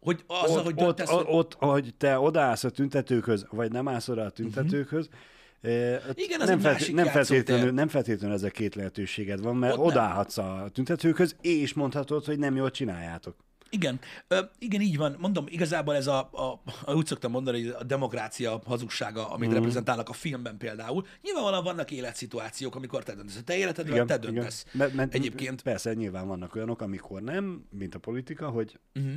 Hogy 0.00 0.24
azzal, 0.26 0.58
ott, 0.58 0.64
hogy 0.64 0.74
döntesz, 0.74 1.10
ott, 1.10 1.26
hogy... 1.26 1.34
ott, 1.34 1.54
hogy 1.54 1.94
te 1.98 2.18
odaállsz 2.18 2.64
a 2.64 2.70
tüntetőkhöz, 2.70 3.46
vagy 3.50 3.72
nem 3.72 3.88
állsz 3.88 4.08
oda 4.08 4.24
a 4.24 4.30
tüntetőkhöz, 4.30 5.06
uh-huh. 5.06 5.20
Igen, 5.62 6.38
nem, 6.38 6.58
felté- 6.58 6.94
nem, 6.94 7.06
feltétlenül, 7.06 7.70
nem 7.72 7.88
feltétlenül 7.88 8.36
ez 8.36 8.42
a 8.42 8.50
két 8.50 8.74
lehetőséged 8.74 9.40
van, 9.40 9.56
mert 9.56 9.72
Ott 9.72 9.78
nem. 9.78 9.86
odaállhatsz 9.86 10.38
a 10.38 10.68
tüntetőkhöz, 10.72 11.36
és 11.40 11.72
mondhatod, 11.74 12.24
hogy 12.24 12.38
nem 12.38 12.56
jól 12.56 12.70
csináljátok. 12.70 13.36
Igen, 13.70 14.00
Ö, 14.28 14.40
igen, 14.58 14.80
így 14.80 14.96
van. 14.96 15.16
Mondom, 15.18 15.44
igazából 15.48 15.94
ez 15.94 16.06
a, 16.06 16.28
a, 16.32 16.62
a 16.84 16.94
úgy 16.94 17.06
szoktam 17.06 17.30
mondani, 17.30 17.62
hogy 17.62 17.74
a 17.78 17.84
demokrácia 17.84 18.60
hazugsága, 18.64 19.30
amit 19.30 19.50
mm. 19.50 19.52
reprezentálnak 19.52 20.08
a 20.08 20.12
filmben 20.12 20.56
például. 20.56 21.06
Nyilvánvalóan 21.22 21.64
vannak 21.64 21.90
életszituációk, 21.90 22.74
amikor 22.74 23.02
te 23.02 23.14
döntesz. 23.14 23.40
Te 23.44 23.56
életedről 23.56 24.04
te 24.04 24.18
döntesz. 24.18 24.66
Mert, 24.72 24.94
mert 24.94 25.14
Egyébként. 25.14 25.62
Persze, 25.62 25.94
nyilván 25.94 26.26
vannak 26.26 26.54
olyanok, 26.54 26.80
amikor 26.82 27.22
nem, 27.22 27.64
mint 27.70 27.94
a 27.94 27.98
politika, 27.98 28.48
hogy 28.48 28.78
Uh-huh. 28.94 29.14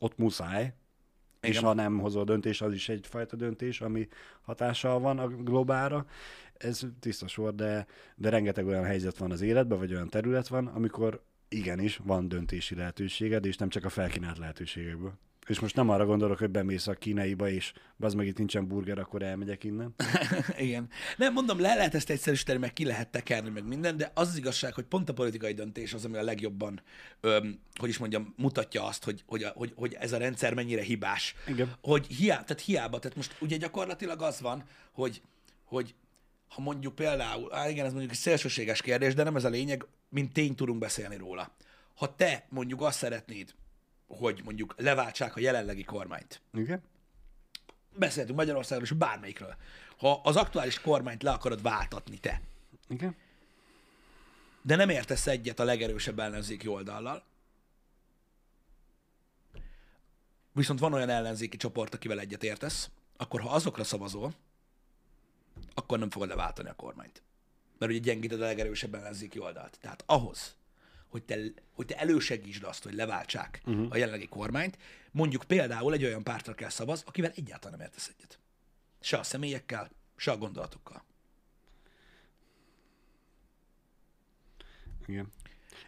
ott 0.00 0.16
muszáj, 0.16 0.74
és 1.42 1.58
ha 1.58 1.72
nem 1.72 1.98
hozol 1.98 2.24
döntés, 2.24 2.60
az 2.60 2.72
is 2.72 2.88
egyfajta 2.88 3.36
döntés, 3.36 3.80
ami 3.80 4.08
hatással 4.42 5.00
van 5.00 5.18
a 5.18 5.26
globára. 5.26 6.06
Ez 6.56 6.86
tiszta 7.00 7.28
sor, 7.28 7.54
de, 7.54 7.86
de 8.16 8.28
rengeteg 8.28 8.66
olyan 8.66 8.84
helyzet 8.84 9.18
van 9.18 9.30
az 9.30 9.40
életben, 9.40 9.78
vagy 9.78 9.92
olyan 9.92 10.08
terület 10.08 10.48
van, 10.48 10.66
amikor 10.66 11.22
igenis 11.48 11.96
van 11.96 12.28
döntési 12.28 12.74
lehetőséged, 12.74 13.44
és 13.44 13.56
nem 13.56 13.68
csak 13.68 13.84
a 13.84 13.88
felkínált 13.88 14.38
lehetőségekből. 14.38 15.18
És 15.46 15.60
most 15.60 15.76
nem 15.76 15.88
arra 15.88 16.06
gondolok, 16.06 16.38
hogy 16.38 16.50
bemész 16.50 16.86
a 16.86 16.92
kínaiba, 16.92 17.48
és 17.48 17.72
az 17.98 18.14
meg 18.14 18.26
itt 18.26 18.38
nincsen 18.38 18.66
burger, 18.66 18.98
akkor 18.98 19.22
elmegyek 19.22 19.64
innen. 19.64 19.94
Igen. 20.58 20.88
Nem, 21.16 21.32
mondom, 21.32 21.60
le 21.60 21.74
lehet 21.74 21.94
ezt 21.94 22.10
egyszerűsíteni, 22.10 22.58
meg 22.58 22.72
ki 22.72 22.84
lehet 22.84 23.08
tekerni, 23.08 23.50
meg 23.50 23.66
minden, 23.66 23.96
de 23.96 24.10
az 24.14 24.28
az 24.28 24.36
igazság, 24.36 24.74
hogy 24.74 24.84
pont 24.84 25.08
a 25.08 25.12
politikai 25.12 25.52
döntés 25.52 25.92
az, 25.92 26.04
ami 26.04 26.16
a 26.16 26.22
legjobban, 26.22 26.80
öm, 27.20 27.60
hogy 27.78 27.88
is 27.88 27.98
mondjam, 27.98 28.34
mutatja 28.36 28.84
azt, 28.84 29.04
hogy, 29.04 29.22
hogy, 29.26 29.42
a, 29.42 29.52
hogy, 29.54 29.72
hogy 29.76 29.94
ez 29.94 30.12
a 30.12 30.18
rendszer 30.18 30.54
mennyire 30.54 30.82
hibás. 30.82 31.34
Igen. 31.46 31.74
Hogy 31.82 32.06
hiába, 32.06 32.44
tehát 32.44 32.62
hiába, 32.62 32.98
tehát 32.98 33.16
most 33.16 33.36
ugye 33.40 33.56
gyakorlatilag 33.56 34.22
az 34.22 34.40
van, 34.40 34.64
hogy, 34.92 35.22
hogy 35.64 35.94
ha 36.48 36.60
mondjuk 36.60 36.94
például, 36.94 37.54
á 37.54 37.68
igen, 37.68 37.84
ez 37.84 37.90
mondjuk 37.90 38.12
egy 38.12 38.18
szélsőséges 38.18 38.82
kérdés, 38.82 39.14
de 39.14 39.22
nem 39.22 39.36
ez 39.36 39.44
a 39.44 39.48
lényeg, 39.48 39.86
mint 40.08 40.32
tény 40.32 40.54
tudunk 40.54 40.78
beszélni 40.78 41.16
róla. 41.16 41.54
Ha 41.94 42.14
te 42.14 42.46
mondjuk 42.48 42.82
azt 42.82 42.98
szeretnéd, 42.98 43.54
hogy 44.18 44.40
mondjuk 44.44 44.74
leváltsák 44.76 45.36
a 45.36 45.40
jelenlegi 45.40 45.84
kormányt, 45.84 46.40
Igen? 46.52 46.82
beszéltünk 47.96 48.38
Magyarországról 48.38 48.86
és 48.86 48.92
bármelyikről. 48.92 49.56
Ha 49.98 50.20
az 50.24 50.36
aktuális 50.36 50.80
kormányt 50.80 51.22
le 51.22 51.30
akarod 51.30 51.62
váltatni 51.62 52.18
te, 52.18 52.40
Igen? 52.88 53.16
de 54.62 54.76
nem 54.76 54.88
értesz 54.88 55.26
egyet 55.26 55.60
a 55.60 55.64
legerősebb 55.64 56.18
ellenzéki 56.18 56.66
oldallal, 56.66 57.24
viszont 60.52 60.78
van 60.78 60.92
olyan 60.92 61.08
ellenzéki 61.08 61.56
csoport, 61.56 61.94
akivel 61.94 62.20
egyet 62.20 62.44
értesz, 62.44 62.90
akkor 63.16 63.40
ha 63.40 63.50
azokra 63.50 63.84
szavazol, 63.84 64.34
akkor 65.74 65.98
nem 65.98 66.10
fogod 66.10 66.28
leváltani 66.28 66.68
a 66.68 66.74
kormányt. 66.74 67.22
Mert 67.78 67.92
ugye 67.92 68.00
gyengíted 68.00 68.40
a 68.40 68.44
legerősebb 68.44 68.94
ellenzéki 68.94 69.38
oldalt. 69.38 69.78
Tehát 69.80 70.02
ahhoz, 70.06 70.56
hogy 71.12 71.22
te, 71.22 71.38
hogy 71.74 71.86
te 71.86 71.96
elősegítsd 71.96 72.64
azt, 72.64 72.82
hogy 72.82 72.94
leváltsák 72.94 73.60
uh-huh. 73.64 73.86
a 73.90 73.96
jelenlegi 73.96 74.28
kormányt, 74.28 74.78
mondjuk 75.10 75.44
például 75.44 75.92
egy 75.92 76.04
olyan 76.04 76.22
pártra 76.22 76.54
kell 76.54 76.68
szavaz, 76.68 77.02
akivel 77.06 77.32
egyáltalán 77.34 77.78
nem 77.78 77.86
értesz 77.86 78.12
egyet. 78.16 78.38
Se 79.00 79.18
a 79.18 79.22
személyekkel, 79.22 79.90
se 80.16 80.30
a 80.30 80.36
gondolatokkal. 80.36 81.04
Igen. 85.06 85.32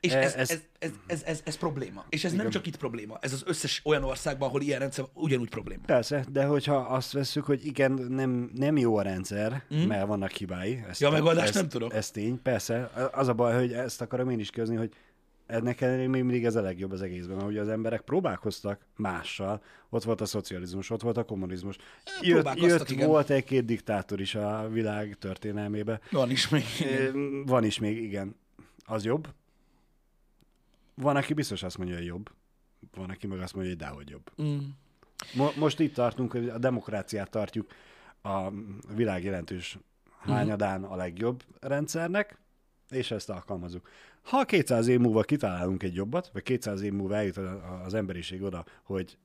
És 0.00 0.12
E- 0.12 0.18
ez, 0.18 0.34
ez- 0.34 0.50
ez, 0.50 0.62
ez, 0.78 0.90
ez, 1.06 1.22
ez, 1.22 1.40
ez 1.44 1.56
probléma. 1.56 2.04
És 2.08 2.24
ez 2.24 2.32
nem 2.32 2.50
csak 2.50 2.66
itt 2.66 2.76
probléma, 2.76 3.18
ez 3.20 3.32
az 3.32 3.42
összes 3.46 3.80
olyan 3.84 4.04
országban, 4.04 4.48
ahol 4.48 4.62
ilyen 4.62 4.78
rendszer 4.78 5.04
ugyanúgy 5.12 5.48
probléma. 5.48 5.82
Persze, 5.86 6.24
de 6.30 6.44
hogyha 6.44 6.76
azt 6.76 7.12
veszük, 7.12 7.44
hogy 7.44 7.66
igen, 7.66 7.92
nem, 7.92 8.50
nem 8.54 8.76
jó 8.76 8.96
a 8.96 9.02
rendszer, 9.02 9.64
mm. 9.74 9.78
mert 9.78 10.06
vannak 10.06 10.30
hibái. 10.30 10.84
Ezt, 10.88 11.00
Ja, 11.00 11.10
megoldást 11.10 11.48
ezt, 11.48 11.54
nem 11.54 11.68
tudok. 11.68 11.94
Ez 11.94 12.10
tény, 12.10 12.42
persze. 12.42 12.90
Az 13.12 13.28
a 13.28 13.34
baj, 13.34 13.54
hogy 13.54 13.72
ezt 13.72 14.00
akarom 14.00 14.30
én 14.30 14.38
is 14.38 14.50
közni, 14.50 14.76
hogy 14.76 14.92
ennek 15.46 15.80
ellenére 15.80 16.08
még 16.08 16.22
mindig 16.22 16.44
ez 16.44 16.54
a 16.56 16.60
legjobb 16.60 16.92
az 16.92 17.02
egészben, 17.02 17.42
ugye 17.42 17.60
az 17.60 17.68
emberek 17.68 18.00
próbálkoztak 18.00 18.86
mással, 18.96 19.62
ott 19.88 20.02
volt 20.02 20.20
a 20.20 20.26
szocializmus, 20.26 20.90
ott 20.90 21.02
volt 21.02 21.16
a 21.16 21.24
kommunizmus. 21.24 21.76
Jött, 22.20 22.54
jött 22.54 22.90
igen. 22.90 23.08
volt 23.08 23.30
egy-két 23.30 23.64
diktátor 23.64 24.20
is 24.20 24.34
a 24.34 24.68
világ 24.68 25.16
történelmébe. 25.18 26.00
Van 26.10 26.30
is 26.30 26.48
még. 26.48 26.64
Ö, 26.84 27.10
Van 27.46 27.64
is 27.64 27.78
még, 27.78 28.02
igen. 28.02 28.36
Az 28.84 29.04
jobb. 29.04 29.28
Van, 30.94 31.16
aki 31.16 31.34
biztos 31.34 31.62
azt 31.62 31.78
mondja, 31.78 31.96
hogy 31.96 32.06
jobb. 32.06 32.30
Van, 32.94 33.10
aki 33.10 33.26
meg 33.26 33.40
azt 33.40 33.54
mondja, 33.54 33.72
hogy 33.72 33.80
dehogy 33.82 34.08
jobb. 34.08 34.30
Mm. 34.42 34.58
Mo- 35.34 35.56
most 35.56 35.80
itt 35.80 35.94
tartunk, 35.94 36.32
hogy 36.32 36.48
a 36.48 36.58
demokráciát 36.58 37.30
tartjuk 37.30 37.72
a 38.22 38.50
világ 38.94 39.24
jelentős 39.24 39.78
hányadán 40.18 40.84
a 40.84 40.96
legjobb 40.96 41.42
rendszernek, 41.60 42.38
és 42.94 43.10
ezt 43.10 43.30
alkalmazunk. 43.30 43.88
Ha 44.22 44.44
200 44.44 44.86
év 44.86 44.98
múlva 44.98 45.22
kitalálunk 45.22 45.82
egy 45.82 45.94
jobbat, 45.94 46.30
vagy 46.32 46.42
200 46.42 46.80
év 46.80 46.92
múlva 46.92 47.16
eljut 47.16 47.36
az 47.84 47.94
emberiség 47.94 48.42
oda, 48.42 48.64
hogy 48.82 49.18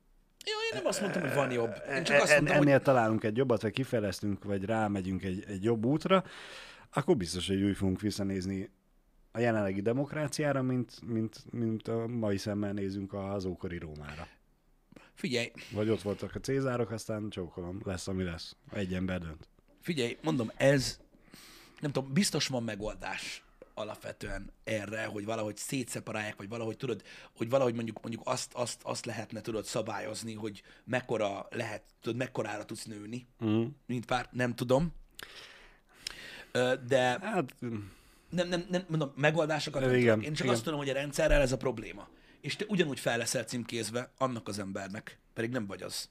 Jó, 0.45 0.53
én 0.71 0.77
nem 0.82 0.86
azt 0.86 1.01
mondtam, 1.01 1.21
hogy 1.21 1.34
van 1.34 1.51
jobb. 1.51 1.73
Én 1.95 2.03
csak 2.03 2.21
azt 2.21 2.32
en- 2.32 2.36
mondtam, 2.38 2.58
hogy 2.58 2.67
ennél 2.67 2.82
találunk 2.82 3.23
egy 3.23 3.38
jobbat, 3.38 3.62
vagy 3.62 3.71
kifejlesztünk, 3.71 4.43
vagy 4.43 4.65
rámegyünk 4.65 5.23
egy, 5.23 5.43
egy 5.47 5.63
jobb 5.63 5.86
útra, 5.86 6.23
akkor 6.93 7.17
biztos, 7.17 7.47
hogy 7.47 7.62
úgy 7.62 7.75
fogunk 7.77 8.01
visszanézni 8.01 8.69
a 9.32 9.39
jelenlegi 9.39 9.82
demokráciára, 9.82 10.62
mint, 10.62 10.93
mint, 11.05 11.43
mint 11.51 11.88
a 11.88 12.08
mai 12.08 12.38
szemmel 12.38 12.73
nézünk 12.73 13.13
az 13.13 13.46
ókori 13.46 13.77
Rómára. 13.77 14.27
figyelj, 15.13 15.52
Vagy 15.71 15.89
ott 15.89 16.02
voltak 16.02 16.35
a 16.35 16.39
Cézárok, 16.39 16.91
aztán 16.91 17.29
csókolom, 17.29 17.81
lesz, 17.85 18.08
ami 18.08 18.23
lesz. 18.23 18.56
Egy 18.71 18.94
ember 18.94 19.19
dönt. 19.19 19.48
figyelj, 19.81 20.17
mondom, 20.23 20.52
ez, 20.56 21.00
nem 21.79 21.91
tudom, 21.91 22.13
biztos 22.13 22.48
van 22.48 22.63
megoldás 22.63 23.44
alapvetően 23.80 24.52
erre, 24.63 25.06
hogy 25.06 25.25
valahogy 25.25 25.58
szétszeparálják, 25.58 26.36
vagy 26.36 26.50
valahogy 26.50 26.77
tudod, 26.77 27.04
hogy 27.36 27.50
valahogy 27.50 27.73
mondjuk, 27.73 28.02
mondjuk 28.02 28.23
azt, 28.27 28.54
azt, 28.54 28.80
azt 28.84 29.06
lehetne 29.06 29.42
tudod 29.42 29.65
szabályozni, 29.65 30.34
hogy 30.34 30.63
mekkora 30.84 31.48
lehet, 31.50 31.84
tudod, 32.02 32.17
mekkorára 32.17 32.65
tudsz 32.65 32.84
nőni, 32.86 33.27
Mm. 33.46 33.65
mint 33.86 34.06
pár, 34.06 34.30
nem 34.32 34.56
tudom. 34.56 34.94
De 36.88 37.19
Hát, 37.21 37.56
nem, 38.30 38.48
nem, 38.48 38.65
nem 38.69 38.86
mondom, 38.88 39.12
megoldásokat 39.15 39.82
nem 39.82 39.94
Igen, 39.94 40.13
tudok. 40.13 40.23
Én 40.25 40.34
csak 40.34 40.40
igen. 40.44 40.54
azt 40.56 40.63
tudom, 40.63 40.80
hogy 40.80 40.90
a 40.90 40.94
rendszerrel 40.94 41.42
ez 41.42 41.52
a 41.52 41.58
probléma. 41.58 42.08
És 42.42 42.56
te 42.56 42.65
ugyanúgy 42.67 43.00
fel 43.00 43.17
leszel 43.17 43.44
címkézve 43.44 44.12
annak 44.17 44.48
az 44.48 44.60
embernek, 44.60 45.19
pedig 45.34 45.50
nem 45.50 45.67
vagy 45.67 45.82
az. 45.82 46.10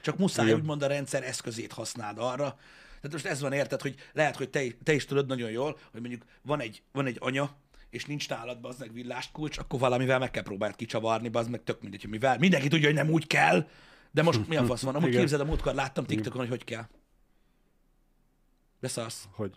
Csak 0.00 0.18
muszáj 0.18 0.46
Igen. 0.46 0.58
úgymond 0.58 0.82
a 0.82 0.86
rendszer 0.86 1.22
eszközét 1.22 1.72
használd 1.72 2.18
arra. 2.18 2.58
Tehát 3.04 3.22
most 3.22 3.34
ez 3.34 3.40
van, 3.40 3.52
érted, 3.52 3.80
hogy 3.80 3.94
lehet, 4.12 4.36
hogy 4.36 4.50
te, 4.50 4.62
te 4.82 4.92
is 4.92 5.04
tudod 5.04 5.26
nagyon 5.26 5.50
jól, 5.50 5.78
hogy 5.90 6.00
mondjuk 6.00 6.24
van 6.42 6.60
egy, 6.60 6.82
van 6.92 7.06
egy 7.06 7.16
anya, 7.20 7.56
és 7.90 8.04
nincs 8.04 8.28
nálad 8.28 8.60
bazd 8.60 8.80
meg 8.80 8.92
villást 8.92 9.32
kulcs, 9.32 9.58
akkor 9.58 9.78
valamivel 9.80 10.18
meg 10.18 10.30
kell 10.30 10.42
próbáld 10.42 10.76
kicsavarni, 10.76 11.28
bazd 11.28 11.50
meg 11.50 11.62
tök 11.64 11.80
mindegy, 11.80 12.00
hogy 12.00 12.10
mivel. 12.10 12.38
Mindenki 12.38 12.68
tudja, 12.68 12.86
hogy 12.86 12.96
nem 12.96 13.10
úgy 13.10 13.26
kell, 13.26 13.68
de 14.10 14.22
most 14.22 14.46
mi 14.46 14.56
a 14.56 14.64
fasz 14.64 14.82
van? 14.82 14.94
Amúgy 14.94 15.08
Igen. 15.08 15.20
képzeld, 15.20 15.40
a 15.40 15.44
múltkor 15.44 15.74
láttam 15.74 16.04
TikTokon, 16.04 16.40
hogy 16.40 16.48
hogy 16.48 16.64
kell. 16.64 16.86
Beszarsz. 18.80 19.28
Hogy? 19.32 19.54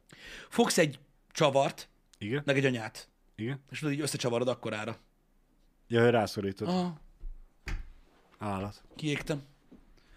Fogsz 0.49 0.77
egy 0.77 0.99
csavart, 1.31 1.89
Igen? 2.17 2.41
meg 2.45 2.57
egy 2.57 2.65
anyát, 2.65 3.09
Igen? 3.35 3.63
és 3.71 3.79
tudod, 3.79 3.93
így 3.93 4.01
összecsavarod 4.01 4.47
akkorára. 4.47 4.97
Ja, 5.87 6.01
hogy 6.01 6.11
rászorítod. 6.11 6.67
Ah, 6.67 6.87
Állat. 8.37 8.83
kiégtem. 8.95 9.41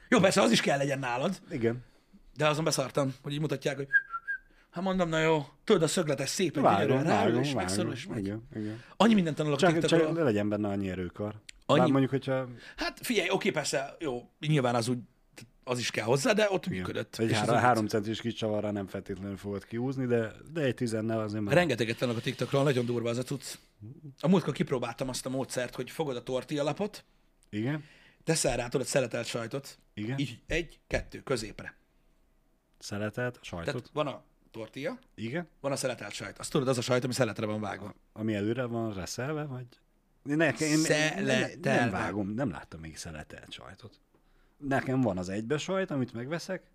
Jó, 0.09 0.19
persze 0.21 0.41
az 0.43 0.51
is 0.51 0.61
kell 0.61 0.79
legyen 0.79 0.99
nálad, 0.99 1.41
Igen. 1.51 1.89
De 2.41 2.49
azon 2.49 2.65
beszartam, 2.65 3.15
hogy 3.23 3.33
így 3.33 3.41
mutatják, 3.41 3.77
hogy 3.77 3.89
hát 4.71 4.85
mondom, 4.85 5.09
na 5.09 5.19
jó, 5.21 5.47
tudod, 5.65 5.83
a 5.83 5.87
szögletes 5.87 6.29
szépen 6.29 6.63
Vágom, 6.63 6.81
gyönyörűen 6.87 7.05
ráül, 7.05 7.25
vágom, 7.29 7.43
és 7.43 7.53
megszorul, 7.55 7.83
vágom. 7.85 7.97
és 7.99 8.07
megy. 8.07 8.25
Igen, 8.25 8.43
igen. 8.57 8.83
Annyi 8.97 9.15
mindent 9.15 9.37
tanulok 9.37 9.59
Csak, 9.59 9.73
TikTokról. 9.73 10.15
csak 10.15 10.25
legyen 10.25 10.49
benne 10.49 10.69
annyi 10.69 10.91
erőkar. 10.91 11.35
Annyi- 11.67 11.81
Bár 11.81 11.89
mondjuk, 11.91 12.11
hogyha 12.11 12.49
Hát 12.77 12.99
figyelj, 13.03 13.31
oké, 13.31 13.51
persze, 13.51 13.97
jó, 13.99 14.31
nyilván 14.41 14.75
az 14.75 14.89
úgy, 14.89 14.99
az 15.65 15.79
is 15.79 15.91
kell 15.91 16.05
hozzá, 16.05 16.33
de 16.33 16.47
ott 16.51 16.67
igen, 16.67 16.79
működött. 16.79 17.17
egy 17.19 17.33
három, 17.33 17.57
három 17.57 17.87
centis 17.87 18.21
kis 18.21 18.35
csavarra 18.35 18.71
nem 18.71 18.87
feltétlenül 18.87 19.37
fogod 19.37 19.65
kiúzni, 19.65 20.07
de, 20.07 20.33
de 20.53 20.61
egy 20.61 20.75
tizennel 20.75 21.21
azért 21.21 21.43
már... 21.43 21.55
Rengeteget 21.55 21.99
tanulok 21.99 22.21
a 22.21 22.23
TikTokról, 22.25 22.63
nagyon 22.63 22.85
durva 22.87 23.09
az 23.09 23.19
a 23.19 23.23
cucc. 23.23 23.55
A 24.21 24.29
múltkor 24.29 24.53
kipróbáltam 24.55 25.09
azt 25.09 25.27
a 25.27 25.29
módszert, 25.29 25.75
hogy 25.75 25.91
fogod 25.91 26.17
a 26.17 26.23
tortilla 26.23 26.63
lapot, 26.63 27.05
Igen? 27.51 27.85
teszel 28.25 28.57
rá 28.57 28.69
tudod 28.69 28.87
szeletelt 28.87 29.27
sajtot, 29.27 29.79
Igen? 29.95 30.19
így 30.19 30.39
egy, 30.47 30.79
kettő, 30.87 31.19
középre. 31.23 31.75
Szeletet, 32.81 33.39
sajtot. 33.43 33.75
Tehát 33.75 33.91
van 33.93 34.07
a 34.07 34.23
tortilla, 34.51 34.99
Igen? 35.15 35.49
van 35.61 35.73
a 35.73 35.77
szeletelt 35.77 36.13
sajt. 36.13 36.39
Azt 36.39 36.51
tudod, 36.51 36.69
az 36.69 36.79
a 36.79 36.81
sajt, 36.81 37.05
ami 37.05 37.13
szeletre 37.13 37.47
van 37.47 37.61
vágva. 37.61 37.95
Ami 38.13 38.35
előre 38.35 38.65
van 38.65 38.95
reszelve, 38.95 39.45
vagy... 39.45 39.67
Nekem, 40.23 40.69
én, 40.69 40.77
Szeletelve. 40.77 41.81
nem 41.81 41.91
vágom, 41.91 42.29
nem 42.29 42.51
láttam 42.51 42.81
még 42.81 42.97
szeletelt 42.97 43.53
sajtot. 43.53 44.01
Nekem 44.57 45.01
van 45.01 45.19
az 45.19 45.29
egybe 45.29 45.59
sajt, 45.59 45.91
amit 45.91 46.13
megveszek, 46.13 46.71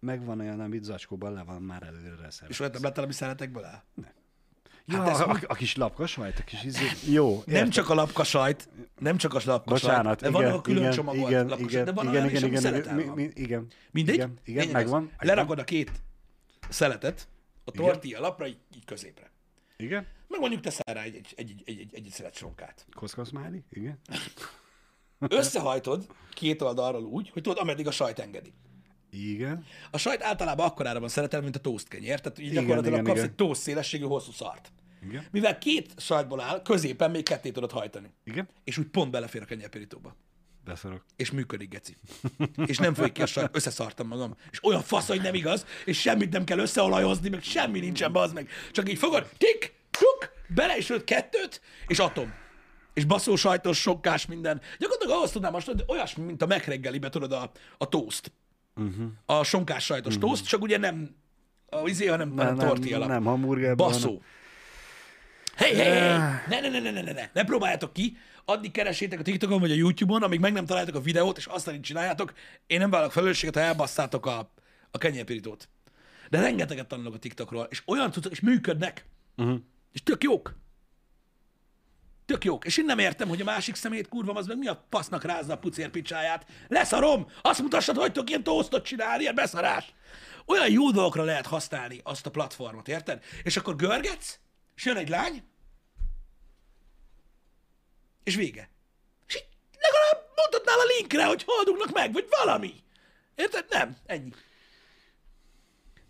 meg 0.00 0.24
van 0.24 0.40
olyan, 0.40 0.60
amit 0.60 0.84
zacskóban 0.84 1.32
le 1.32 1.42
van 1.42 1.62
már 1.62 1.82
előre 1.82 2.16
reszelve. 2.22 2.52
És 2.52 2.60
olyat 2.60 2.72
nem 2.72 2.82
láttál, 2.82 3.04
ami 3.04 3.12
szeletekből 3.12 3.64
áll? 3.64 3.82
Ja, 4.90 5.00
Hát 5.02 5.08
ez 5.08 5.20
a, 5.20 5.38
a, 5.46 5.54
kis 5.54 5.76
lapka 5.76 6.06
sajt, 6.06 6.38
a 6.38 6.42
kis 6.44 6.64
izé... 6.64 6.84
Jó, 7.12 7.42
Nem 7.46 7.54
értem. 7.54 7.70
csak 7.70 7.88
a 7.88 7.94
lapka 7.94 8.24
sajt, 8.24 8.68
nem 8.98 9.16
csak 9.16 9.34
a 9.34 9.40
lapka 9.44 9.70
Bocsánat, 9.70 10.20
sajt, 10.20 10.34
igen, 10.34 10.50
van 10.50 10.58
a 10.58 10.60
külön 10.60 10.80
igen, 10.80 10.92
csomagolt 10.92 11.30
igen, 11.30 11.46
lapka 11.46 11.58
igen, 11.58 11.70
sajt, 11.70 11.84
de 11.84 11.92
van 11.92 12.04
igen, 12.04 12.16
olyan 12.16 12.30
is, 12.30 12.38
igen, 12.38 12.42
ami 12.42 12.58
igen, 12.58 12.62
szeletel 12.62 12.94
mi, 12.94 13.22
mi, 13.22 13.30
igen, 13.34 13.66
Mindegy, 13.90 14.14
igen, 14.14 14.38
igen, 14.44 14.60
lényeg 14.60 14.72
megvan, 14.74 15.02
megvan. 15.02 15.26
Lerakod 15.26 15.58
a 15.58 15.64
két 15.64 15.90
szeletet 16.68 17.28
a 17.64 17.70
Igen. 17.72 17.86
tortilla 17.86 18.20
lapra, 18.20 18.46
így, 18.46 18.58
így 18.74 18.84
középre. 18.84 19.30
Igen, 19.76 20.06
Meg 20.28 20.40
mondjuk 20.40 20.60
teszel 20.60 20.94
rá 20.94 21.02
egy, 21.02 21.14
egy, 21.14 21.32
egy, 21.36 21.50
egy, 21.50 21.62
egy, 21.64 21.78
egy, 21.78 22.04
egy 22.06 22.10
szelet 22.10 22.34
sonkát. 22.34 22.86
koszkosz 22.94 23.30
máli, 23.30 23.64
igen. 23.70 24.00
Összehajtod 25.28 26.06
két 26.34 26.62
oldalról 26.62 27.04
úgy, 27.04 27.30
hogy 27.30 27.42
tudod, 27.42 27.58
ameddig 27.58 27.86
a 27.86 27.90
sajt 27.90 28.18
engedi. 28.18 28.52
Igen, 29.10 29.64
A 29.90 29.98
sajt 29.98 30.22
általában 30.22 30.66
akkorára 30.66 31.00
van 31.00 31.08
szeretelve, 31.08 31.44
mint 31.44 31.56
a 31.56 31.60
toast 31.60 31.88
kenyér, 31.88 32.20
tehát 32.20 32.38
így 32.38 32.46
Igen, 32.46 32.62
gyakorlatilag 32.62 32.92
igen, 32.98 33.04
kapsz 33.04 33.18
igen. 33.18 33.30
egy 33.30 33.36
toast 33.36 33.60
szélességű 33.60 34.04
hosszú 34.04 34.32
szart. 34.32 34.72
Igen, 35.02 35.24
Mivel 35.30 35.58
két 35.58 35.94
sajtból 35.96 36.40
áll, 36.40 36.62
középen 36.62 37.10
még 37.10 37.24
ketté 37.24 37.50
tudod 37.50 37.70
hajtani. 37.70 38.12
igen. 38.24 38.48
És 38.64 38.78
úgy 38.78 38.86
pont 38.86 39.10
belefér 39.10 39.42
a 39.42 39.44
kenyérpirítóba. 39.44 40.16
Beszarok. 40.64 41.04
És 41.16 41.30
működik, 41.30 41.68
geci. 41.68 41.96
És 42.66 42.78
nem 42.78 42.94
folyik 42.94 43.12
ki 43.12 43.22
a 43.22 43.26
sajt, 43.26 43.56
összeszartam 43.56 44.06
magam. 44.06 44.36
És 44.50 44.64
olyan 44.64 44.82
fasz, 44.82 45.06
hogy 45.06 45.22
nem 45.22 45.34
igaz, 45.34 45.66
és 45.84 46.00
semmit 46.00 46.32
nem 46.32 46.44
kell 46.44 46.58
összeolajozni, 46.58 47.28
meg 47.28 47.42
semmi 47.42 47.80
nincsen, 47.80 48.12
bazd 48.12 48.34
meg. 48.34 48.48
Csak 48.72 48.88
így 48.88 48.98
fogod, 48.98 49.28
tik, 49.36 49.74
tuk, 49.90 50.32
bele 50.54 50.76
is 50.76 50.90
ölt 50.90 51.04
kettőt, 51.04 51.60
és 51.86 51.98
atom. 51.98 52.32
És 52.94 53.04
baszó 53.04 53.36
sajtos, 53.36 53.80
sokkás 53.80 54.26
minden. 54.26 54.60
Gyakorlatilag 54.78 55.16
ahhoz 55.16 55.30
tudnám 55.30 55.52
most, 55.52 55.66
hogy 55.66 55.84
olyasmi, 55.86 56.24
mint 56.24 56.42
a 56.42 56.46
megreggelibe, 56.46 57.08
tudod, 57.08 57.32
a, 57.32 57.50
a 57.78 57.88
toast. 57.88 58.32
Uh-huh. 58.76 59.06
A 59.26 59.44
sonkás 59.44 59.84
sajtos 59.84 60.14
uh-huh. 60.14 60.28
toast, 60.28 60.46
csak 60.46 60.62
ugye 60.62 60.78
nem 60.78 61.16
a 61.70 61.88
izé, 61.88 62.06
hanem, 62.06 62.30
hanem 62.36 62.54
nem, 62.54 62.66
tortilla 62.66 62.98
lap. 62.98 63.08
nem 63.08 63.24
hamburgerben, 63.24 63.76
Baszó. 63.76 64.22
Hey, 65.60 65.74
hey, 65.74 65.90
hey! 65.90 66.08
Ah. 66.08 66.48
Ne, 66.48 66.60
ne, 66.60 66.68
ne, 66.68 66.78
ne, 66.78 66.90
ne, 66.90 67.02
ne, 67.02 67.12
ne, 67.12 67.30
ne 67.32 67.44
próbáljátok 67.44 67.92
ki, 67.92 68.16
addig 68.44 68.70
keresétek 68.70 69.18
a 69.20 69.22
TikTokon 69.22 69.60
vagy 69.60 69.70
a 69.70 69.74
YouTube-on, 69.74 70.22
amíg 70.22 70.40
meg 70.40 70.52
nem 70.52 70.66
találjátok 70.66 70.96
a 70.96 71.00
videót, 71.00 71.36
és 71.36 71.46
azt 71.46 71.66
nem 71.66 71.82
csináljátok. 71.82 72.32
Én 72.66 72.78
nem 72.78 72.90
vállalok 72.90 73.12
felelősséget, 73.12 73.54
ha 73.54 73.60
elbasszátok 73.60 74.26
a, 74.26 74.52
a 74.90 74.98
kenyérpirítót. 74.98 75.68
De 76.30 76.40
rengeteget 76.40 76.86
tanulok 76.86 77.14
a 77.14 77.18
TikTokról, 77.18 77.66
és 77.70 77.82
olyan 77.86 78.10
tudtok, 78.10 78.32
és 78.32 78.40
működnek. 78.40 79.04
Uh-huh. 79.36 79.58
És 79.92 80.02
tök 80.02 80.22
jók. 80.22 80.56
Tök 82.26 82.44
jók. 82.44 82.64
És 82.64 82.76
én 82.76 82.84
nem 82.84 82.98
értem, 82.98 83.28
hogy 83.28 83.40
a 83.40 83.44
másik 83.44 83.74
szemét 83.74 84.08
kurva, 84.08 84.32
az 84.32 84.46
meg 84.46 84.58
mi 84.58 84.66
a 84.66 84.86
fasznak 84.90 85.24
rázza 85.24 85.52
a 85.52 85.58
pucér 85.58 85.88
picsáját. 85.88 86.46
Leszarom! 86.68 87.26
Azt 87.42 87.62
mutassad, 87.62 87.96
hogy 87.96 88.12
tudok 88.12 88.28
ilyen 88.28 88.42
tosztot 88.42 88.84
csinálni, 88.84 89.22
ilyen 89.22 89.34
beszarás. 89.34 89.94
Olyan 90.46 90.70
jó 90.70 90.90
dolgokra 90.90 91.22
lehet 91.22 91.46
használni 91.46 92.00
azt 92.02 92.26
a 92.26 92.30
platformot, 92.30 92.88
érted? 92.88 93.22
És 93.42 93.56
akkor 93.56 93.76
görgetsz, 93.76 94.38
és 94.76 94.84
jön 94.84 94.96
egy 94.96 95.08
lány, 95.08 95.42
és 98.22 98.34
vége. 98.34 98.70
És 99.26 99.34
így 99.34 99.46
legalább 99.78 100.30
mutatnál 100.36 100.78
a 100.78 100.90
linkre, 100.96 101.24
hogy 101.24 101.44
haldugnak 101.46 101.92
meg, 101.92 102.12
vagy 102.12 102.26
valami. 102.44 102.74
Érted? 103.34 103.66
Nem. 103.68 103.96
Ennyi. 104.06 104.30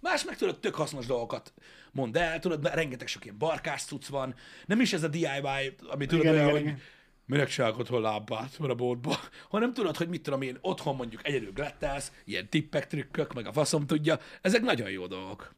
Más 0.00 0.24
meg 0.24 0.36
tudod, 0.36 0.60
tök 0.60 0.74
hasznos 0.74 1.06
dolgokat 1.06 1.52
mond 1.92 2.16
el, 2.16 2.38
tudod, 2.38 2.74
rengeteg 2.74 3.06
sok 3.06 3.24
ilyen 3.24 3.38
barkás 3.38 3.82
cucc 3.82 4.06
van, 4.06 4.34
nem 4.66 4.80
is 4.80 4.92
ez 4.92 5.02
a 5.02 5.08
DIY, 5.08 5.76
ami 5.88 6.06
tudod 6.06 6.24
Igen, 6.24 6.34
olyan, 6.34 6.48
igen, 6.48 6.72
hogy 6.72 6.82
minek 7.26 7.48
csinálok 7.48 7.78
otthon 7.78 8.00
lábbát, 8.00 8.56
a 8.58 8.74
boltba, 8.74 9.18
hanem 9.50 9.72
tudod, 9.72 9.96
hogy 9.96 10.08
mit 10.08 10.22
tudom 10.22 10.42
én, 10.42 10.58
otthon 10.60 10.96
mondjuk 10.96 11.26
egyedül 11.26 11.52
glettelsz, 11.52 12.12
ilyen 12.24 12.48
tippek, 12.48 12.86
trükkök, 12.86 13.32
meg 13.32 13.46
a 13.46 13.52
faszom 13.52 13.86
tudja, 13.86 14.18
ezek 14.40 14.62
nagyon 14.62 14.90
jó 14.90 15.06
dolgok. 15.06 15.54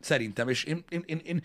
Szerintem, 0.00 0.48
és 0.48 0.64
én, 0.64 0.84
én, 0.88 1.02
én, 1.06 1.20
én, 1.24 1.44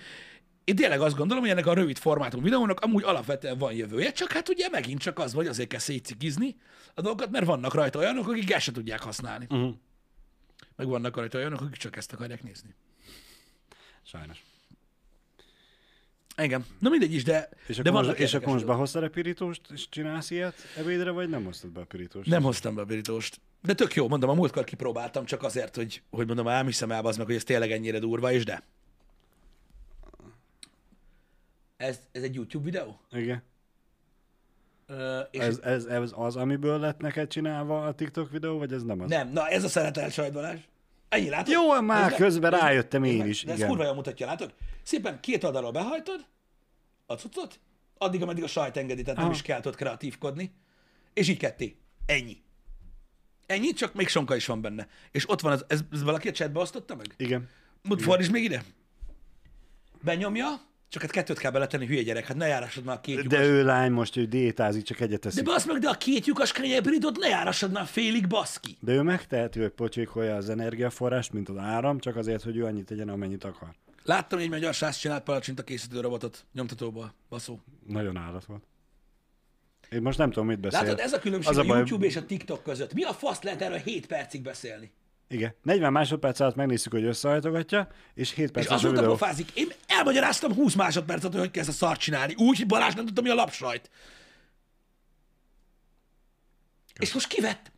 én 0.65 0.75
tényleg 0.75 1.01
azt 1.01 1.15
gondolom, 1.15 1.43
hogy 1.43 1.51
ennek 1.51 1.65
a 1.65 1.73
rövid 1.73 1.97
formátum 1.97 2.43
videónak 2.43 2.79
amúgy 2.79 3.03
alapvetően 3.03 3.57
van 3.57 3.73
jövője, 3.73 4.11
csak 4.11 4.31
hát 4.31 4.49
ugye 4.49 4.69
megint 4.69 5.01
csak 5.01 5.19
az, 5.19 5.33
hogy 5.33 5.47
azért 5.47 5.69
kell 5.69 5.79
szétcikizni 5.79 6.55
a 6.93 7.01
dolgokat, 7.01 7.31
mert 7.31 7.45
vannak 7.45 7.73
rajta 7.73 7.99
olyanok, 7.99 8.27
akik 8.27 8.51
ezt 8.51 8.63
se 8.63 8.71
tudják 8.71 9.01
használni. 9.01 9.45
Uh-huh. 9.49 9.73
Meg 10.75 10.87
vannak 10.87 11.15
rajta 11.15 11.37
olyanok, 11.37 11.61
akik 11.61 11.75
csak 11.75 11.95
ezt 11.95 12.13
akarják 12.13 12.43
nézni. 12.43 12.75
Sajnos. 14.03 14.43
Engem. 16.35 16.65
Na 16.79 16.89
mindegy 16.89 17.13
is, 17.13 17.23
de, 17.23 17.49
És 17.67 17.77
de 17.77 17.91
most, 17.91 18.19
és 18.19 18.33
akkor 18.33 18.53
most 18.53 18.65
behoztad 18.65 19.03
a 19.03 19.09
pirítóst, 19.09 19.61
és 19.73 19.89
csinálsz 19.89 20.29
ilyet 20.29 20.55
ebédre, 20.77 21.11
vagy 21.11 21.29
nem 21.29 21.43
hoztad 21.43 21.69
be 21.69 21.79
a 21.79 21.85
pirítóst? 21.85 22.29
Nem 22.29 22.43
hoztam 22.43 22.75
be 22.75 22.81
a 22.81 22.85
pirítóst. 22.85 23.41
De 23.61 23.73
tök 23.73 23.93
jó, 23.93 24.07
mondom, 24.07 24.29
a 24.29 24.33
múltkor 24.33 24.63
kipróbáltam, 24.63 25.25
csak 25.25 25.43
azért, 25.43 25.75
hogy, 25.75 26.01
hogy 26.09 26.27
mondom, 26.27 26.47
ám 26.47 26.65
hiszem 26.65 26.91
el 26.91 27.05
az 27.05 27.17
meg, 27.17 27.25
hogy 27.25 27.35
ez 27.35 27.43
tényleg 27.43 27.71
ennyire 27.71 27.99
durva, 27.99 28.31
és 28.31 28.43
de. 28.43 28.63
Ez, 31.77 31.99
ez 32.11 32.23
egy 32.23 32.35
YouTube 32.35 32.63
videó? 32.63 32.99
Igen. 33.11 33.43
Ö, 34.87 35.19
és 35.31 35.39
Ez, 35.39 35.59
ez, 35.63 35.85
ez, 35.85 36.11
az, 36.15 36.35
amiből 36.35 36.79
lett 36.79 36.99
neked 36.99 37.27
csinálva 37.27 37.85
a 37.85 37.93
TikTok 37.93 38.31
videó, 38.31 38.57
vagy 38.57 38.73
ez 38.73 38.83
nem 38.83 39.01
az? 39.01 39.09
Nem, 39.09 39.29
na 39.29 39.47
ez 39.47 39.63
a 39.63 39.67
szeretelt 39.67 40.13
sajt. 40.13 40.37
Ennyi, 41.09 41.29
látod? 41.29 41.53
Jó, 41.53 41.81
már 41.81 42.09
meg, 42.09 42.19
közben 42.19 42.51
meg, 42.51 42.59
rájöttem 42.59 43.01
nézd 43.01 43.13
én 43.13 43.19
meg. 43.19 43.29
is, 43.29 43.43
De 43.43 43.51
ez 43.51 43.57
igen. 43.57 43.69
kurva 43.69 43.83
jól 43.83 43.93
mutatja, 43.93 44.25
látod? 44.25 44.53
Szépen 44.83 45.19
két 45.19 45.43
oldalról 45.43 45.71
behajtod 45.71 46.25
a 47.05 47.13
cuccot, 47.13 47.59
addig, 47.97 48.21
ameddig 48.21 48.43
a 48.43 48.47
sajt 48.47 48.77
engedi, 48.77 49.01
tehát 49.01 49.17
nem 49.17 49.25
Aha. 49.25 49.35
is 49.35 49.41
kell 49.41 49.61
tudod 49.61 49.77
kreatívkodni, 49.77 50.53
és 51.13 51.27
így 51.27 51.37
ketté. 51.37 51.77
Ennyi. 52.05 52.43
Ennyi, 53.45 53.73
csak 53.73 53.93
még 53.93 54.07
sonka 54.07 54.35
is 54.35 54.45
van 54.45 54.61
benne. 54.61 54.87
És 55.11 55.29
ott 55.29 55.41
van, 55.41 55.51
az, 55.51 55.65
ez, 55.67 55.79
ez 55.91 56.03
valaki 56.03 56.27
a 56.27 56.31
chatbe 56.31 56.59
osztotta 56.59 56.95
meg? 56.95 57.13
Igen. 57.17 57.49
Mut 57.81 58.01
fordíts 58.01 58.31
még 58.31 58.43
ide. 58.43 58.63
Benyomja, 60.01 60.47
csak 60.89 61.01
hát 61.01 61.11
kettőt 61.11 61.37
kell 61.37 61.51
beletenni, 61.51 61.85
hülye 61.85 62.01
gyerek, 62.01 62.25
hát 62.25 62.37
ne 62.37 62.47
járassad 62.47 62.83
már 62.83 62.95
a 62.95 63.01
két 63.01 63.15
lyukas. 63.15 63.39
De 63.39 63.45
ő 63.45 63.63
lány 63.63 63.91
most, 63.91 64.15
ő 64.15 64.25
diétázik, 64.25 64.83
csak 64.83 64.99
egyet 64.99 65.19
De 65.21 65.29
teszik. 65.29 65.43
basz 65.43 65.65
meg, 65.65 65.77
de 65.77 65.89
a 65.89 65.93
két 65.97 66.25
lyukas 66.25 66.51
kenyérpirítót 66.51 67.17
ne 67.17 67.27
járassad 67.27 67.71
már 67.71 67.85
félig, 67.85 68.27
baszki. 68.27 68.77
De 68.79 68.91
ő 68.93 69.01
megteheti, 69.01 69.59
hogy 69.59 69.69
pocsékolja 69.71 70.35
az 70.35 70.49
energiaforrást, 70.49 71.33
mint 71.33 71.49
az 71.49 71.57
áram, 71.57 71.99
csak 71.99 72.15
azért, 72.15 72.43
hogy 72.43 72.57
ő 72.57 72.65
annyit 72.65 72.85
tegyen, 72.85 73.09
amennyit 73.09 73.43
akar. 73.43 73.75
Láttam, 74.03 74.37
hogy 74.37 74.47
egy 74.47 74.53
magyar 74.53 74.73
srác 74.73 74.97
csinált 74.97 75.23
palacsinta 75.23 75.63
készítő 75.63 75.99
robotot 75.99 76.45
nyomtatóból, 76.53 77.13
baszó. 77.29 77.59
Nagyon 77.87 78.17
állat 78.17 78.45
volt. 78.45 78.63
Én 79.89 80.01
most 80.01 80.17
nem 80.17 80.31
tudom, 80.31 80.47
mit 80.47 80.59
beszél. 80.59 80.81
Látod, 80.81 80.99
ez 80.99 81.13
a 81.13 81.19
különbség 81.19 81.51
Az 81.51 81.57
a, 81.57 81.61
a 81.61 81.65
baj- 81.65 81.77
YouTube 81.77 82.05
és 82.05 82.15
a 82.15 82.25
TikTok 82.25 82.63
között. 82.63 82.93
Mi 82.93 83.03
a 83.03 83.13
fasz 83.13 83.41
lehet 83.41 83.61
erről 83.61 83.77
7 83.77 84.05
percig 84.05 84.41
beszélni? 84.41 84.91
Igen. 85.27 85.55
40 85.63 85.91
másodperc 85.91 86.39
alatt 86.39 86.55
megnézzük, 86.55 86.91
hogy 86.91 87.03
összehajtogatta, 87.03 87.87
és 88.13 88.31
7 88.33 88.45
És 88.45 88.51
perces 88.51 88.71
a 88.71 88.75
azóta 88.75 88.93
videó. 88.93 89.09
pofázik. 89.11 89.51
Én 89.53 89.67
elmagyaráztam 89.87 90.53
20 90.53 90.73
másodpercet, 90.73 91.31
hogy 91.31 91.39
hogy 91.39 91.57
ezt 91.57 91.69
a 91.69 91.71
szart 91.71 91.99
csinálni. 91.99 92.33
Úgy, 92.37 92.57
hogy 92.57 92.67
Balázs 92.67 92.93
nem 92.93 93.05
tudta, 93.05 93.21
mi 93.21 93.29
a 93.29 93.33
lapsajt. 93.33 93.89
És 96.99 97.13
most 97.13 97.27
kivett. 97.27 97.71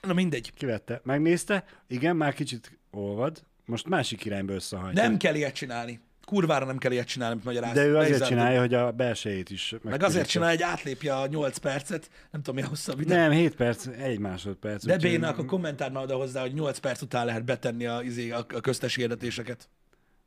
Na 0.00 0.12
mindegy. 0.12 0.52
Kivette, 0.54 1.00
megnézte, 1.04 1.64
igen, 1.86 2.16
már 2.16 2.34
kicsit 2.34 2.78
olvad, 2.90 3.42
most 3.64 3.88
másik 3.88 4.24
irányba 4.24 4.52
összehajtja. 4.52 5.02
Nem 5.02 5.16
kell 5.16 5.34
ilyet 5.34 5.54
csinálni. 5.54 6.00
Kurvára 6.24 6.64
nem 6.64 6.78
kell 6.78 6.92
ilyet 6.92 7.06
csinálni, 7.06 7.34
mint 7.34 7.46
magyaráz. 7.46 7.74
De 7.74 7.84
ő 7.84 7.96
azért 7.96 8.10
Nehéz 8.10 8.28
csinálja, 8.28 8.60
hogy 8.60 8.74
a 8.74 8.90
belsejét 8.92 9.50
is 9.50 9.70
Meg 9.70 9.80
azért 9.80 10.00
megkönnyítse. 10.00 10.24
csinálja, 10.30 10.56
hogy 10.56 10.74
átlépje 10.78 11.16
a 11.16 11.26
8 11.26 11.56
percet, 11.56 12.10
nem 12.30 12.42
tudom 12.42 12.54
mi 12.54 12.62
a 12.66 12.68
hosszabb 12.68 12.98
videó. 12.98 13.16
Nem, 13.16 13.30
7 13.30 13.54
perc, 13.56 13.86
egy 13.86 14.18
másodperc. 14.18 14.84
De 14.84 14.96
béna, 14.96 15.28
akkor 15.28 15.44
kommentárd 15.44 15.92
már 15.92 16.02
oda 16.02 16.16
hozzá, 16.16 16.40
hogy 16.40 16.54
8 16.54 16.78
perc 16.78 17.02
után 17.02 17.26
lehet 17.26 17.44
betenni 17.44 17.86
a, 17.86 18.02
izé, 18.02 18.30
a, 18.30 18.38
a 18.38 18.60
köztes 18.60 18.94
hirdetéseket. 18.94 19.68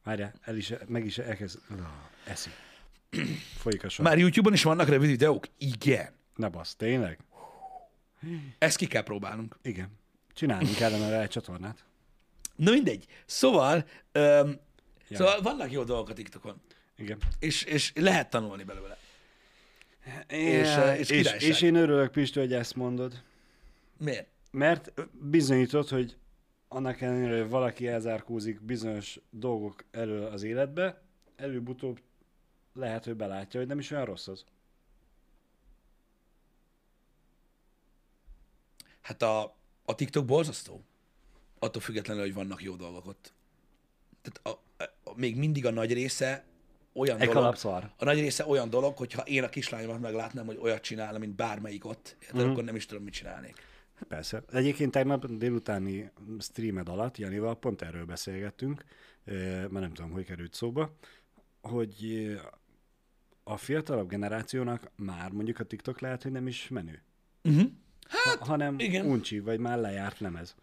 Várjál, 0.04 0.34
el 0.41 0.56
is, 0.58 0.74
meg 0.88 1.06
is 1.06 1.18
elkezd... 1.18 1.60
Eszik. 2.26 2.54
Folyik 3.58 3.84
a 3.84 3.89
sor. 3.89 4.06
Már 4.06 4.18
YouTube-on 4.18 4.54
is 4.54 4.64
vannak 4.64 4.88
rövid 4.88 5.10
videók? 5.10 5.48
Igen. 5.58 6.10
Ne 6.36 6.48
basz, 6.48 6.76
tényleg? 6.76 7.20
Ezt 8.58 8.78
ki 8.78 8.86
kell 8.86 9.04
próbálnunk. 9.04 9.58
Igen. 9.62 9.89
Csinálni 10.34 10.74
kellene 10.74 11.10
rá 11.10 11.22
egy 11.22 11.30
csatornát. 11.30 11.86
Na 12.56 12.72
mindegy. 12.72 13.06
Szóval, 13.26 13.86
öm, 14.12 14.60
Ja. 15.08 15.18
szóval 15.18 15.41
vannak 15.41 15.72
jó 15.72 15.84
dolgok 15.84 16.10
a 16.10 16.14
TikTokon, 16.14 16.62
Igen. 16.97 17.18
és, 17.39 17.64
és 17.64 17.91
lehet 17.95 18.30
tanulni 18.30 18.64
belőle. 18.64 18.97
És, 20.28 20.68
Ja, 20.68 20.95
és 20.95 21.10
és, 21.10 21.18
királyság. 21.18 21.49
és 21.49 21.62
én 21.62 21.76
örülök, 21.76 22.12
Pisti, 22.12 22.39
hogy 22.39 22.53
ezt 22.53 22.76
mondod. 22.76 23.24
Miért? 23.97 24.28
Mert 24.51 24.91
bizonyított, 25.12 25.89
hogy 25.89 26.18
annak 26.68 27.01
ellenére, 27.01 27.39
hogy 27.41 27.49
valaki 27.49 27.88
elzárkózik 27.88 28.62
bizonyos 28.62 29.20
dolgok 29.30 29.84
elől 29.91 30.26
az 30.26 30.43
életbe, 30.43 31.01
előbb-utóbb 31.36 32.01
lehet, 32.74 33.03
hogy 33.06 33.16
belátja, 33.16 33.60
hogy 33.60 33.70
nem 33.70 33.80
is 33.80 33.91
olyan 33.91 34.06
rossz 34.06 34.28
az. 34.28 34.45
Hát 39.01 39.22
a, 39.22 39.56
a 39.86 39.95
TikTok 39.95 40.26
borzasztó. 40.26 40.84
Attól 41.60 41.82
függetlenül, 41.82 42.24
hogy 42.24 42.34
vannak 42.34 42.64
jó 42.64 42.76
dolgok 42.76 43.06
ott. 43.08 43.34
Tehát 44.22 44.58
a, 44.58 44.64
még 45.16 45.36
mindig 45.38 45.66
a 45.66 45.72
nagy 45.72 45.93
része 45.93 46.43
olyan 46.93 47.18
Egy 47.20 47.28
dolog, 47.28 47.41
kalapszar. 47.41 47.91
a 47.97 48.03
nagy 48.03 48.20
része 48.20 48.45
olyan 48.45 48.70
dolog, 48.70 48.97
hogyha 48.97 49.22
én 49.22 49.43
a 49.43 49.49
kislányomat 49.49 49.99
meglátnám, 50.01 50.45
hogy 50.45 50.57
olyat 50.61 50.82
csinálna, 50.82 51.18
mint 51.18 51.36
bármelyik 51.36 51.86
ott, 51.86 52.16
érted, 52.22 52.41
Mhm. 52.41 52.49
akkor 52.49 52.63
nem 52.63 52.76
is 52.76 52.86
tudom, 52.86 53.03
mit 53.03 53.13
csinálnék. 53.13 53.55
Hát 53.95 54.07
Persze. 54.07 54.43
Egyébként 54.51 54.91
tegnap 54.91 55.26
délutáni 55.26 56.11
streamed 56.39 56.89
alatt 56.89 57.18
Janival 57.18 57.59
pont 57.59 57.82
erről 57.82 58.05
beszélgettünk, 58.05 58.84
eh, 59.26 59.36
mert 59.45 59.72
nem 59.72 59.93
tudom, 59.93 60.11
hogy 60.11 60.26
került 60.26 60.53
szóba, 60.53 60.95
hogy 61.61 61.95
eh, 62.01 62.39
a 63.43 63.57
fiatalabb 63.57 64.09
generációnak 64.09 64.91
már 64.95 65.32
mondjuk 65.32 65.59
a 65.59 65.63
TikTok 65.63 65.99
lehet, 65.99 66.24
hogy 66.24 66.32
nem 66.32 66.47
is 66.47 66.68
menő, 66.68 67.01
Uh-huh. 67.43 67.70
ha, 68.07 68.45
hanem 68.45 68.80
igen. 68.80 69.05
uncsi, 69.05 69.39
vagy 69.39 69.59
már 69.59 69.78
lejárt 69.80 70.20
lemez. 70.20 70.55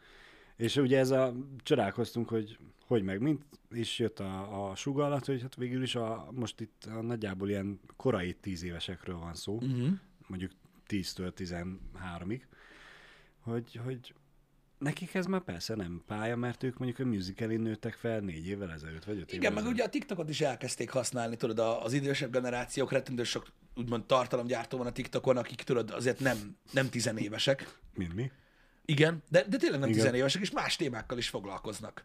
És 0.63 0.77
ugye 0.77 0.99
ez 0.99 1.11
a, 1.11 1.35
csodálkoztunk, 1.63 2.29
hogy 2.29 2.59
hogy 2.87 3.03
meg 3.03 3.21
mint, 3.21 3.45
és 3.71 3.99
jött 3.99 4.21
a, 4.21 4.69
a 4.71 4.75
sugallat, 4.75 5.27
hogy 5.27 5.43
hát 5.43 5.55
végül 5.55 5.83
is 5.83 5.95
a, 5.95 6.29
most 6.31 6.61
itt 6.61 6.85
a 6.85 7.03
nagyjából 7.03 7.49
ilyen 7.49 7.81
korai 7.97 8.35
tíz 8.35 8.63
évesekről 8.63 9.19
van 9.19 9.35
szó, 9.35 9.55
Uh-huh. 9.55 9.89
mondjuk 10.27 10.51
10-től 10.89 11.33
13-ig, 11.37 12.41
hogy, 13.41 13.81
hogy 13.85 14.15
nekik 14.79 15.15
ez 15.15 15.27
már 15.27 15.41
persze 15.41 15.75
nem 15.75 16.03
pálya, 16.07 16.37
mert 16.37 16.63
ők 16.63 16.79
mondjuk 16.79 17.07
a 17.07 17.11
musicalin 17.11 17.61
nőttek 17.61 17.95
fel 17.95 18.21
négy 18.21 18.47
évvel 18.47 18.71
ezelőtt, 18.73 19.05
vagy 19.05 19.19
öt 19.19 19.33
Igen, 19.33 19.35
évvel 19.39 19.51
meg 19.51 19.59
ezelőtt. 19.59 19.75
ugye 19.75 19.85
a 19.85 19.89
TikTokot 19.89 20.29
is 20.29 20.41
elkezdték 20.41 20.91
használni, 20.91 21.37
tudod, 21.37 21.59
az 21.59 21.93
idősebb 21.93 22.33
generációk 22.33 22.93
rettentő 22.93 23.23
sok 23.25 23.47
úgymond 23.75 24.05
tartalomgyártó 24.05 24.79
van 24.79 24.87
a 24.87 24.93
TikTokon, 24.93 25.37
akik 25.37 25.63
tudod, 25.63 25.91
azért 25.91 26.21
nem, 26.21 26.57
nem 26.73 26.89
tizenévesek. 26.89 27.79
Mint 27.95 28.15
mi? 28.15 28.31
Igen, 28.85 29.23
de, 29.29 29.45
de 29.49 29.57
tényleg 29.57 29.81
nem 29.81 29.89
Igen. 29.89 30.01
tizenévesek, 30.01 30.43
és 30.43 30.51
más 30.51 30.77
témákkal 30.77 31.19
is 31.19 31.29
foglalkoznak. 31.29 32.05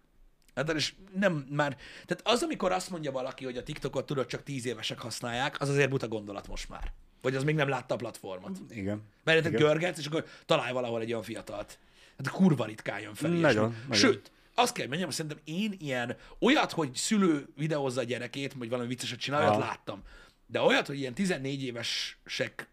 Hát 0.55 0.73
és 0.73 0.93
nem 1.19 1.47
már, 1.49 1.77
tehát 2.05 2.21
az, 2.27 2.43
amikor 2.43 2.71
azt 2.71 2.89
mondja 2.89 3.11
valaki, 3.11 3.45
hogy 3.45 3.57
a 3.57 3.63
TikTokot 3.63 4.05
tudod, 4.05 4.25
csak 4.25 4.43
tíz 4.43 4.65
évesek 4.65 4.99
használják, 4.99 5.61
az 5.61 5.69
azért 5.69 5.89
buta 5.89 6.07
gondolat 6.07 6.47
most 6.47 6.69
már. 6.69 6.91
Vagy 7.21 7.35
az 7.35 7.43
még 7.43 7.55
nem 7.55 7.69
látta 7.69 7.93
a 7.93 7.97
platformot. 7.97 8.57
Igen. 8.69 9.01
Mert 9.23 9.43
te 9.43 9.49
görgetsz, 9.49 9.97
és 9.97 10.05
akkor 10.05 10.25
találj 10.45 10.73
valahol 10.73 11.01
egy 11.01 11.09
olyan 11.09 11.23
fiatalt. 11.23 11.79
Hát 12.17 12.29
kurva 12.29 12.65
ritkán 12.65 12.99
jön 12.99 13.13
fel. 13.13 13.29
Nagyon. 13.29 13.75
Sőt, 13.91 14.31
azt 14.53 14.73
kell 14.73 14.81
hogy 14.81 14.87
mondjam, 14.89 15.09
szerintem 15.09 15.39
én 15.43 15.75
ilyen, 15.79 16.15
olyat, 16.39 16.71
hogy 16.71 16.95
szülő 16.95 17.47
videózza 17.55 17.99
a 17.99 18.03
gyerekét, 18.03 18.53
vagy 18.53 18.69
valami 18.69 18.87
vicceset 18.87 19.19
csinál, 19.19 19.41
olyat 19.41 19.59
láttam. 19.59 20.01
De 20.47 20.61
olyat, 20.61 20.87
hogy 20.87 20.99
ilyen 20.99 21.13
14 21.13 21.63
évesek 21.63 22.67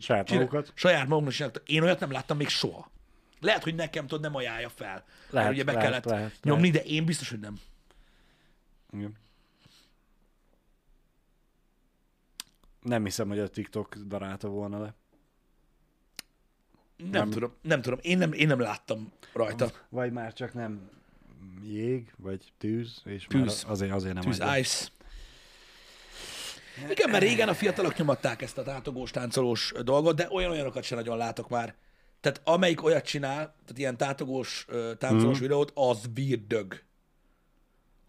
Saját 0.00 0.30
magukat. 0.30 0.72
saját 0.74 1.08
maguknak 1.08 1.32
csináltak, 1.32 1.68
én 1.68 1.82
olyat 1.82 2.00
nem 2.00 2.10
láttam 2.10 2.36
még 2.36 2.48
soha. 2.48 2.90
Lehet, 3.40 3.62
hogy 3.62 3.74
nekem 3.74 4.06
tudod, 4.06 4.22
nem 4.22 4.34
ajánlja 4.34 4.68
fel. 4.68 4.86
Lehet, 4.88 5.06
Lehet, 5.30 5.48
mert 5.48 5.50
ugye 5.54 5.64
be 5.64 5.72
lehet, 5.72 5.88
kellett 5.88 6.04
lehet, 6.04 6.38
nyomni, 6.42 6.70
de 6.70 6.82
én 6.82 7.04
biztos, 7.04 7.30
hogy 7.30 7.40
nem. 7.40 7.58
Igen. 8.92 9.14
Nem 12.82 13.04
hiszem, 13.04 13.28
hogy 13.28 13.38
a 13.38 13.48
TikTok 13.48 13.94
darálta 13.96 14.48
volna 14.48 14.78
le. 14.78 14.94
Nem, 16.96 17.10
Nem. 17.10 17.30
tudom, 17.30 17.52
nem 17.62 17.82
tudom. 17.82 17.98
Én 18.02 18.18
nem, 18.18 18.32
én 18.32 18.46
nem 18.46 18.60
láttam 18.60 19.12
rajta. 19.32 19.70
Vagy 19.88 20.12
már 20.12 20.32
csak 20.32 20.54
nem 20.54 20.90
jég, 21.62 22.12
vagy 22.16 22.52
tűz, 22.58 23.00
és 23.04 23.24
Tűz. 23.28 23.62
már 23.62 23.72
azért, 23.72 23.92
azért 23.92 24.14
nem 24.14 24.22
Tűz 24.22 24.40
adja. 24.40 24.56
Ice. 24.58 24.88
Igen, 26.90 27.10
mert 27.10 27.22
régen 27.22 27.48
a 27.48 27.54
fiatalok 27.54 27.96
nyomatták 27.96 28.42
ezt 28.42 28.58
a 28.58 28.62
tátogós, 28.62 29.10
táncolós 29.10 29.72
dolgot, 29.82 30.16
de 30.16 30.28
olyan-olyanokat 30.30 30.82
sem 30.82 30.98
nagyon 30.98 31.16
látok 31.16 31.48
már. 31.48 31.74
Tehát 32.26 32.40
amelyik 32.44 32.84
olyat 32.84 33.04
csinál, 33.04 33.36
tehát 33.44 33.78
ilyen 33.78 33.96
tátogós, 33.96 34.66
táncolós 34.98 35.38
mm. 35.38 35.40
videót, 35.40 35.72
az 35.74 36.10
virdög. 36.14 36.82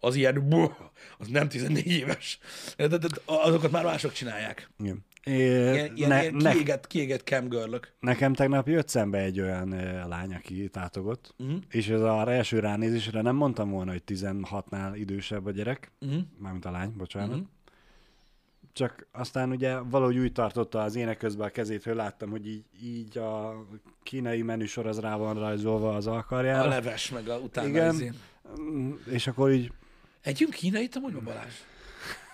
Az 0.00 0.14
ilyen, 0.14 0.48
buh, 0.48 0.72
az 1.18 1.26
nem 1.28 1.48
14 1.48 1.86
éves. 1.86 2.38
De, 2.76 2.98
azokat 3.24 3.70
már 3.70 3.84
mások 3.84 4.12
csinálják. 4.12 4.70
Igen. 4.78 5.04
É, 5.24 5.32
Ilyen, 5.34 5.96
ilyen, 5.96 6.08
ne, 6.08 6.20
ilyen 6.20 6.34
ne, 6.34 6.52
kiégett, 6.52 6.86
kiégett 6.86 7.22
camgirlök. 7.26 7.92
nekem 8.00 8.32
tegnap 8.32 8.68
jött 8.68 8.88
szembe 8.88 9.18
egy 9.18 9.40
olyan 9.40 9.72
ö, 9.72 10.08
lány, 10.08 10.34
aki 10.34 10.68
tátogott, 10.68 11.34
Mhm. 11.36 11.54
és 11.70 11.88
ez 11.88 12.00
az 12.00 12.28
első 12.28 12.58
ránézésre 12.58 13.22
nem 13.22 13.36
mondtam 13.36 13.70
volna, 13.70 13.90
hogy 13.90 14.02
16-nál 14.06 14.92
idősebb 14.94 15.46
a 15.46 15.50
gyerek, 15.50 15.92
Uh-huh. 16.00 16.20
mármint 16.38 16.64
a 16.64 16.70
lány, 16.70 16.92
bocsánat. 16.96 17.36
Mhm. 17.36 17.44
Csak 18.78 19.06
aztán 19.12 19.50
ugye 19.50 19.78
valahogy 19.78 20.18
úgy 20.18 20.32
tartotta 20.32 20.82
az 20.82 20.94
ének 20.94 21.18
közben 21.18 21.46
a 21.46 21.50
kezét, 21.50 21.84
hogy 21.84 21.94
láttam, 21.94 22.30
hogy 22.30 22.46
így, 22.46 22.64
így 22.82 23.18
a 23.18 23.64
kínai 24.02 24.42
menüsor 24.42 24.86
az 24.86 25.00
rá 25.00 25.16
van 25.16 25.38
rajzolva 25.38 25.94
az 25.94 26.06
A 26.06 26.12
alkarjára. 26.12 26.68
leves, 26.68 27.10
meg 27.10 27.28
a 27.28 27.38
utána 27.38 27.68
Igen. 27.68 27.94
izé. 27.94 28.12
Mm, 28.60 28.92
És 29.10 29.26
akkor 29.26 29.50
így... 29.52 29.72
Együnk 30.20 30.50
kínait 30.52 30.96
amúgy 30.96 31.12
ma 31.12 31.20
Balázs? 31.20 31.54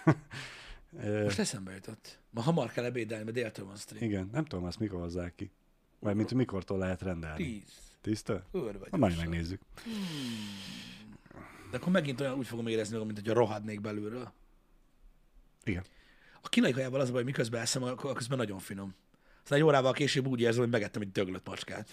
Most 1.24 1.38
eszembe 1.38 1.72
jutott. 1.72 2.18
Ma 2.30 2.40
hamar 2.40 2.70
kell 2.72 2.84
ebédelni, 2.84 3.24
mert 3.24 3.36
déltől 3.36 3.66
van 3.66 3.76
stream. 3.76 4.05
igen, 4.05 4.28
nem 4.32 4.45
tudom, 4.45 4.64
azt 4.64 4.78
mikor 4.78 5.01
hozzák 5.01 5.34
ki. 5.34 5.51
Vagy 5.99 6.14
mint 6.14 6.34
mikortól 6.34 6.78
lehet 6.78 7.03
rendelni. 7.03 7.45
Tíz. 7.45 7.72
Tiszta? 8.01 8.45
Őr 8.53 8.78
vagy. 8.78 8.90
Na, 8.90 8.97
majd 8.97 9.16
megnézzük. 9.16 9.61
De 11.70 11.76
akkor 11.76 11.92
megint 11.92 12.20
olyan 12.20 12.34
úgy 12.34 12.47
fogom 12.47 12.66
érezni 12.66 12.92
magam, 12.92 13.07
mint 13.12 13.26
hogy 13.26 13.34
rohadnék 13.34 13.80
belülről. 13.80 14.32
Igen. 15.64 15.84
A 16.45 16.49
kínai 16.49 16.72
kajával 16.72 17.01
az 17.01 17.09
a 17.09 17.12
baj, 17.12 17.22
hogy 17.22 17.30
miközben 17.30 17.61
eszem, 17.61 17.82
akkor 17.82 18.14
közben 18.14 18.38
nagyon 18.38 18.59
finom. 18.59 18.95
Aztán 19.42 19.59
egy 19.59 19.64
órával 19.64 19.92
később 19.92 20.26
úgy 20.26 20.40
érzem, 20.40 20.62
hogy 20.62 20.70
megettem 20.70 21.03
egy 21.03 21.12
döglött 21.12 21.47
macskát. 21.47 21.88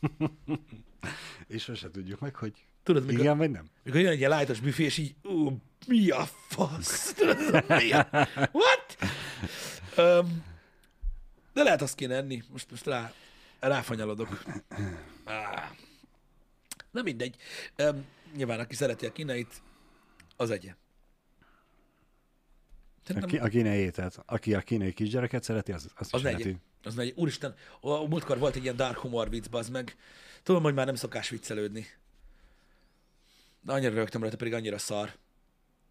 És 1.46 1.62
sose 1.62 1.90
tudjuk 1.90 2.20
meg, 2.20 2.34
hogy 2.34 2.52
Tudod, 2.82 3.04
mikor, 3.04 3.20
igen 3.20 3.38
vagy 3.38 3.50
nem. 3.50 3.70
mikor 3.82 4.00
jön 4.00 4.10
egy 4.10 4.18
ilyen 4.18 4.30
lájtos 4.30 4.60
büfé, 4.60 4.84
és 4.84 4.98
így, 4.98 5.14
ú, 5.22 5.58
mi 5.86 6.10
a 6.10 6.24
fasz? 6.48 7.12
Tudod, 7.16 7.64
mi 7.68 7.92
a... 7.92 8.08
What? 8.52 8.96
Um, 9.96 10.44
de 11.52 11.62
lehet 11.62 11.82
azt 11.82 11.94
kéne 11.94 12.14
enni. 12.14 12.42
Most, 12.50 12.70
most 12.70 12.86
rá, 12.86 13.12
ráfanyalodok. 13.60 14.42
Ah. 15.24 15.70
Na 16.90 17.02
mindegy. 17.02 17.36
Um, 17.78 18.04
nyilván, 18.36 18.60
aki 18.60 18.74
szereti 18.74 19.06
a 19.06 19.12
kínait, 19.12 19.62
az 20.36 20.50
egye. 20.50 20.74
A, 23.06 23.12
Szerintem 23.12 23.30
ki, 23.30 23.46
a 23.46 23.48
kínai 23.48 23.78
ételt. 23.78 24.22
Aki 24.26 24.54
a 24.54 24.60
kínai 24.60 24.92
kisgyereket 24.92 25.42
szereti, 25.42 25.72
az, 25.72 25.90
azt 25.96 26.14
az 26.14 26.20
szereti. 26.20 26.44
negye. 26.44 26.56
Az 26.82 26.94
negye. 26.94 27.12
Úristen, 27.14 27.54
a, 27.80 27.88
a 27.90 28.06
múltkor 28.06 28.38
volt 28.38 28.56
egy 28.56 28.62
ilyen 28.62 28.76
dark 28.76 28.98
humor 28.98 29.30
vicc, 29.30 29.48
bazd 29.48 29.72
meg. 29.72 29.96
Tudom, 30.42 30.62
hogy 30.62 30.74
már 30.74 30.86
nem 30.86 30.94
szokás 30.94 31.28
viccelődni. 31.28 31.86
De 33.60 33.72
annyira 33.72 33.94
rögtem 33.94 34.20
rajta, 34.20 34.36
pedig 34.36 34.52
annyira 34.52 34.78
szar. 34.78 35.16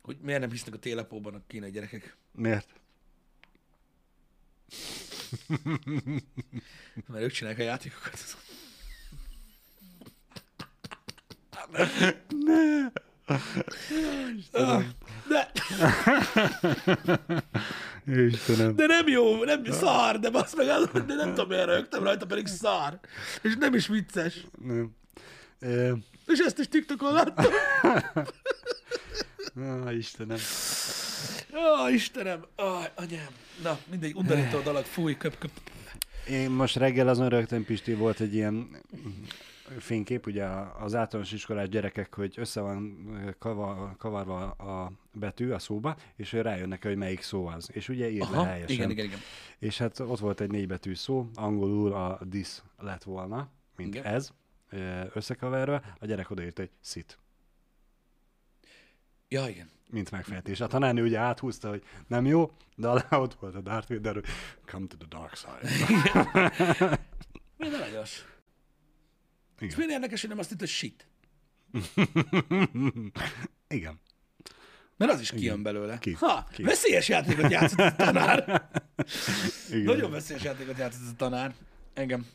Hogy 0.01 0.17
miért 0.21 0.39
nem 0.39 0.51
hisznek 0.51 0.73
a 0.73 0.79
télapóban 0.79 1.33
a 1.33 1.41
kínai 1.47 1.71
gyerekek. 1.71 2.17
Miért? 2.31 2.67
Mert 7.07 7.23
ők 7.23 7.31
csinálják 7.31 7.61
a 7.61 7.63
játékokat. 7.63 8.19
Ne! 12.27 12.91
Ah, 14.51 14.83
De, 15.27 15.51
Istenem. 18.05 18.75
de 18.75 18.85
nem 18.85 19.07
jó, 19.07 19.43
nem 19.43 19.63
szar, 19.65 20.19
de 20.19 20.29
basz 20.29 20.55
meg 20.55 20.67
az, 20.69 20.89
de 21.05 21.13
nem 21.15 21.27
tudom, 21.33 21.47
miért 21.47 21.65
rögtem 21.65 22.03
rajta, 22.03 22.25
pedig 22.25 22.47
szar. 22.47 22.99
És 23.41 23.55
nem 23.59 23.73
is 23.73 23.87
vicces. 23.87 24.45
Nem. 24.65 24.95
Ö, 25.59 25.93
És 26.27 26.39
ezt 26.39 26.59
is 26.59 26.67
TikTokon 26.67 27.13
láttam. 27.13 27.45
á, 29.85 29.91
Istenem. 29.91 30.37
Ó, 31.53 31.87
Istenem. 31.87 32.45
Ó, 32.57 32.65
anyám. 32.95 33.27
Na, 33.63 33.79
mindegy, 33.89 34.13
undorító 34.13 34.59
dolog. 34.59 34.83
Fúj, 34.83 35.17
köp, 35.17 35.37
köp. 35.37 35.51
Én 36.29 36.49
most 36.49 36.75
reggel 36.75 37.07
azon 37.07 37.29
rögtön 37.29 37.65
Pisti 37.65 37.93
volt 37.93 38.19
egy 38.19 38.33
ilyen 38.33 38.81
fénykép, 39.79 40.25
ugye 40.25 40.45
az 40.79 40.95
általános 40.95 41.31
iskolás 41.31 41.69
gyerekek, 41.69 42.15
hogy 42.15 42.33
össze 42.37 42.61
van 42.61 43.07
kava, 43.39 43.95
kavarva 43.97 44.51
a 44.51 44.91
betű 45.13 45.51
a 45.51 45.59
szóba, 45.59 45.95
és 46.15 46.31
rájönnek, 46.31 46.83
hogy 46.83 46.95
melyik 46.95 47.21
szó 47.21 47.45
az. 47.47 47.69
És 47.73 47.89
ugye 47.89 48.09
írd 48.09 48.31
le 48.31 48.43
helyesen. 48.45 48.69
igen, 48.69 48.89
igen, 48.89 49.05
igen. 49.05 49.19
És 49.59 49.77
hát 49.77 49.99
ott 49.99 50.19
volt 50.19 50.41
egy 50.41 50.51
négybetű 50.51 50.93
szó, 50.95 51.29
angolul 51.35 51.93
a 51.93 52.19
this 52.29 52.61
lett 52.77 53.03
volna, 53.03 53.49
mint 53.77 53.95
Igen. 53.95 54.05
ez, 54.13 54.29
ö, 54.69 55.01
összekaverve, 55.13 55.95
a 55.99 56.05
gyerek 56.05 56.29
odaírta, 56.29 56.61
hogy 56.61 56.71
sit, 56.81 57.19
Ja, 59.27 59.47
igen. 59.47 59.69
mint 59.89 60.11
megfejtés. 60.11 60.59
A 60.61 60.67
tanárnő 60.67 61.03
ugye 61.03 61.19
áthúzta, 61.19 61.69
hogy 61.69 61.83
nem 62.07 62.25
jó, 62.25 62.51
de 62.75 62.87
alá 62.87 63.07
ott 63.09 63.33
volt 63.33 63.55
a 63.55 63.61
Darth 63.61 63.89
Vader, 63.93 64.21
come 64.65 64.87
to 64.87 64.95
the 64.97 65.07
dark 65.09 65.35
side. 65.35 65.69
Minden 67.57 67.79
aranyos. 69.55 69.73
És 69.73 69.73
Igen. 69.73 69.77
milyen 69.85 69.91
érdekes, 70.01 70.21
hogy 70.21 70.29
nem 70.29 70.39
azt 70.39 70.51
itt, 70.51 70.59
hogy 70.59 70.67
shit. 70.67 71.07
Igen. 73.67 73.99
Mert 74.97 75.11
az 75.11 75.19
is 75.19 75.29
kijön 75.29 75.63
belőle. 75.63 75.97
Ki? 75.99 76.11
Ha, 76.11 76.47
Ki? 76.51 76.63
veszélyes 76.63 77.09
játékot 77.09 77.51
játszott 77.51 77.79
a 77.79 77.95
tanár. 77.95 78.69
Igen. 79.69 79.83
Nagyon 79.83 80.11
veszélyes 80.11 80.43
játékot 80.43 80.77
játszott 80.77 81.11
a 81.11 81.15
tanár. 81.17 81.53
Engem. 81.93 82.25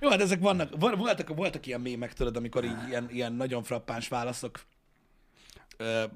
Jó, 0.00 0.08
hát 0.08 0.20
ezek 0.20 0.40
vannak, 0.40 0.78
vol- 0.78 0.96
voltak, 0.96 1.34
voltak 1.34 1.66
ilyen 1.66 1.80
mémek, 1.80 2.12
tudod, 2.12 2.36
amikor 2.36 2.64
így 2.64 2.88
ilyen, 2.88 3.08
ilyen 3.10 3.32
nagyon 3.32 3.62
frappáns 3.62 4.08
válaszok 4.08 4.60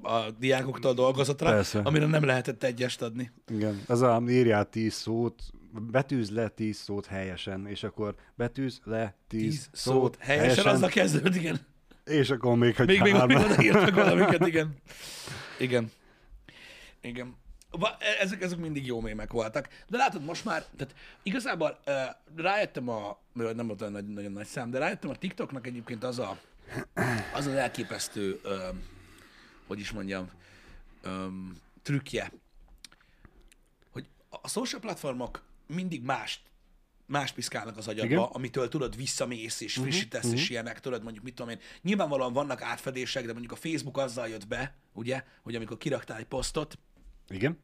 a 0.01 0.31
diákoktól 0.39 0.93
dolgozatra, 0.93 1.49
Persze. 1.49 1.79
amire 1.79 2.05
nem 2.05 2.23
lehetett 2.25 2.63
egyest 2.63 3.01
adni. 3.01 3.31
Igen. 3.47 3.81
Az 3.87 4.01
a 4.01 4.23
írjál 4.27 4.69
tíz 4.69 4.93
szót, 4.93 5.43
betűz 5.71 6.29
le 6.31 6.47
tíz 6.49 6.77
szót 6.77 7.05
helyesen, 7.05 7.67
és 7.67 7.83
akkor 7.83 8.15
betűz 8.35 8.81
le 8.83 9.15
tíz, 9.27 9.41
Tíz 9.41 9.69
szót 9.71 10.17
helyesen, 10.19 10.47
helyesen 10.49 10.73
azzal 10.73 10.89
kezdőd, 10.89 11.35
igen. 11.35 11.59
és 12.05 12.29
akkor 12.29 12.57
még, 12.57 12.75
hogy 12.75 12.87
Még, 12.87 13.01
még, 13.01 13.13
hárma. 13.13 13.39
még 13.39 13.45
odaírtak 13.51 13.95
valamiket, 13.95 14.47
igen. 14.53 14.75
Igen. 15.59 15.91
Igen. 17.01 17.35
E- 17.81 17.95
Ezek, 18.19 18.41
ezek 18.41 18.57
mindig 18.57 18.85
jó 18.85 19.01
mémek 19.01 19.31
voltak. 19.31 19.67
De 19.87 19.97
látod, 19.97 20.23
most 20.23 20.45
már, 20.45 20.65
tehát 20.77 20.95
igazából 21.23 21.79
uh, 21.87 21.93
rájöttem 22.35 22.89
a, 22.89 23.19
nem 23.33 23.67
volt 23.67 23.81
olyan 23.81 23.93
nagy, 23.93 24.07
nagyon 24.07 24.31
nagy 24.31 24.45
szám, 24.45 24.69
de 24.69 24.79
rájöttem 24.79 25.09
a 25.09 25.15
TikToknak 25.15 25.67
egyébként 25.67 26.03
az 26.03 26.19
a, 26.19 26.39
az 27.33 27.45
az 27.45 27.53
elképesztő, 27.53 28.39
uh, 28.43 28.51
hogy 29.67 29.79
is 29.79 29.91
mondjam, 29.91 30.29
um, 31.05 31.51
trükkje, 31.83 32.31
hogy 33.91 34.05
a 34.29 34.47
social 34.47 34.81
platformok 34.81 35.43
mindig 35.67 36.01
mást 36.01 36.41
más 37.07 37.31
piszkálnak 37.31 37.77
az 37.77 37.87
agyadba, 37.87 38.13
Igen. 38.13 38.23
amitől 38.23 38.67
tudod, 38.67 38.95
visszamész 38.95 39.61
és 39.61 39.73
frissítesz, 39.73 40.23
uh-huh, 40.23 40.39
és 40.39 40.49
ilyenek, 40.49 40.79
tudod, 40.79 41.03
mondjuk 41.03 41.23
mit 41.23 41.35
tudom 41.35 41.51
én. 41.51 41.59
Nyilvánvalóan 41.81 42.33
vannak 42.33 42.61
átfedések, 42.61 43.25
de 43.25 43.31
mondjuk 43.31 43.51
a 43.51 43.55
Facebook 43.55 43.97
azzal 43.97 44.27
jött 44.27 44.47
be, 44.47 44.75
ugye, 44.93 45.23
hogy 45.41 45.55
amikor 45.55 45.77
kiraktál 45.77 46.17
egy 46.17 46.25
posztot, 46.25 46.77
Igen. 47.29 47.59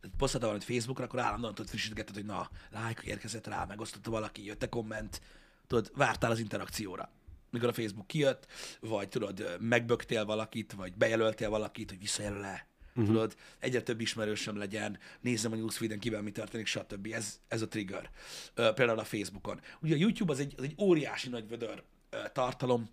tehát 0.00 0.16
posztoltál 0.16 0.50
valamit 0.50 0.68
Facebookra, 0.68 1.04
akkor 1.04 1.18
állandóan 1.18 1.54
tudod 1.54 1.70
frissítgetted, 1.70 2.14
hogy 2.14 2.24
na, 2.24 2.50
like 2.70 3.02
érkezett 3.04 3.46
rá, 3.46 3.64
megosztotta 3.64 4.10
valaki, 4.10 4.44
jött 4.44 4.62
a 4.62 4.68
komment, 4.68 5.20
tudod, 5.66 5.90
vártál 5.94 6.30
az 6.30 6.38
interakcióra. 6.38 7.10
Mikor 7.50 7.68
a 7.68 7.72
Facebook 7.72 8.06
kijött, 8.06 8.46
vagy 8.80 9.08
tudod, 9.08 9.56
megböktél 9.60 10.24
valakit, 10.24 10.72
vagy 10.72 10.94
bejelöltél 10.94 11.50
valakit, 11.50 11.90
hogy 11.90 11.98
visszajelöl 11.98 12.40
le. 12.40 12.66
Uh-huh. 12.96 13.06
Tudod, 13.06 13.36
egyre 13.58 13.82
több 13.82 14.00
ismerősöm 14.00 14.56
legyen, 14.56 14.98
nézzem 15.20 15.52
a 15.52 15.56
newsfeeden 15.56 15.98
kivel 15.98 16.22
mi 16.22 16.30
történik, 16.30 16.66
stb. 16.66 17.08
Ez, 17.12 17.40
ez 17.48 17.62
a 17.62 17.68
trigger. 17.68 18.10
Ö, 18.54 18.72
például 18.72 18.98
a 18.98 19.04
Facebookon. 19.04 19.60
Ugye 19.80 19.94
a 19.94 19.98
YouTube 19.98 20.32
az 20.32 20.38
egy, 20.38 20.54
az 20.56 20.64
egy 20.64 20.74
óriási 20.78 21.28
nagy 21.28 21.48
vödör 21.48 21.82
ö, 22.10 22.18
tartalom, 22.32 22.90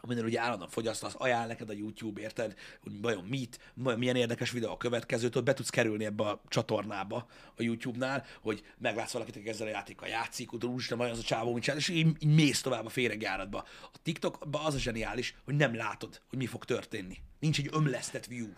amiről 0.00 0.24
ugye 0.24 0.40
állandóan 0.40 0.70
fogyasztasz, 0.70 1.14
ajánl 1.18 1.46
neked 1.46 1.68
a 1.68 1.72
YouTube, 1.72 2.20
érted, 2.20 2.54
hogy 2.82 3.00
vajon 3.00 3.24
mit, 3.24 3.72
milyen 3.74 4.16
érdekes 4.16 4.50
videó 4.50 4.70
a 4.70 4.76
következő, 4.76 5.28
tudod, 5.28 5.44
be 5.44 5.52
tudsz 5.52 5.70
kerülni 5.70 6.04
ebbe 6.04 6.24
a 6.24 6.42
csatornába 6.48 7.26
a 7.56 7.62
YouTube-nál, 7.62 8.24
hogy 8.40 8.62
meglátsz 8.78 9.12
valakit, 9.12 9.36
aki 9.36 9.48
ezzel 9.48 9.66
a 9.66 9.70
játékkal 9.70 10.08
játszik, 10.08 10.50
tudod, 10.50 10.70
úristen, 10.70 10.98
vajon 10.98 11.12
az 11.12 11.18
a 11.18 11.22
csávó, 11.22 11.54
mit 11.54 11.62
csinál, 11.62 11.78
és 11.78 11.88
így, 11.88 12.06
így 12.18 12.34
mész 12.34 12.60
tovább 12.60 12.86
a 12.86 12.88
féregjáratba. 12.88 13.64
A 13.92 13.98
TikTokban 14.02 14.64
az 14.64 14.74
a 14.74 14.78
zseniális, 14.78 15.34
hogy 15.44 15.54
nem 15.54 15.74
látod, 15.74 16.20
hogy 16.28 16.38
mi 16.38 16.46
fog 16.46 16.64
történni. 16.64 17.16
Nincs 17.38 17.58
egy 17.58 17.68
ömlesztett 17.72 18.26
view. 18.26 18.48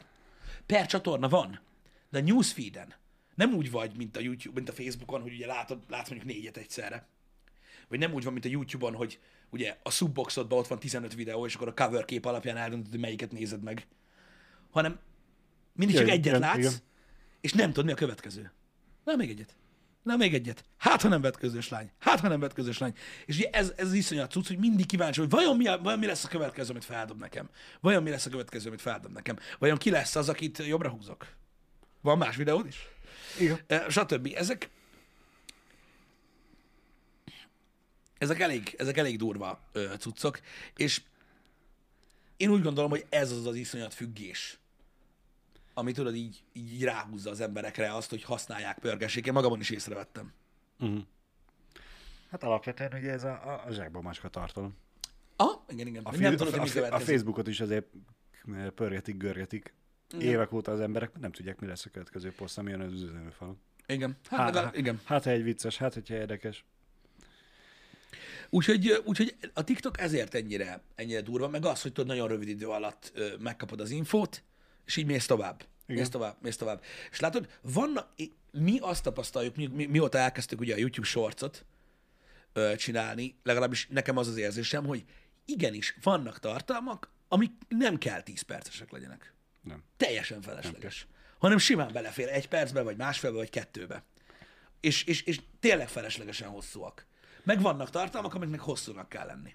Per 0.71 0.87
csatorna 0.87 1.29
van, 1.29 1.61
de 2.11 2.18
a 2.18 2.23
newsfeeden 2.23 2.95
nem 3.35 3.55
úgy 3.55 3.71
vagy, 3.71 3.97
mint 3.97 4.16
a 4.16 4.21
YouTube, 4.21 4.55
mint 4.55 4.68
a 4.68 4.73
Facebookon, 4.73 5.21
hogy 5.21 5.33
ugye 5.33 5.47
látod, 5.47 5.79
látsz 5.89 6.11
mondjuk 6.11 6.33
négyet 6.33 6.57
egyszerre. 6.57 7.09
Vagy 7.89 7.99
nem 7.99 8.12
úgy 8.12 8.25
van, 8.25 8.33
mint 8.33 8.45
a 8.45 8.49
YouTube-on, 8.49 8.95
hogy 8.95 9.21
ugye 9.51 9.77
a 9.83 9.91
subboxodban 9.91 10.59
ott 10.59 10.66
van 10.66 10.79
15 10.79 11.14
videó, 11.14 11.47
és 11.47 11.55
akkor 11.55 11.68
a 11.68 11.75
cover 11.75 12.05
kép 12.05 12.25
alapján 12.25 12.57
eldöntöd, 12.57 12.91
hogy 12.91 13.01
melyiket 13.01 13.33
nézed 13.33 13.62
meg. 13.62 13.87
Hanem 14.71 14.99
mindig 15.73 15.97
csak 15.97 16.09
egyet 16.09 16.25
igen, 16.25 16.41
látsz, 16.41 16.59
igen. 16.59 16.73
és 17.41 17.53
nem 17.53 17.68
tudod, 17.68 17.85
mi 17.85 17.93
a 17.93 17.95
következő. 17.95 18.53
Na, 19.05 19.16
még 19.16 19.31
egyet. 19.31 19.57
Na, 20.03 20.16
még 20.16 20.34
egyet. 20.34 20.64
Hát, 20.76 21.03
ha 21.03 21.09
nem 21.09 21.20
vett 21.20 21.36
közös 21.36 21.68
lány. 21.68 21.90
Hát, 21.98 22.20
ha 22.20 22.28
nem 22.28 22.40
vett 22.40 22.53
közös 22.53 22.78
lány. 22.78 22.94
És 23.26 23.36
ugye 23.36 23.51
ez, 23.51 23.72
ez 23.76 23.92
iszonyat 23.92 24.30
cucc, 24.30 24.46
hogy 24.46 24.59
mindig 24.59 24.86
kíváncsi, 24.86 25.20
hogy 25.20 25.30
vajon 25.30 25.57
mi, 25.57 25.66
a, 25.66 25.78
vajon 25.78 25.98
mi 25.98 26.07
lesz 26.07 26.24
a 26.24 26.28
következő, 26.28 26.70
amit 26.70 26.84
feldob 26.84 27.18
nekem. 27.18 27.48
Vajon 27.80 28.03
mi 28.03 28.11
lesz 28.11 28.26
a 28.26 28.30
következő, 28.30 28.68
amit 28.68 28.80
feldob 28.80 29.12
nekem. 29.12 29.38
Vajon 29.59 29.78
ki 29.78 29.90
lesz 29.90 30.16
az, 30.16 30.28
akit 30.28 30.59
jobbra 30.59 30.88
húzok. 30.88 31.26
Van 32.01 32.18
más 32.18 32.36
videód 32.36 32.66
is? 32.66 32.76
Igen. 33.38 33.61
Eh, 33.66 33.84
stb. 33.88 34.32
Ezek 34.34 34.70
ezek 38.20 38.40
elég, 38.40 38.74
ezek 38.78 38.96
elég 38.96 39.18
durva 39.18 39.61
ö, 39.72 39.94
cuccok, 39.98 40.40
és 40.76 41.03
én 42.36 42.51
úgy 42.51 42.62
gondolom, 42.62 42.90
hogy 42.90 43.07
ez 43.09 43.32
az 43.32 43.46
az 43.46 43.55
iszonyat 43.55 43.94
függés, 43.94 44.59
ami 45.75 45.93
tudod 45.93 46.14
így, 46.14 46.43
így 46.53 46.83
ráhúzza 46.85 47.31
az 47.31 47.41
emberekre 47.41 47.95
azt, 47.95 48.11
hogy 48.11 48.23
használják, 48.23 48.79
pörgessék. 48.79 49.27
Én 49.27 49.33
magamon 49.33 49.61
is 49.61 49.71
észrevettem. 49.71 50.33
Hát 52.31 52.43
alapvetően 52.43 52.93
ugye 52.95 53.11
ez 53.11 53.25
a, 53.25 53.31
a, 53.31 53.62
a 53.66 53.73
zsákba 53.73 54.01
macska 54.01 54.29
tartalom. 54.29 54.77
Ah, 55.37 55.61
igen, 55.68 55.87
igen. 55.87 56.03
A, 56.05 56.09
A 56.09 56.16
nem 56.16 56.37
fi- 56.37 56.39
tudod, 56.39 56.55
a, 56.55 56.93
a, 56.93 56.95
a. 56.95 56.99
Facebookot 56.99 57.49
is 57.49 57.61
azért 57.61 57.87
eh, 58.53 58.71
pörgetik, 58.71 59.16
görgetik. 59.16 59.75
Évek 60.18 60.53
óta 60.53 60.73
az 60.73 60.81
emberek 60.81 61.18
nem 61.18 61.33
tudják, 61.33 61.61
mi 61.61 61.66
lesz 61.66 61.85
a 61.87 61.91
következő 61.91 62.33
poszt, 62.33 62.59
ami 62.59 62.71
jön 62.71 62.81
az 62.81 62.93
üzenőfalon. 62.93 63.61
Igen. 63.87 64.16
Hát, 64.29 64.41
Hát, 64.41 64.64
hát, 64.64 64.77
igen. 64.77 65.01
hát, 65.05 65.25
ha 65.25 65.31
egy 65.31 65.43
vicces, 65.43 65.77
hát, 65.77 65.95
hogyha 65.95 66.14
érdekes. 66.14 66.64
Úgyhogy, 68.51 69.03
úgyhogy 69.05 69.37
a 69.55 69.64
TikTok 69.64 70.01
ezért 70.01 70.35
ennyire, 70.35 70.83
ennyire 70.95 71.21
durva, 71.21 71.49
meg 71.49 71.64
az, 71.64 71.83
hogy 71.83 71.93
tudod, 71.93 72.09
nagyon 72.11 72.29
rövid 72.29 72.49
idő 72.49 72.68
alatt 72.68 73.12
ö, 73.14 73.29
megkapod 73.39 73.81
az 73.81 73.91
infót, 73.91 74.43
és 74.91 74.97
így 74.97 75.07
mész 75.07 75.26
tovább. 75.26 75.64
Igen. 75.86 76.01
Mész 76.03 76.09
tovább, 76.09 76.36
mész 76.43 76.57
tovább. 76.57 76.82
És 77.11 77.20
látod, 77.20 77.49
vannak, 77.62 78.12
mi 78.53 78.78
azt 78.78 79.03
tapasztaljuk, 79.03 79.57
mi, 79.57 79.66
mi, 79.66 79.86
mióta 79.86 80.18
elkezdtük 80.18 80.61
ugye 80.61 80.74
a 80.74 80.76
YouTube 80.76 81.07
Shortsot 81.07 81.64
ö, 82.53 82.76
csinálni, 82.76 83.38
legalábbis 83.43 83.86
nekem 83.91 84.16
az 84.16 84.28
az 84.28 84.36
érzésem, 84.36 84.86
hogy 84.86 85.05
igenis, 85.45 85.97
vannak 86.03 86.38
tartalmak, 86.38 87.11
amik 87.28 87.53
nem 87.68 87.99
kell 87.99 88.22
10 88.22 88.43
percesek 88.43 88.91
legyenek. 88.91 89.32
Nem. 89.62 89.82
Teljesen 89.97 90.43
felesleges. 90.43 91.07
Hanem 91.38 91.59
simán 91.59 91.93
belefér 91.93 92.28
egy 92.28 92.49
percbe, 92.49 92.82
vagy 92.82 92.97
másfélbe, 92.97 93.36
vagy 93.36 93.51
kettőbe. 93.51 94.05
És, 94.80 95.05
és, 95.05 95.22
és 95.22 95.41
tényleg 95.61 95.88
feleslegesen 95.88 96.49
hosszúak. 96.49 97.07
Meg 97.43 97.61
vannak 97.61 97.91
tartalmak, 97.91 98.34
amiknek 98.34 98.61
hosszúnak 98.61 99.09
kell 99.09 99.26
lenni. 99.26 99.55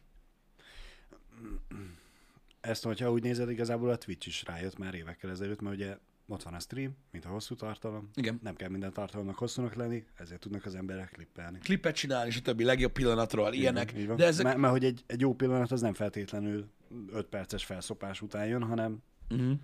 Ezt, 2.65 2.83
hogyha 2.83 3.11
úgy 3.11 3.23
nézed, 3.23 3.49
igazából 3.49 3.89
a 3.89 3.97
Twitch 3.97 4.27
is 4.27 4.43
rájött 4.43 4.77
már 4.77 4.93
évekkel 4.93 5.29
ezelőtt, 5.29 5.61
mert 5.61 5.75
ugye 5.75 5.97
ott 6.27 6.43
van 6.43 6.53
a 6.53 6.59
stream, 6.59 6.95
mint 7.11 7.25
a 7.25 7.29
hosszú 7.29 7.55
tartalom. 7.55 8.09
Igen. 8.13 8.39
Nem 8.43 8.55
kell 8.55 8.69
minden 8.69 8.93
tartalomnak 8.93 9.37
hosszúnak 9.37 9.73
lenni, 9.73 10.05
ezért 10.15 10.39
tudnak 10.39 10.65
az 10.65 10.75
emberek 10.75 11.09
klippelni. 11.09 11.59
Klippet 11.59 11.95
csinálni, 11.95 12.29
és 12.29 12.37
a 12.37 12.41
többi 12.41 12.63
legjobb 12.63 12.91
pillanatról, 12.91 13.53
ilyenek. 13.53 13.93
Így 13.97 14.07
van. 14.07 14.15
De 14.15 14.25
ezek... 14.25 14.45
Mert, 14.45 14.57
mert 14.57 14.73
hogy 14.73 14.85
egy, 14.85 15.03
egy 15.05 15.21
jó 15.21 15.33
pillanat 15.33 15.71
az 15.71 15.81
nem 15.81 15.93
feltétlenül 15.93 16.69
5 17.11 17.25
perces 17.25 17.65
felszopás 17.65 18.21
után 18.21 18.47
jön, 18.47 18.63
hanem 18.63 19.03
Uh-huh. 19.29 19.59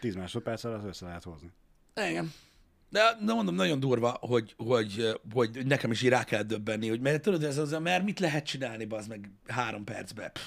10 0.00 0.14
másodperc 0.14 0.64
alatt 0.64 0.84
össze 0.84 1.06
lehet 1.06 1.22
hozni. 1.22 1.50
Igen. 1.94 2.32
De, 2.92 3.16
de 3.20 3.32
mondom, 3.32 3.54
nagyon 3.54 3.80
durva, 3.80 4.16
hogy, 4.20 4.54
hogy, 4.56 5.20
hogy 5.32 5.66
nekem 5.66 5.90
is 5.90 6.02
így 6.02 6.08
rá 6.08 6.24
kell 6.24 6.42
döbbenni, 6.42 6.88
hogy 6.88 7.00
mert 7.00 7.22
tudod, 7.22 7.44
ez 7.44 7.58
az, 7.58 7.70
mert 7.70 8.04
mit 8.04 8.20
lehet 8.20 8.46
csinálni, 8.46 8.86
az 8.90 9.06
meg 9.06 9.30
három 9.46 9.84
percbe. 9.84 10.28
Pff. 10.28 10.44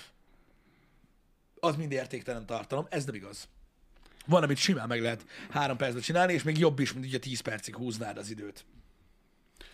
Az 1.59 1.75
mind 1.75 1.91
értéktelen 1.91 2.45
tartalom, 2.45 2.87
ez 2.89 3.05
nem 3.05 3.15
igaz. 3.15 3.47
Van, 4.25 4.43
amit 4.43 4.57
simán 4.57 4.87
meg 4.87 5.01
lehet 5.01 5.25
három 5.49 5.77
percben 5.77 6.01
csinálni, 6.01 6.33
és 6.33 6.43
még 6.43 6.57
jobb 6.57 6.79
is, 6.79 6.93
mint 6.93 7.05
ugye 7.05 7.19
tíz 7.19 7.39
percig 7.39 7.75
húznád 7.75 8.17
az 8.17 8.29
időt 8.29 8.65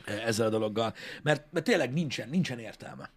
ezzel 0.05 0.47
a 0.47 0.49
dologgal. 0.49 0.93
Mert, 1.21 1.51
mert 1.51 1.65
tényleg 1.65 1.93
nincsen, 1.93 2.29
nincsen 2.29 2.59
értelme. 2.59 3.09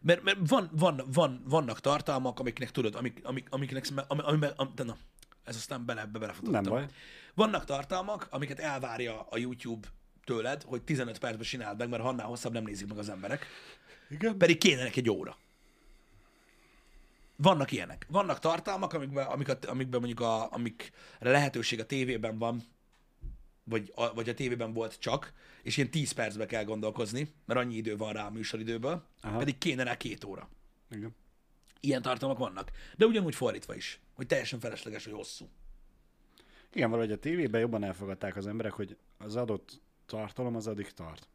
mert, 0.00 0.22
mert 0.22 0.38
van, 0.46 0.70
van, 0.72 1.02
van, 1.12 1.42
vannak 1.44 1.80
tartalmak, 1.80 2.38
amiknek 2.38 2.70
tudod, 2.70 2.94
amik, 2.94 3.20
amik, 3.22 3.46
amiknek, 3.50 3.86
ami, 4.06 4.20
ami, 4.22 4.46
ami, 4.56 4.70
de 4.74 4.84
na, 4.84 4.96
ez 5.50 5.56
aztán 5.56 5.84
bele, 5.84 6.06
be 6.06 6.18
belefutottam. 6.18 6.62
Nem 6.62 6.72
baj. 6.72 6.86
Vannak 7.34 7.64
tartalmak, 7.64 8.26
amiket 8.30 8.58
elvárja 8.58 9.26
a 9.30 9.38
YouTube 9.38 9.88
tőled, 10.24 10.62
hogy 10.62 10.82
15 10.82 11.18
percben 11.18 11.46
csináld 11.46 11.78
meg, 11.78 11.88
mert 11.88 12.02
ha 12.02 12.08
annál 12.08 12.26
hosszabb 12.26 12.52
nem 12.52 12.62
nézik 12.62 12.88
meg 12.88 12.98
az 12.98 13.08
emberek. 13.08 13.46
Igen. 14.10 14.38
Pedig 14.38 14.58
kéne 14.58 14.82
neki 14.82 14.98
egy 14.98 15.10
óra. 15.10 15.36
Vannak 17.36 17.72
ilyenek. 17.72 18.06
Vannak 18.08 18.38
tartalmak, 18.38 18.92
amikben, 18.92 19.26
amiket, 19.26 19.64
amikben 19.64 20.00
mondjuk 20.00 20.20
a, 20.20 20.52
amikre 20.52 20.90
lehetőség 21.18 21.80
a 21.80 21.86
tévében 21.86 22.38
van, 22.38 22.62
vagy 23.64 23.92
a, 23.94 24.14
vagy 24.14 24.28
a 24.28 24.34
tévében 24.34 24.72
volt 24.72 24.98
csak, 24.98 25.32
és 25.62 25.76
ilyen 25.76 25.90
10 25.90 26.12
percbe 26.12 26.46
kell 26.46 26.64
gondolkozni, 26.64 27.34
mert 27.44 27.60
annyi 27.60 27.76
idő 27.76 27.96
van 27.96 28.12
rá 28.12 28.26
a 28.26 28.30
műsoridőből, 28.30 29.04
Aha. 29.20 29.38
pedig 29.38 29.58
kéne 29.58 29.82
rá 29.82 29.96
két 29.96 30.24
óra. 30.24 30.48
Igen. 30.90 31.14
Ilyen 31.80 32.02
tartalmak 32.02 32.38
vannak. 32.38 32.70
De 32.96 33.06
ugyanúgy 33.06 33.34
fordítva 33.34 33.74
is, 33.74 34.00
hogy 34.20 34.28
teljesen 34.28 34.60
felesleges, 34.60 35.04
hogy 35.04 35.12
hosszú. 35.12 35.48
Igen, 36.72 36.90
valahogy 36.90 37.12
a 37.12 37.16
tévében 37.18 37.60
jobban 37.60 37.84
elfogadták 37.84 38.36
az 38.36 38.46
emberek, 38.46 38.72
hogy 38.72 38.96
az 39.18 39.36
adott 39.36 39.80
tartalom 40.06 40.56
az 40.56 40.66
addig 40.66 40.90
tart. 40.90 41.28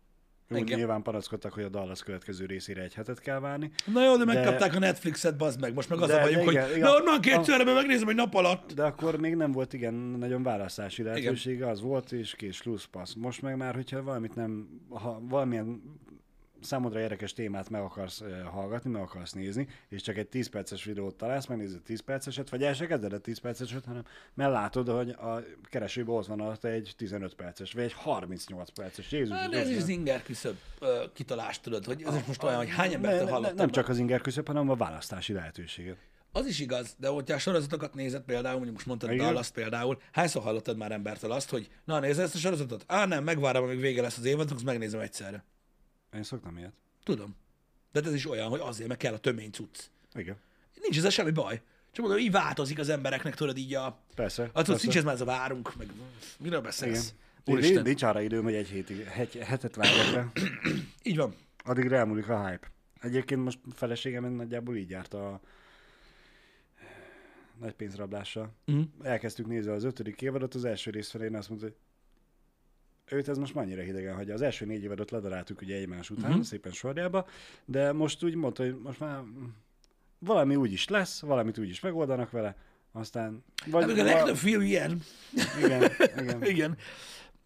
Úgy 0.49 0.59
Igen. 0.59 0.77
nyilván 0.77 1.01
panaszkodtak, 1.01 1.53
hogy 1.53 1.63
a 1.63 1.69
Dallas 1.69 2.03
következő 2.03 2.45
részére 2.45 2.81
egy 2.81 2.93
hetet 2.93 3.19
kell 3.19 3.39
várni. 3.39 3.71
Na 3.85 4.03
jó, 4.05 4.17
de 4.17 4.25
De- 4.25 4.33
megkapták 4.33 4.75
a 4.75 4.79
Netflixet, 4.79 5.37
bazd 5.37 5.59
meg. 5.59 5.73
Most 5.73 5.89
meg 5.89 5.99
az 6.01 6.07
De- 6.07 6.15
a 6.15 6.21
bajunk, 6.21 6.37
de 6.39 6.43
hogy 6.45 6.53
igen, 6.53 6.75
igen. 6.75 6.87
onnan 7.01 7.21
kétszerre, 7.21 7.63
mert 7.63 7.75
megnézem 7.77 8.07
egy 8.07 8.15
nap 8.15 8.33
alatt. 8.33 8.73
De 8.73 8.83
akkor 8.83 9.19
még 9.19 9.35
nem 9.35 9.51
volt 9.51 9.73
igen 9.73 9.93
nagyon 9.93 10.43
választási 10.43 11.03
lehetősége, 11.03 11.67
az 11.69 11.81
volt, 11.81 12.11
és 12.11 12.35
kész 12.35 12.55
slusz 12.55 12.85
passz. 12.85 13.13
Most 13.13 13.41
meg 13.41 13.57
már, 13.57 13.75
hogyha 13.75 14.03
valamit 14.03 14.35
nem, 14.35 14.67
ha 14.89 15.19
valamilyen 15.21 15.81
számodra 16.65 16.99
érdekes 16.99 17.33
témát 17.33 17.69
meg 17.69 17.81
akarsz 17.81 18.23
hallgatni, 18.51 18.89
meg 18.89 19.01
akarsz 19.01 19.31
nézni, 19.31 19.67
és 19.89 20.01
csak 20.01 20.17
egy 20.17 20.27
10 20.27 20.49
perces 20.49 20.83
videót 20.83 21.15
találsz, 21.15 21.45
megnézed 21.45 21.81
10 21.81 22.01
perceset, 22.01 22.49
vagy 22.49 22.63
el 22.63 22.73
se 22.73 22.87
kezded 22.87 23.13
a 23.13 23.19
10 23.19 23.37
perceset, 23.39 23.85
hanem 23.85 24.03
mert 24.33 24.51
látod, 24.51 24.89
hogy 24.89 25.09
a 25.09 25.43
keresőben 25.63 26.15
ott 26.15 26.25
van 26.25 26.39
alatt 26.39 26.63
egy 26.63 26.93
15 26.97 27.33
perces, 27.35 27.73
vagy 27.73 27.83
egy 27.83 27.93
38 27.93 28.69
perces. 28.69 29.11
Jézus, 29.11 29.37
Hát, 29.37 29.53
ez 29.53 29.69
is 29.69 29.77
az 29.77 29.87
inger 29.87 30.23
küszöbb 30.23 30.57
ö, 30.79 31.03
kitalás, 31.13 31.59
tudod, 31.59 31.85
hogy 31.85 32.03
ez 32.07 32.15
is 32.15 32.23
most 32.23 32.43
olyan, 32.43 32.57
hogy 32.57 32.69
hány 32.69 32.93
embertől 32.93 33.27
hallottam. 33.27 33.55
nem 33.55 33.69
csak 33.69 33.89
az 33.89 33.97
inger 33.97 34.21
küszöb, 34.21 34.47
hanem 34.47 34.69
a 34.69 34.75
választási 34.75 35.33
lehetőséget. 35.33 35.97
Az 36.31 36.45
is 36.45 36.59
igaz, 36.59 36.95
de 36.99 37.07
hogyha 37.07 37.35
a 37.35 37.39
sorozatokat 37.39 37.93
nézed 37.93 38.21
például, 38.21 38.53
mondjuk 38.55 38.73
most 38.75 38.85
mondtad 38.85 39.11
Igen. 39.11 39.25
Dallas 39.25 39.49
például, 39.49 40.01
hányszor 40.11 40.41
hallottad 40.41 40.77
már 40.77 40.91
embertől 40.91 41.31
azt, 41.31 41.49
hogy 41.49 41.69
na 41.85 41.99
nézd 41.99 42.19
ezt 42.19 42.35
a 42.35 42.37
sorozatot? 42.37 42.83
Á 42.87 43.05
nem, 43.05 43.23
megvárom, 43.23 43.63
amíg 43.63 43.79
vége 43.79 44.01
lesz 44.01 44.17
az 44.17 44.25
évadnak, 44.25 44.55
azt 44.55 44.65
megnézem 44.65 44.99
egyszerre. 44.99 45.43
Én 46.15 46.23
szoktam 46.23 46.57
ilyet. 46.57 46.73
Tudom. 47.03 47.35
De 47.91 48.01
ez 48.01 48.13
is 48.13 48.29
olyan, 48.29 48.49
hogy 48.49 48.59
azért, 48.59 48.89
meg 48.89 48.97
kell 48.97 49.13
a 49.13 49.17
tömény 49.17 49.51
cucc. 49.51 49.79
Igen. 50.13 50.35
Nincs 50.81 50.97
ezzel 50.97 51.09
semmi 51.09 51.31
baj. 51.31 51.61
Csak 51.91 52.05
mondom, 52.05 52.23
így 52.23 52.31
változik 52.31 52.79
az 52.79 52.89
embereknek, 52.89 53.35
tudod 53.35 53.57
így 53.57 53.73
a... 53.73 53.99
Persze. 54.15 54.41
Hát 54.41 54.51
tudod, 54.51 54.65
persze. 54.65 54.83
nincs 54.83 54.97
ez 54.97 55.03
már 55.03 55.13
ez 55.13 55.21
a 55.21 55.25
várunk, 55.25 55.75
meg 55.75 55.87
miről 56.37 56.59
Igen. 56.59 56.63
beszélsz? 56.63 57.13
Nincs, 57.43 57.59
Úristen. 57.59 57.83
nincs 57.83 58.03
arra 58.03 58.21
időm, 58.21 58.43
hogy 58.43 58.53
egy 58.53 58.67
hétig, 58.67 58.99
egy 59.17 59.35
hetet 59.35 59.75
várjak 59.75 60.11
le. 60.11 60.31
Így 61.03 61.17
van. 61.17 61.35
Addigra 61.63 61.95
elmúlik 61.95 62.29
a 62.29 62.47
hype. 62.47 62.71
Egyébként 63.01 63.43
most 63.43 63.59
feleségem 63.73 64.31
nagyjából 64.31 64.75
így 64.75 64.89
járt 64.89 65.13
a 65.13 65.41
nagy 67.59 67.73
pénzrablással. 67.73 68.53
Mhm. 68.65 68.81
Elkezdtük 69.03 69.47
nézni 69.47 69.71
az 69.71 69.83
ötödik 69.83 70.21
évadot, 70.21 70.53
az 70.53 70.65
első 70.65 70.91
rész 70.91 71.09
felén 71.09 71.35
azt 71.35 71.49
mondta, 71.49 71.67
hogy 71.67 71.75
őt 73.09 73.27
ez 73.27 73.37
most 73.37 73.53
már 73.53 73.63
annyira 73.63 73.81
hidegen 73.81 74.15
hagyja. 74.15 74.33
Az 74.33 74.41
első 74.41 74.65
négy 74.65 74.83
évadot 74.83 75.11
ledaráltuk 75.11 75.61
ugye 75.61 75.75
egymás 75.75 76.09
után, 76.09 76.29
uh-huh. 76.29 76.45
szépen 76.45 76.71
sorjába, 76.71 77.27
de 77.65 77.91
most 77.91 78.23
úgy 78.23 78.35
mondta, 78.35 78.63
hogy 78.63 78.77
most 78.83 78.99
már 78.99 79.19
valami 80.19 80.55
úgy 80.55 80.71
is 80.71 80.87
lesz, 80.87 81.19
valamit 81.19 81.57
úgy 81.57 81.69
is 81.69 81.79
megoldanak 81.79 82.31
vele, 82.31 82.55
aztán... 82.91 83.43
Vagy, 83.65 83.83
Hát, 83.83 83.97
a 83.99 84.03
legtöbb 84.03 84.35
film 84.35 84.61
ilyen. 84.61 85.01
igen, 85.63 85.91
igen. 86.17 86.43
Igen. 86.53 86.77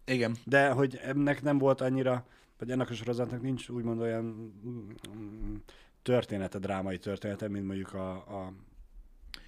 Igen. 0.04 0.36
De 0.44 0.70
hogy 0.70 0.98
ennek 1.02 1.42
nem 1.42 1.58
volt 1.58 1.80
annyira, 1.80 2.26
vagy 2.58 2.70
ennek 2.70 2.90
a 2.90 2.94
sorozatnak 2.94 3.42
nincs 3.42 3.68
úgymond 3.68 4.00
olyan 4.00 4.24
mm, 4.66 5.54
története, 6.02 6.58
drámai 6.58 6.98
története, 6.98 7.48
mint 7.48 7.66
mondjuk 7.66 7.94
a, 7.94 8.12
a 8.12 8.52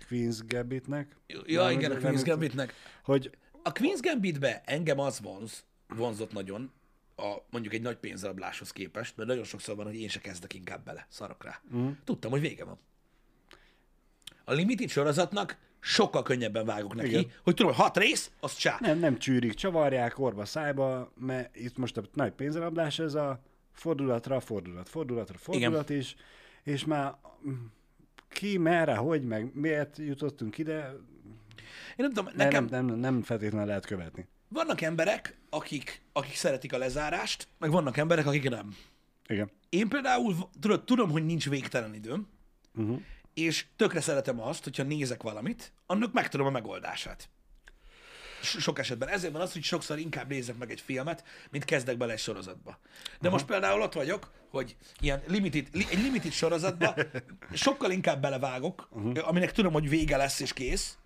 Queen's 0.09 0.41
Gambitnek. 0.47 1.17
Ja, 1.47 1.71
igen, 1.71 1.91
a 1.91 1.95
Queen's 1.95 2.23
Gambitnek. 2.25 2.75
Hogy 3.05 3.31
A 3.63 3.73
Queen's 3.73 3.99
Gambitbe 4.01 4.63
engem 4.65 4.99
az 4.99 5.21
vonz, 5.21 5.65
vonzott 5.97 6.32
nagyon, 6.32 6.72
a, 7.16 7.34
mondjuk 7.51 7.74
egy 7.74 7.82
nagy 7.82 7.97
pénzrabláshoz 7.97 8.72
képest, 8.72 9.16
mert 9.16 9.28
nagyon 9.28 9.45
sokszor 9.45 9.76
van, 9.76 9.84
hogy 9.84 10.01
én 10.01 10.09
se 10.09 10.20
kezdek 10.20 10.55
inkább 10.55 10.84
bele, 10.84 11.07
szarok 11.09 11.45
rá. 11.45 11.61
Mhm. 11.70 11.88
Tudtam, 12.05 12.30
hogy 12.30 12.40
vége 12.40 12.64
van. 12.64 12.78
A 14.45 14.53
Limited 14.53 14.88
sorozatnak 14.88 15.57
sokkal 15.80 16.22
könnyebben 16.22 16.64
vágok 16.64 16.95
neki, 16.95 17.09
Igen. 17.09 17.30
hogy 17.43 17.55
tudom, 17.55 17.72
hogy 17.72 17.80
hat 17.80 17.97
rész, 17.97 18.30
az 18.40 18.57
csá. 18.57 18.76
nem, 18.80 18.99
nem 18.99 19.18
csűrik, 19.18 19.55
csavarják 19.55 20.18
orba 20.18 20.45
szájba, 20.45 21.12
mert 21.16 21.57
itt 21.57 21.76
most 21.76 21.97
a 21.97 22.03
nagy 22.12 22.32
pénzrablás, 22.32 22.99
ez 22.99 23.14
a 23.14 23.43
fordulatra, 23.72 24.40
fordulat, 24.40 24.88
fordulatra, 24.88 25.38
fordulat 25.38 25.90
is, 25.90 26.16
és 26.62 26.84
már 26.84 27.14
mm, 27.49 27.64
ki, 28.28 28.59
merre, 28.59 28.95
hogy, 28.95 29.22
meg 29.22 29.55
miért 29.55 29.99
jutottunk 29.99 30.59
ide, 30.59 30.95
Én 31.97 32.05
nem 32.05 32.12
tudom, 32.12 32.32
nekem 32.36 32.66
nem, 32.70 32.84
nem, 32.84 32.99
nem 32.99 33.22
feltétlenül 33.22 33.66
lehet 33.66 33.86
követni. 33.86 34.28
Vannak 34.53 34.80
emberek, 34.80 35.36
akik, 35.50 36.03
akik 36.12 36.34
szeretik 36.36 36.72
a 36.72 36.78
lezárást, 36.78 37.48
meg 37.59 37.70
vannak 37.70 37.96
emberek, 37.96 38.26
akik 38.26 38.48
nem. 38.48 38.76
Igen. 39.26 39.50
Én 39.68 39.88
például 39.88 40.34
tudod, 40.61 40.84
tudom, 40.84 41.11
hogy 41.11 41.24
nincs 41.26 41.48
végtelen 41.48 41.94
időm, 41.94 42.28
Uh-huh. 42.78 43.00
és 43.34 43.66
tökre 43.76 44.00
szeretem 44.00 44.40
azt, 44.40 44.64
hogyha 44.64 44.82
nézek 44.82 45.22
valamit, 45.22 45.72
annak 45.86 46.12
megtudom 46.12 46.46
a 46.46 46.50
megoldását. 46.50 47.28
So- 48.42 48.61
Sok 48.61 48.78
esetben. 48.78 49.09
Ezért 49.09 49.32
van 49.32 49.42
az, 49.42 49.53
hogy 49.53 49.62
sokszor 49.62 49.98
inkább 49.98 50.28
nézek 50.28 50.57
meg 50.59 50.70
egy 50.70 50.80
filmet, 50.80 51.24
mint 51.50 51.64
kezdek 51.64 51.96
bele 51.96 52.12
egy 52.12 52.18
sorozatba. 52.18 52.78
De 53.20 53.28
most 53.30 53.44
például 53.44 53.80
ott 53.82 53.92
vagyok, 53.92 54.30
hogy 54.50 54.76
ilyen 55.00 55.22
limited, 55.26 55.68
li, 55.72 55.86
egy 55.90 56.03
limited 56.03 56.32
sorozatba 56.32 56.94
sokkal 57.53 57.90
inkább 57.90 58.20
belevágok, 58.20 58.88
uh-huh. 58.90 59.28
aminek 59.28 59.53
tudom, 59.53 59.72
hogy 59.72 59.88
vége 59.88 60.16
lesz 60.16 60.40
és 60.40 60.53
kész, 60.53 60.98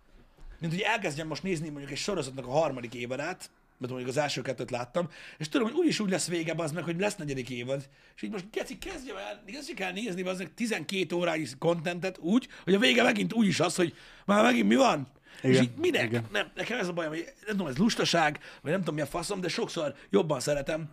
mint 0.59 0.73
hogy 0.73 0.83
elkezdjem 0.83 1.27
most 1.27 1.43
nézni 1.43 1.69
mondjuk 1.69 1.91
egy 1.91 1.99
sorozatnak 1.99 2.47
a 2.47 2.51
harmadik 2.51 2.95
évadát, 2.95 3.51
mert 3.79 3.93
mondjuk 3.93 4.11
az 4.11 4.23
első 4.23 4.43
kettőt 4.43 4.71
láttam, 4.71 5.09
és 5.39 5.49
tudom, 5.49 5.69
hogy 5.69 5.77
úgyis 5.77 6.01
úgy 6.01 6.11
lesz 6.11 6.29
vége, 6.29 6.55
az 6.57 6.73
meg, 6.73 6.85
hogy 6.85 6.99
lesz 6.99 7.17
negyedik 7.17 7.51
évad, 7.51 7.89
és 8.17 8.23
így 8.23 8.31
most 8.31 8.45
geci, 8.51 8.79
kezdjem 8.79 9.17
el, 9.17 9.43
kezdjük 9.47 9.81
el 9.81 9.93
nézni 9.93 10.23
az 10.23 10.45
12 10.55 11.15
órányi 11.15 11.47
kontentet 11.59 12.19
úgy, 12.19 12.49
hogy 12.65 12.75
a 12.75 12.79
vége 12.79 13.03
megint 13.03 13.33
úgy 13.33 13.47
is 13.47 13.61
az, 13.61 13.75
hogy 13.75 13.95
már 14.25 14.43
megint 14.43 14.69
mi 14.69 14.75
van? 14.75 15.09
Igen, 15.43 15.51
és 15.51 15.61
így 15.61 15.71
minek? 15.77 16.05
igen. 16.05 16.27
Nem, 16.33 16.51
nekem 16.55 16.79
ez 16.79 16.89
a 16.89 16.93
bajom, 16.93 17.13
hogy 17.13 17.25
nem 17.25 17.57
tudom, 17.57 17.67
ez 17.67 17.77
lustaság, 17.77 18.39
vagy 18.63 18.71
nem 18.71 18.81
tudom 18.81 18.95
mi 18.95 19.01
a 19.01 19.07
faszom, 19.07 19.41
de 19.41 19.49
sokszor 19.49 19.95
jobban 20.11 20.41
szeretem, 20.41 20.89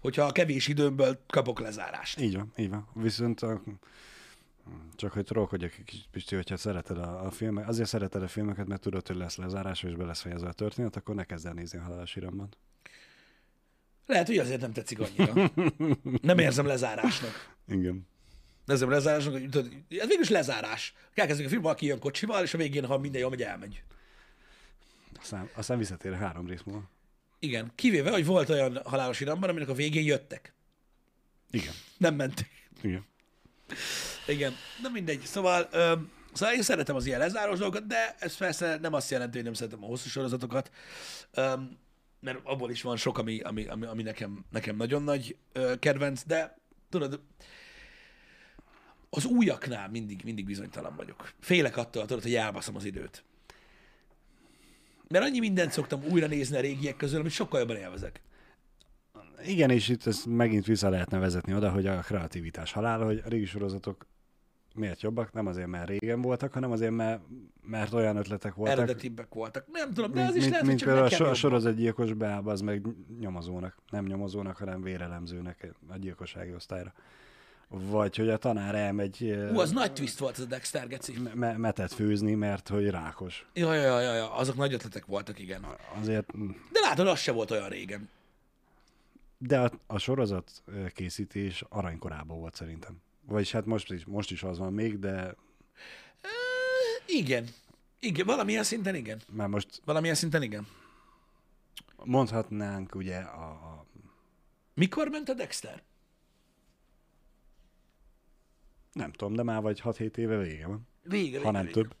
hogyha 0.00 0.22
a 0.22 0.32
kevés 0.32 0.68
időmből 0.68 1.20
kapok 1.26 1.60
lezárást. 1.60 2.20
Így 2.20 2.36
van, 2.36 2.52
így 2.56 2.70
van. 2.70 2.88
Viszont 2.94 3.40
a, 3.40 3.62
csak 4.96 5.12
hogy 5.12 5.24
trollkodjak 5.24 5.72
egy 5.78 5.84
kicsit, 5.84 6.06
Pisti, 6.10 6.34
hogyha 6.34 6.56
szereted 6.56 6.98
a, 6.98 7.24
a 7.24 7.30
filmet, 7.30 7.68
azért 7.68 7.88
szereted 7.88 8.22
a 8.22 8.28
filmeket, 8.28 8.66
mert 8.66 8.80
tudod, 8.80 9.06
hogy 9.06 9.16
lesz 9.16 9.36
lezárás, 9.36 9.82
és 9.82 9.94
be 9.94 10.04
lesz 10.04 10.20
fejezve 10.20 10.48
a 10.48 10.52
történet, 10.52 10.96
akkor 10.96 11.14
ne 11.14 11.24
kezd 11.24 11.46
el 11.46 11.52
nézni 11.52 11.78
a 11.78 11.82
halálos 11.82 12.16
iramban. 12.16 12.48
Lehet, 14.06 14.26
hogy 14.26 14.38
azért 14.38 14.60
nem 14.60 14.72
tetszik 14.72 14.98
annyira. 15.00 15.50
Nem 16.22 16.38
érzem 16.38 16.66
lezárásnak. 16.66 17.56
Igen. 17.68 18.06
Nézem 18.64 18.90
lezárásnak, 18.90 19.32
hogy 19.32 19.48
tudod, 19.48 19.72
ez 19.88 20.06
végül 20.06 20.22
is 20.22 20.28
lezárás. 20.28 20.94
Elkezdődik 21.14 21.46
a 21.46 21.50
film, 21.50 21.62
valaki 21.62 21.86
jön 21.86 21.98
kocsival, 21.98 22.42
és 22.42 22.54
a 22.54 22.58
végén, 22.58 22.86
ha 22.86 22.98
minden 22.98 23.20
jól 23.20 23.30
megy, 23.30 23.42
elmegy. 23.42 23.82
Aztán, 25.20 25.48
aztán 25.54 25.78
visszatér 25.78 26.14
három 26.14 26.46
rész 26.46 26.62
múlva. 26.62 26.90
Igen, 27.38 27.72
kivéve, 27.74 28.10
hogy 28.10 28.26
volt 28.26 28.48
olyan 28.48 28.80
halálos 28.84 29.20
iramban, 29.20 29.48
aminek 29.48 29.68
a 29.68 29.74
végén 29.74 30.04
jöttek. 30.04 30.54
Igen. 31.50 31.74
Nem 31.96 32.14
mentek. 32.14 32.50
Igen. 32.82 33.04
Igen, 34.26 34.52
na 34.82 34.88
mindegy. 34.88 35.20
Szóval, 35.20 35.68
öm, 35.72 36.10
szóval 36.32 36.54
én 36.54 36.62
szeretem 36.62 36.96
az 36.96 37.06
ilyen 37.06 37.18
lezárós 37.18 37.58
dolgokat, 37.58 37.86
de 37.86 38.14
ez 38.18 38.36
persze 38.36 38.78
nem 38.80 38.92
azt 38.92 39.10
jelenti, 39.10 39.34
hogy 39.34 39.44
nem 39.44 39.54
szeretem 39.54 39.84
a 39.84 39.86
hosszú 39.86 40.08
sorozatokat, 40.08 40.70
öm, 41.34 41.78
mert 42.20 42.38
abból 42.42 42.70
is 42.70 42.82
van 42.82 42.96
sok, 42.96 43.18
ami, 43.18 43.40
ami, 43.40 43.66
ami, 43.66 43.86
ami 43.86 44.02
nekem, 44.02 44.44
nekem 44.50 44.76
nagyon 44.76 45.02
nagy 45.02 45.36
ö, 45.52 45.78
kedvenc, 45.78 46.22
de 46.24 46.58
tudod, 46.90 47.20
az 49.10 49.24
újaknál 49.24 49.88
mindig, 49.88 50.20
mindig 50.24 50.44
bizonytalan 50.44 50.96
vagyok. 50.96 51.32
Félek 51.40 51.76
attól, 51.76 52.06
tudod, 52.06 52.22
hogy 52.22 52.34
elbaszom 52.34 52.76
az 52.76 52.84
időt. 52.84 53.24
Mert 55.08 55.24
annyi 55.24 55.38
mindent 55.38 55.72
szoktam 55.72 56.04
újra 56.04 56.26
nézni 56.26 56.56
a 56.56 56.60
régiek 56.60 56.96
közül, 56.96 57.20
amit 57.20 57.32
sokkal 57.32 57.60
jobban 57.60 57.76
élvezek. 57.76 58.20
Igen, 59.44 59.70
és 59.70 59.88
itt 59.88 60.06
ezt 60.06 60.26
megint 60.26 60.66
vissza 60.66 60.88
lehetne 60.88 61.18
vezetni 61.18 61.54
oda, 61.54 61.70
hogy 61.70 61.86
a 61.86 62.00
kreativitás 62.00 62.72
halál, 62.72 63.00
hogy 63.00 63.22
a 63.24 63.28
régi 63.28 63.44
sorozatok 63.44 64.06
miért 64.78 65.02
jobbak? 65.02 65.32
Nem 65.32 65.46
azért, 65.46 65.66
mert 65.66 65.88
régen 65.88 66.20
voltak, 66.22 66.52
hanem 66.52 66.70
azért, 66.70 66.90
mert, 66.92 67.20
mert 67.62 67.92
olyan 67.92 68.16
ötletek 68.16 68.54
voltak. 68.54 68.76
Eredetibbek 68.76 69.34
voltak. 69.34 69.66
Nem 69.72 69.92
tudom, 69.92 70.12
de 70.12 70.16
mint, 70.18 70.28
az 70.28 70.34
is 70.34 70.40
mint, 70.40 70.52
lehet, 70.52 70.66
mint 70.66 70.82
hogy 70.82 71.08
csak 71.08 71.26
a 71.26 71.34
sorozatgyilkos 71.34 72.12
beáll, 72.12 72.42
az 72.44 72.60
meg 72.60 72.86
nyomozónak. 73.20 73.76
Nem 73.90 74.04
nyomozónak, 74.04 74.56
hanem 74.56 74.82
vérelemzőnek 74.82 75.74
a 75.88 75.96
gyilkossági 75.96 76.54
osztályra. 76.54 76.92
Vagy 77.68 78.16
hogy 78.16 78.28
a 78.28 78.36
tanár 78.36 78.74
elmegy 78.74 79.22
Ú, 79.52 79.58
az 79.58 79.70
nagy 79.70 79.92
twist 79.92 80.18
volt 80.18 80.34
ez 80.38 80.40
a 80.44 80.46
Dexter, 80.46 80.88
geci. 80.88 81.14
me- 81.34 81.56
metet 81.58 81.92
főzni, 81.92 82.34
mert 82.34 82.68
hogy 82.68 82.90
rákos. 82.90 83.46
Ja, 83.52 83.74
ja, 83.74 84.00
ja, 84.00 84.14
ja, 84.14 84.34
azok 84.34 84.56
nagy 84.56 84.72
ötletek 84.72 85.04
voltak, 85.06 85.38
igen. 85.38 85.66
Azért, 86.00 86.26
De 86.72 86.80
látod, 86.82 87.06
az 87.06 87.18
se 87.18 87.32
volt 87.32 87.50
olyan 87.50 87.68
régen. 87.68 88.08
de 89.38 89.60
a, 89.60 89.70
a 89.86 89.98
sorozat 89.98 90.62
készítés 90.94 91.64
aranykorában 91.68 92.38
volt 92.38 92.54
szerintem. 92.54 92.96
Vagyis 93.26 93.50
hát 93.52 93.66
most 93.66 93.90
is, 93.92 94.04
most 94.04 94.30
is 94.30 94.42
az 94.42 94.58
van 94.58 94.72
még, 94.72 94.98
de 94.98 95.34
Igen. 97.06 97.48
Igen, 98.00 98.26
valamilyen 98.26 98.64
szinten 98.64 98.94
igen. 98.94 99.20
már 99.32 99.48
most 99.48 99.80
Valamilyen 99.84 100.14
szinten 100.14 100.42
igen. 100.42 100.66
mondhatnánk 102.04 102.94
ugye 102.94 103.16
a, 103.18 103.48
a 103.50 103.86
Mikor 104.74 105.08
ment 105.08 105.28
a 105.28 105.34
Dexter? 105.34 105.82
nem 108.92 109.12
tudom, 109.12 109.34
de 109.34 109.42
már 109.42 109.62
vagy 109.62 109.80
6-7 109.84 110.16
éve 110.16 110.36
vége 110.36 110.66
van. 110.66 110.88
Vége, 111.02 111.36
Ha 111.38 111.38
vége, 111.38 111.50
nem 111.50 111.66
vége. 111.66 111.72
több. 111.72 111.94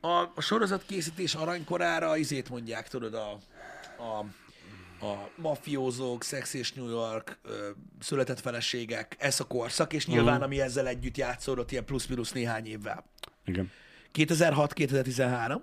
A, 0.00 0.32
a 0.34 0.40
sorozat 0.40 0.84
készítés 0.86 1.34
aranykorára 1.34 2.16
izét 2.16 2.48
mondják, 2.48 2.88
tudod, 2.88 3.14
a, 3.14 3.30
a, 3.98 4.24
a 5.00 5.28
mafiózók, 5.36 6.22
Sex 6.22 6.54
és 6.54 6.72
New 6.72 6.88
York, 6.88 7.38
ö, 7.42 7.68
született 7.98 8.40
feleségek, 8.40 9.16
ez 9.18 9.40
a 9.40 9.44
korszak, 9.46 9.92
és 9.92 10.06
nyilván, 10.06 10.34
Mhm. 10.34 10.42
ami 10.42 10.60
ezzel 10.60 10.86
együtt 10.86 11.16
játszódott 11.16 11.70
ilyen 11.70 11.84
plusz-minusz 11.84 12.32
néhány 12.32 12.66
évvel. 12.66 13.04
Igen. 13.44 13.70
2006-2013, 14.12 15.62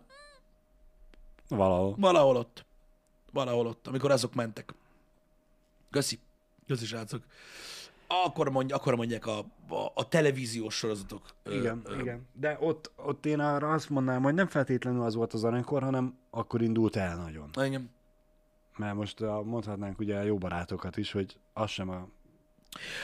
Valahol. 1.48 1.96
valahol 1.98 2.36
ott. 2.36 2.66
Valahol 3.32 3.68
ott, 3.68 3.88
amikor 3.88 4.12
azok 4.12 4.34
mentek. 4.34 4.74
Köszi. 5.92 6.20
Köszi, 6.68 6.86
srácok. 6.86 7.24
Akkor, 8.26 8.50
mondj, 8.50 8.74
akkor 8.74 8.96
mondják 8.96 9.26
a, 9.26 9.38
a, 9.70 9.92
a 9.96 10.08
televíziós 10.08 10.76
sorozatok. 10.76 11.22
ö, 11.44 11.60
Igen, 11.60 11.82
ö, 11.86 12.00
igen. 12.00 12.28
De 12.34 12.58
ott, 12.60 12.92
ott 12.96 13.26
én 13.26 13.40
arra 13.40 13.72
azt 13.72 13.90
mondanám, 13.90 14.22
hogy 14.24 14.34
nem 14.34 14.48
feltétlenül 14.48 15.04
az 15.04 15.16
volt 15.16 15.34
az 15.34 15.44
aranykor, 15.44 15.84
hanem 15.84 16.18
akkor 16.30 16.62
indult 16.62 16.96
el 16.96 17.16
nagyon. 17.18 17.50
Igen. 17.66 17.90
Mert 18.78 18.96
most 18.96 19.22
a, 19.22 19.42
mondhatnánk 19.44 20.00
ugye 20.00 20.18
a 20.18 20.22
jó 20.22 20.38
barátokat 20.38 20.98
is, 20.98 21.12
hogy 21.12 21.38
az 21.54 21.70
sem 21.70 21.90
a... 21.90 22.08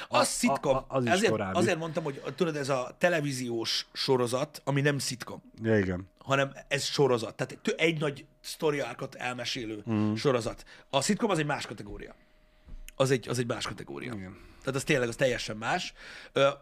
Az 0.07 0.27
szitkom. 0.27 0.75
a- 0.75 0.77
a- 0.77 0.85
az 0.87 1.05
is 1.05 1.11
azért, 1.11 1.31
korábbi. 1.31 1.57
azért 1.57 1.77
mondtam, 1.77 2.03
hogy 2.03 2.21
tudod, 2.35 2.55
ez 2.55 2.69
a 2.69 2.95
televíziós 2.97 3.87
sorozat, 3.93 4.61
ami 4.63 4.81
nem 4.81 4.97
szitkom, 4.97 5.41
Ja, 5.61 5.77
igen. 5.77 6.07
hanem 6.17 6.51
ez 6.67 6.83
sorozat. 6.83 7.35
Tehát 7.35 7.73
egy 7.79 7.99
nagy 7.99 8.25
sztori 8.39 8.79
árkot 8.79 9.15
elmesélő 9.15 9.83
mm. 9.89 10.13
sorozat. 10.13 10.65
A 10.89 11.01
szitkom 11.01 11.29
az 11.29 11.39
egy 11.39 11.45
más 11.45 11.65
kategória. 11.65 12.15
Az 12.95 13.11
egy, 13.11 13.29
az 13.29 13.39
egy 13.39 13.47
más 13.47 13.65
kategória. 13.67 14.13
Igen. 14.13 14.37
Tehát 14.59 14.75
az 14.75 14.83
tényleg 14.83 15.07
az 15.07 15.15
teljesen 15.15 15.57
más. 15.57 15.93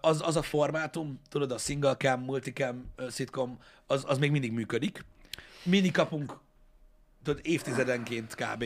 Az, 0.02 0.22
az 0.22 0.36
a 0.36 0.42
formátum, 0.42 1.20
tudod, 1.30 1.52
a 1.52 1.58
single 1.58 1.96
cam, 1.96 2.22
multicam 2.22 2.92
szitkom, 3.10 3.60
az, 3.88 4.04
az 4.08 4.18
még 4.18 4.32
mindig 4.32 4.52
működik. 4.52 5.06
Mindig 5.64 5.92
kapunk, 5.92 6.38
tudod, 7.24 7.40
évtizedenként 7.44 8.36
kb. 8.36 8.64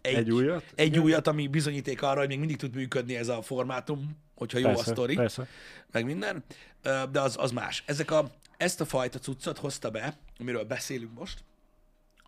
Egy, 0.00 0.14
Egy 0.14 0.30
újat? 0.30 0.64
Egy 0.74 0.86
Igen. 0.86 1.02
újat, 1.02 1.26
ami 1.26 1.48
bizonyíték 1.48 2.02
arra, 2.02 2.18
hogy 2.18 2.28
még 2.28 2.38
mindig 2.38 2.56
tud 2.56 2.74
működni 2.74 3.16
ez 3.16 3.28
a 3.28 3.42
formátum, 3.42 4.16
hogyha 4.34 4.58
jó 4.58 4.64
Persze, 4.64 4.90
a 4.90 4.94
sztori 4.94 5.14
persze. 5.14 5.46
meg 5.90 6.04
minden, 6.04 6.44
de 6.82 7.20
az, 7.20 7.36
az 7.38 7.50
más. 7.50 7.82
Ezek 7.86 8.10
a, 8.10 8.30
ezt 8.56 8.80
a 8.80 8.84
fajta 8.84 9.18
cuccot 9.18 9.58
hozta 9.58 9.90
be, 9.90 10.18
amiről 10.38 10.64
beszélünk 10.64 11.18
most, 11.18 11.44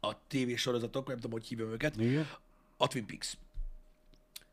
a 0.01 0.27
tévésorozatok, 0.29 1.07
nem 1.07 1.17
tudom, 1.17 1.31
hogy 1.31 1.47
hívom 1.47 1.71
őket, 1.71 1.97
Igen. 1.97 2.29
a 2.77 2.87
Twin 2.89 3.07
Peaks. 3.07 3.37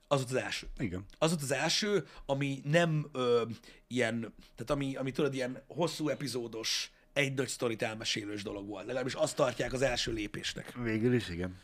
Az 0.07 0.17
volt 0.17 0.31
az 0.31 0.43
első. 0.43 0.67
Igen. 0.77 1.05
Az 1.17 1.29
volt 1.29 1.41
az 1.41 1.51
első, 1.51 2.07
ami 2.25 2.61
nem 2.63 3.09
ö, 3.11 3.41
ilyen, 3.87 4.19
tehát 4.55 4.69
ami, 4.71 4.95
ami 4.95 5.11
tudod, 5.11 5.33
ilyen 5.33 5.61
hosszú 5.67 6.09
epizódos, 6.09 6.91
egy 7.13 7.33
nagy 7.33 7.47
sztorit 7.47 7.81
elmesélős 7.81 8.43
dolog 8.43 8.67
volt. 8.67 8.85
Legalábbis 8.85 9.13
azt 9.13 9.35
tartják 9.35 9.73
az 9.73 9.81
első 9.81 10.11
lépésnek. 10.11 10.73
Végül 10.83 11.13
is 11.13 11.29
igen. 11.29 11.59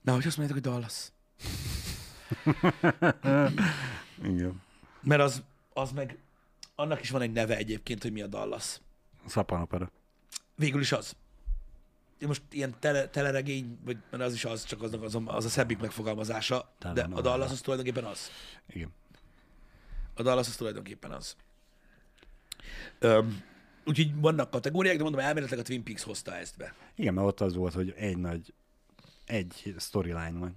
Na, 0.00 0.12
hogy 0.14 0.26
azt 0.26 0.36
mondjátok, 0.36 0.64
hogy 0.64 0.72
Dallas. 0.72 1.12
Igen. 4.32 4.62
Mert 5.02 5.20
az, 5.22 5.42
az 5.72 5.90
meg, 5.92 6.18
annak 6.74 7.00
is 7.00 7.10
van 7.10 7.22
egy 7.22 7.32
neve 7.32 7.56
egyébként, 7.56 8.02
hogy 8.02 8.12
mi 8.12 8.20
a 8.22 8.26
Dallas. 8.26 8.80
Szapanopera. 9.26 9.90
Végül 10.56 10.80
is 10.80 10.92
az. 10.92 11.16
Most 12.26 12.42
ilyen 12.50 12.74
tele, 12.78 13.08
teleregény, 13.08 13.78
vagy 13.84 13.96
mert 14.10 14.22
az 14.22 14.32
is 14.34 14.44
az, 14.44 14.64
csak 14.64 14.82
aznak 14.82 15.02
az, 15.02 15.14
a- 15.14 15.22
az 15.36 15.44
a 15.44 15.48
szebbik 15.48 15.78
megfogalmazása, 15.78 16.72
de 16.94 17.08
a. 17.12 17.20
Dallas 17.20 17.50
az 17.50 17.60
tulajdonképpen 17.60 18.04
az. 18.10 18.30
Igen. 18.68 18.92
A 20.14 20.22
Dallas 20.22 20.46
az 20.48 20.56
tulajdonképpen 20.56 21.10
az. 21.10 21.36
Öm, 22.98 23.42
úgyhogy 23.84 24.20
vannak 24.20 24.50
kategóriák, 24.50 24.96
de 24.96 25.02
mondom, 25.02 25.20
elméletileg 25.20 25.60
a 25.64 25.66
Twin 25.66 25.82
Peaks 25.82 26.02
hozta 26.02 26.36
ezt 26.36 26.56
be. 26.56 26.74
Igen, 26.94 27.14
mert 27.14 27.26
ott 27.26 27.40
az 27.40 27.54
volt, 27.54 27.74
hogy 27.74 27.94
egy 27.96 28.16
nagy, 28.16 28.52
egy 29.30 29.74
storyline 29.78 30.38
van. 30.38 30.56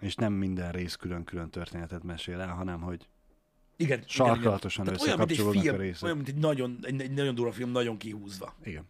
És 0.00 0.14
nem 0.14 0.32
minden 0.32 0.72
rész 0.72 0.94
külön-külön 0.94 1.50
történetet 1.50 2.02
mesél 2.02 2.40
el, 2.40 2.54
hanem 2.54 2.80
hogy 2.80 3.08
Igen. 3.76 3.98
igen, 3.98 4.08
Sarkalatosan 4.08 4.84
igen. 4.84 4.98
Tehát 4.98 5.08
olyan, 5.08 5.18
mint 5.18 5.30
egy 5.30 5.36
összekapcsolódnak 5.36 5.62
film, 5.62 5.74
a 5.74 5.82
részek. 5.82 6.02
olyan, 6.02 6.16
mint 6.16 6.28
egy 6.28 6.34
nagyon, 6.34 6.78
egy, 6.82 7.00
egy 7.00 7.12
nagyon 7.12 7.34
durva 7.34 7.52
film, 7.52 7.70
nagyon 7.70 7.96
kihúzva. 7.96 8.54
igen. 8.64 8.84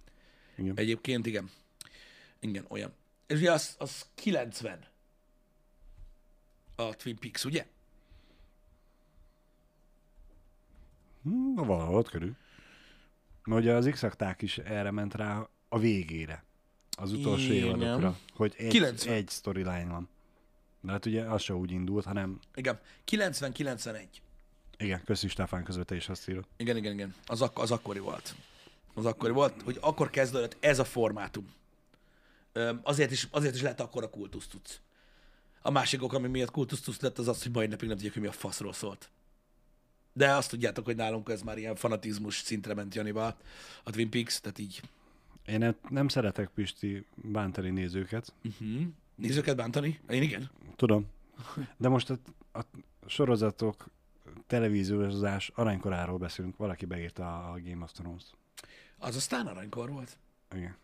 Igen. 0.57 0.77
Egyébként 0.77 1.27
igen. 1.27 1.51
Igen, 2.41 2.65
olyan. 2.69 2.93
És 3.27 3.39
ugye 3.39 3.53
az, 3.53 3.77
az 3.79 4.07
90 4.15 4.79
a 6.75 6.95
Twin 6.95 7.19
Peaks, 7.19 7.45
ugye? 7.45 7.67
Hm, 11.23 11.55
valahol 11.55 11.95
ott 11.97 12.11
körül. 12.11 12.37
Mert 13.45 13.61
ugye 13.61 13.73
az 13.75 13.89
x 13.91 14.07
is 14.39 14.59
erre 14.59 14.91
ment 14.91 15.15
rá 15.15 15.49
a 15.69 15.79
végére. 15.79 16.45
Az 17.03 17.13
utolsó 17.13 17.53
Igen. 17.53 17.65
évadokra. 17.65 18.19
Hogy 18.35 18.55
egy, 18.57 18.69
90. 18.69 19.15
egy 19.15 19.29
storyline 19.31 19.87
van. 19.91 20.09
De 20.81 20.93
hát 20.93 21.07
ugye 21.07 21.23
az 21.23 21.43
se 21.43 21.55
úgy 21.55 21.71
indult, 21.71 22.05
hanem 22.05 22.39
Igen. 22.55 22.81
90-91. 23.11 24.07
igen, 24.79 25.05
köszi 25.05 25.29
Stefán 25.29 25.65
között 25.65 25.87
te 25.87 25.95
is 25.95 26.09
azt 26.09 26.29
írod. 26.29 26.45
Igen, 26.57 26.77
igen, 26.77 26.93
igen. 26.93 27.15
Az, 27.27 27.43
ak- 27.43 27.59
az 27.59 27.71
akkori 27.71 27.99
volt. 27.99 28.35
Az 28.95 29.05
akkori 29.05 29.33
volt, 29.33 29.63
hogy 29.63 29.79
akkor 29.81 30.11
kezdődött 30.11 30.57
ez 30.61 30.79
a 30.79 30.85
formátum. 30.85 31.53
Öm, 32.53 32.81
azért, 32.83 33.11
is, 33.11 33.29
azért 33.31 33.55
is 33.55 33.63
lett 33.63 33.81
akkor 33.81 34.03
a 34.03 34.11
kultusz 34.11 34.47
tudsz. 34.47 34.81
A 35.63 35.71
másik 35.71 36.03
ok, 36.03 36.13
ami 36.13 36.29
miatt 36.29 36.51
kultusz 36.51 36.81
tudsz 36.81 37.01
lett, 37.01 37.19
az 37.19 37.29
az, 37.29 37.43
hogy 37.43 37.53
mai 37.53 37.67
napig 37.67 37.87
nem 37.89 37.97
tudjuk, 37.97 38.13
hogy 38.13 38.23
mi 38.23 38.29
a 38.29 38.33
faszról 38.33 38.73
szólt. 38.73 39.11
De 40.13 40.33
azt 40.35 40.51
tudjátok, 40.51 40.85
hogy 40.85 40.97
nálunk 40.97 41.29
ez 41.29 41.43
már 41.43 41.59
ilyen 41.59 41.77
fanatizmus 41.77 42.39
szintre 42.39 42.75
ment 42.75 42.95
Janival, 42.95 43.37
a 43.85 43.91
Twin 43.91 44.11
Peaks, 44.11 44.41
tehát 44.41 44.59
így. 44.59 44.83
Én 45.47 45.77
nem 45.89 46.09
szeretek 46.09 46.49
Pisti 46.49 47.07
bántani 47.15 47.71
nézőket, 47.71 48.35
Uh-huh. 48.45 48.83
Nézőket 49.15 49.57
bántani? 49.57 50.01
Én 50.09 50.23
igen. 50.23 50.51
tudom. 50.77 51.07
De 51.77 51.89
most 51.89 52.11
a, 52.11 52.19
a 52.53 52.61
sorozatok, 53.07 53.87
televíziózás 54.47 55.51
aranykoráról 55.55 56.19
beszélünk. 56.19 56.57
Valaki 56.57 56.85
beírta 56.85 57.51
a 57.51 57.61
Game 57.61 57.85
of 57.85 57.93
Thrones. 57.93 58.23
Az 58.99 59.17
aztán 59.17 59.47
aranykor 59.47 59.91
volt. 59.91 60.19
Igen. 60.55 60.77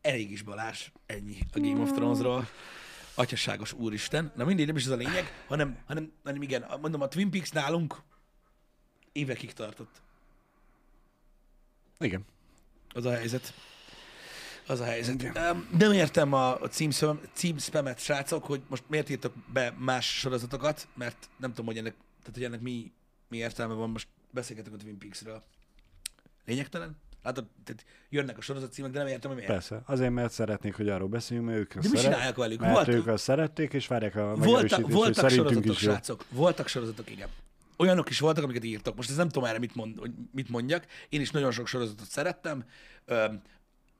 Elég 0.00 0.30
is 0.30 0.42
Balázs, 0.42 0.90
ennyi 1.06 1.36
a 1.52 1.60
Game 1.60 1.80
of 1.80 1.92
Thronesról. 1.92 2.48
Atyasságos 3.14 3.72
úristen. 3.72 4.32
Na 4.36 4.44
mindig 4.44 4.66
nem 4.66 4.76
is 4.76 4.84
ez 4.84 4.90
a 4.90 4.96
lényeg, 4.96 5.44
hanem, 5.46 5.78
hanem, 5.86 6.12
hanem 6.24 6.42
igen, 6.42 6.64
mondom, 6.80 7.00
a 7.00 7.08
Twin 7.08 7.30
Peaks 7.30 7.50
nálunk 7.50 8.02
évekig 9.12 9.52
tartott. 9.52 10.02
Igen. 11.98 12.24
Az 12.92 13.04
a 13.04 13.10
helyzet. 13.10 13.54
Az 14.66 14.80
a 14.80 14.84
helyzet. 14.84 15.22
Um, 15.22 15.68
nem 15.78 15.92
értem 15.92 16.32
a, 16.32 16.60
a 16.60 16.68
címszpam, 16.68 17.20
címspamet, 17.32 17.98
srácok, 18.00 18.44
hogy 18.44 18.60
most 18.68 18.82
miért 18.86 19.08
írtok 19.08 19.32
be 19.52 19.74
más 19.78 20.18
sorozatokat, 20.18 20.88
mert 20.94 21.28
nem 21.36 21.50
tudom, 21.50 21.66
hogy 21.66 21.76
ennek, 21.78 21.94
tehát, 22.18 22.34
hogy 22.34 22.44
ennek 22.44 22.60
mi, 22.60 22.92
mi 23.28 23.36
értelme 23.36 23.74
van, 23.74 23.90
most 23.90 24.08
beszélgetünk 24.30 24.74
a 24.74 24.78
Twin 24.78 24.98
Peaks-ről. 24.98 25.42
Lényegtelen? 26.44 26.96
Látod, 27.22 27.46
tehát 27.64 27.84
jönnek 28.08 28.38
a 28.38 28.40
sorozat 28.40 28.72
címek, 28.72 28.90
de 28.90 28.98
nem 28.98 29.06
értem, 29.06 29.30
hogy 29.30 29.38
miért. 29.38 29.52
Persze. 29.52 29.82
Azért, 29.86 30.10
mert 30.12 30.32
szeretnék, 30.32 30.74
hogy 30.76 30.88
arról 30.88 31.08
beszéljünk, 31.08 31.48
mert 31.48 31.60
ők 31.60 31.74
mi 31.74 31.82
szeret- 31.82 32.02
csinálják 32.02 32.36
velük? 32.36 32.60
Mert 32.60 32.72
Volt- 32.72 32.88
ők 32.88 33.06
azt 33.06 33.22
szerették, 33.24 33.72
és 33.72 33.86
várják 33.86 34.16
a 34.16 34.20
Voltak, 34.20 34.38
megerősítést, 34.38 34.82
hogy 34.82 34.92
voltak 34.92 35.14
szerintünk 35.14 35.48
sorozatok, 35.48 35.74
is 35.74 35.78
srácok. 35.78 36.24
Voltak 36.30 36.68
sorozatok, 36.68 37.10
igen. 37.10 37.28
Olyanok 37.80 38.10
is 38.10 38.20
voltak, 38.20 38.44
amiket 38.44 38.64
írtok. 38.64 38.96
Most 38.96 39.10
ez 39.10 39.16
nem 39.16 39.28
tudom 39.28 39.48
erre 39.48 39.58
mit, 39.58 39.74
mond, 39.74 39.98
hogy 39.98 40.10
mit 40.32 40.48
mondjak. 40.48 40.86
Én 41.08 41.20
is 41.20 41.30
nagyon 41.30 41.50
sok 41.50 41.66
sorozatot 41.66 42.08
szerettem. 42.08 42.64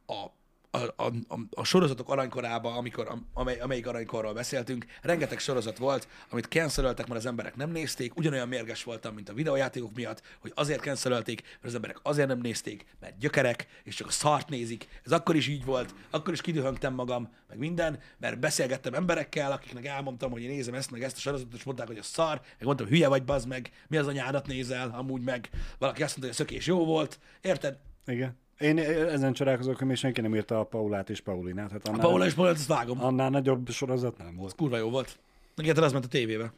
A, 0.06 0.26
a, 0.70 0.78
a, 0.96 1.12
a, 1.50 1.64
sorozatok 1.64 2.08
aranykorába, 2.08 2.76
amikor, 2.76 3.12
amely, 3.32 3.60
amelyik 3.60 3.86
aranykorról 3.86 4.32
beszéltünk, 4.32 4.86
rengeteg 5.02 5.38
sorozat 5.38 5.78
volt, 5.78 6.08
amit 6.28 6.44
cancelöltek, 6.44 7.06
mert 7.06 7.20
az 7.20 7.26
emberek 7.26 7.56
nem 7.56 7.70
nézték, 7.70 8.16
ugyanolyan 8.16 8.48
mérges 8.48 8.84
voltam, 8.84 9.14
mint 9.14 9.28
a 9.28 9.32
videójátékok 9.32 9.94
miatt, 9.94 10.22
hogy 10.38 10.52
azért 10.54 10.80
cancelölték, 10.80 11.42
mert 11.42 11.64
az 11.64 11.74
emberek 11.74 11.98
azért 12.02 12.28
nem 12.28 12.38
nézték, 12.38 12.84
mert 13.00 13.18
gyökerek, 13.18 13.66
és 13.84 13.94
csak 13.94 14.06
a 14.06 14.10
szart 14.10 14.48
nézik. 14.48 14.88
Ez 15.04 15.12
akkor 15.12 15.36
is 15.36 15.48
így 15.48 15.64
volt, 15.64 15.94
akkor 16.10 16.32
is 16.32 16.40
kidühöngtem 16.40 16.94
magam, 16.94 17.28
meg 17.48 17.58
minden, 17.58 17.98
mert 18.18 18.38
beszélgettem 18.38 18.94
emberekkel, 18.94 19.52
akiknek 19.52 19.86
elmondtam, 19.86 20.30
hogy 20.30 20.42
én 20.42 20.50
nézem 20.50 20.74
ezt, 20.74 20.90
meg 20.90 21.02
ezt 21.02 21.16
a 21.16 21.20
sorozatot, 21.20 21.54
és 21.54 21.62
mondták, 21.62 21.86
hogy 21.86 21.98
a 21.98 22.02
szar, 22.02 22.40
meg 22.40 22.66
mondtam, 22.66 22.86
hülye 22.86 23.08
vagy, 23.08 23.24
bazd 23.24 23.48
meg, 23.48 23.70
mi 23.88 23.96
az 23.96 24.06
anyádat 24.06 24.46
nézel, 24.46 24.94
amúgy 24.96 25.22
meg. 25.22 25.50
Valaki 25.78 26.02
azt 26.02 26.16
mondta, 26.16 26.36
hogy 26.36 26.46
a 26.46 26.48
szökés 26.48 26.66
jó 26.66 26.84
volt, 26.84 27.18
érted? 27.40 27.78
Igen. 28.06 28.38
Én 28.60 28.78
ezen 28.78 29.32
csodálkozok, 29.32 29.76
hogy 29.78 29.86
még 29.86 29.96
senki 29.96 30.20
nem 30.20 30.34
írta 30.34 30.58
a 30.60 30.64
Paulát 30.64 31.10
és 31.10 31.20
Paulinát. 31.20 31.70
Hát 31.70 31.88
A 31.88 31.92
Paula 31.92 32.26
és 32.26 32.34
Paulát, 32.34 32.54
azt 32.54 32.66
vágom. 32.66 33.04
Annál 33.04 33.30
nagyobb 33.30 33.70
sorozat 33.70 34.18
nem 34.18 34.36
volt. 34.36 34.54
Kurva 34.54 34.76
jó 34.76 34.90
volt. 34.90 35.18
Neked 35.54 35.78
az 35.78 35.92
ment 35.92 36.04
a 36.04 36.08
tévébe. 36.08 36.52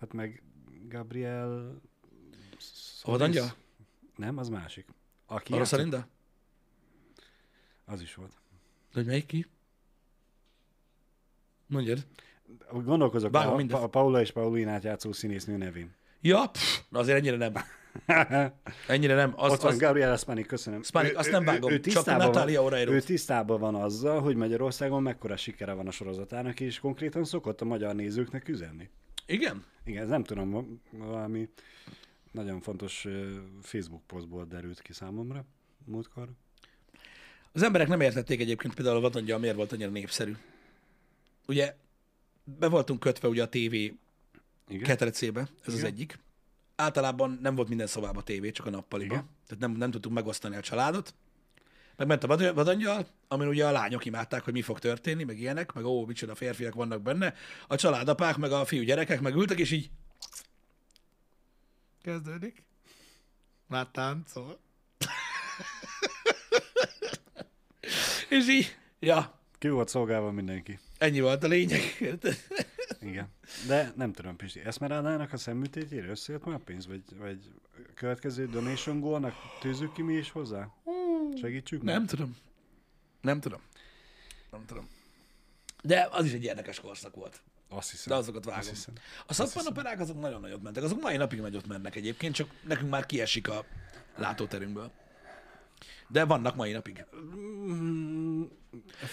Hát 0.00 0.12
meg 0.12 0.42
Gabriel... 0.88 1.80
A 3.02 3.10
vadangya? 3.10 3.44
Nem, 4.16 4.38
az 4.38 4.48
másik. 4.48 4.86
Aki 5.26 5.52
A 5.52 5.56
játszott- 5.56 5.78
Rosalinda? 5.78 6.06
Az 7.84 8.00
is 8.00 8.14
volt. 8.14 8.30
De 8.92 9.00
hogy 9.00 9.06
melyik 9.06 9.26
ki? 9.26 9.46
Mondjad. 11.66 12.06
Gondolkozok 12.72 13.32
Vágom 13.32 13.52
a, 13.52 13.56
mindezt. 13.56 13.82
a 13.82 13.86
Paula 13.88 14.20
és 14.20 14.30
Paulinát 14.32 14.82
játszó 14.84 15.12
színésznő 15.12 15.56
nevén. 15.56 15.94
Ja, 16.20 16.46
pff, 16.52 16.80
azért 16.92 17.18
ennyire 17.18 17.36
nem. 17.36 17.52
Ennyire 18.88 19.14
nem. 19.14 19.32
Az, 19.36 19.52
Ott 19.52 19.60
van 19.60 19.72
az, 19.72 19.78
Gabriel 19.78 20.16
Spanik, 20.16 20.46
köszönöm. 20.46 20.82
Spanik, 20.82 21.18
azt 21.18 21.30
nem 21.30 21.44
vágom, 21.44 21.70
csak 21.70 21.80
tisztában 21.80 22.26
Natalia 22.26 22.58
van, 22.62 22.66
Oreiro. 22.72 22.92
ő 22.92 23.00
tisztában 23.00 23.60
van 23.60 23.74
azzal, 23.74 24.20
hogy 24.20 24.36
Magyarországon 24.36 25.02
mekkora 25.02 25.36
sikere 25.36 25.72
van 25.72 25.86
a 25.86 25.90
sorozatának, 25.90 26.60
és 26.60 26.78
konkrétan 26.78 27.24
szokott 27.24 27.60
a 27.60 27.64
magyar 27.64 27.94
nézőknek 27.94 28.48
üzenni. 28.48 28.88
igen? 29.26 29.64
Igen, 29.84 30.02
ez 30.02 30.08
nem 30.08 30.24
tudom, 30.24 30.50
va- 30.50 30.66
valami 30.90 31.48
nagyon 32.32 32.60
fontos 32.60 33.06
Facebook 33.62 34.02
posztból 34.06 34.44
derült 34.44 34.82
ki 34.82 34.92
számomra 34.92 35.44
múltkor. 35.84 36.28
Az 37.52 37.62
emberek 37.62 37.88
nem 37.88 38.00
értették 38.00 38.40
egyébként 38.40 38.74
például 38.74 38.96
a 38.96 39.00
vadangya 39.00 39.38
miért 39.38 39.56
volt 39.56 39.72
annyira 39.72 39.90
népszerű. 39.90 40.36
Ugye 41.46 41.74
be 42.44 42.68
voltunk 42.68 43.00
kötve 43.00 43.28
ugye 43.28 43.42
a 43.42 43.48
tévé 43.48 43.96
Igen? 44.68 44.82
ketrecébe, 44.82 45.40
ez 45.40 45.72
az 45.72 45.78
Igen. 45.78 45.90
egyik. 45.90 46.18
Általában 46.76 47.38
nem 47.42 47.54
volt 47.54 47.68
minden 47.68 47.86
szobában 47.86 48.24
tévé, 48.24 48.50
csak 48.50 48.66
a 48.66 48.70
nappaliba. 48.70 49.14
Igen. 49.14 49.28
Tehát 49.46 49.62
nem, 49.62 49.72
nem 49.72 49.90
tudtuk 49.90 50.12
megosztani 50.12 50.56
a 50.56 50.60
családot. 50.60 51.14
Meg 51.96 52.06
ment 52.06 52.24
a 52.24 52.26
vad- 52.26 52.54
vadangyal, 52.54 53.06
amin 53.28 53.48
ugye 53.48 53.66
a 53.66 53.70
lányok 53.70 54.04
imádták, 54.04 54.44
hogy 54.44 54.52
mi 54.52 54.62
fog 54.62 54.78
történni, 54.78 55.24
meg 55.24 55.38
ilyenek, 55.38 55.72
meg 55.72 55.84
ó, 55.84 56.06
micsoda 56.06 56.34
férfiak 56.34 56.74
vannak 56.74 57.02
benne. 57.02 57.34
A 57.68 57.76
családapák, 57.76 58.36
meg 58.36 58.52
a 58.52 58.64
fiú 58.64 58.82
gyerekek 58.82 59.20
meg 59.20 59.34
ültek, 59.34 59.58
és 59.58 59.70
így... 59.70 59.90
Kezdődik. 62.02 62.62
Már 63.66 63.86
táncol. 63.92 64.58
és 68.28 68.48
így, 68.48 68.76
ja, 68.98 69.38
Ki 69.58 69.68
volt 69.68 69.88
szolgálva 69.88 70.30
mindenki. 70.30 70.78
ennyi 70.98 71.20
volt 71.20 71.44
a 71.44 71.46
lényeg. 71.46 71.80
Igen. 73.00 73.28
De 73.66 73.92
nem 73.96 74.12
tudom, 74.12 74.36
Pisti, 74.36 74.60
Eszmerádának 74.60 75.32
a 75.32 75.36
szemműtétjére 75.36 76.08
összejött 76.08 76.44
már 76.44 76.54
a 76.54 76.60
pénz? 76.64 76.86
Vagy, 76.86 77.02
vagy 77.18 77.52
a 77.88 77.92
következő 77.94 78.46
donation 78.46 79.00
goalnak 79.00 79.34
tűzzük 79.60 79.92
ki 79.92 80.02
mi 80.02 80.14
is 80.14 80.30
hozzá? 80.30 80.68
Segítsük 81.40 81.82
meg? 81.82 81.94
Nem 81.94 82.06
tudom. 82.06 82.36
Nem 83.20 83.40
tudom. 83.40 83.60
Nem 84.50 84.64
tudom. 84.66 84.88
De 85.82 86.08
az 86.10 86.24
is 86.24 86.32
egy 86.32 86.44
érdekes 86.44 86.80
korszak 86.80 87.14
volt. 87.14 87.42
Azt 87.68 87.90
hiszem. 87.90 88.12
De 88.12 88.18
azokat 88.18 88.44
vágom. 88.44 88.60
Azt 88.60 88.68
hiszem. 88.68 88.94
A 89.26 89.32
szappanoperák 89.32 90.00
azok 90.00 90.20
nagyon 90.20 90.40
nagyot 90.40 90.62
mentek. 90.62 90.82
Azok 90.82 91.00
mai 91.00 91.16
napig 91.16 91.40
nagyot 91.40 91.66
mennek 91.66 91.96
egyébként, 91.96 92.34
csak 92.34 92.50
nekünk 92.66 92.90
már 92.90 93.06
kiesik 93.06 93.48
a 93.48 93.64
látóterünkből. 94.16 94.90
De 96.08 96.24
vannak 96.24 96.56
mai 96.56 96.72
napig. 96.72 97.04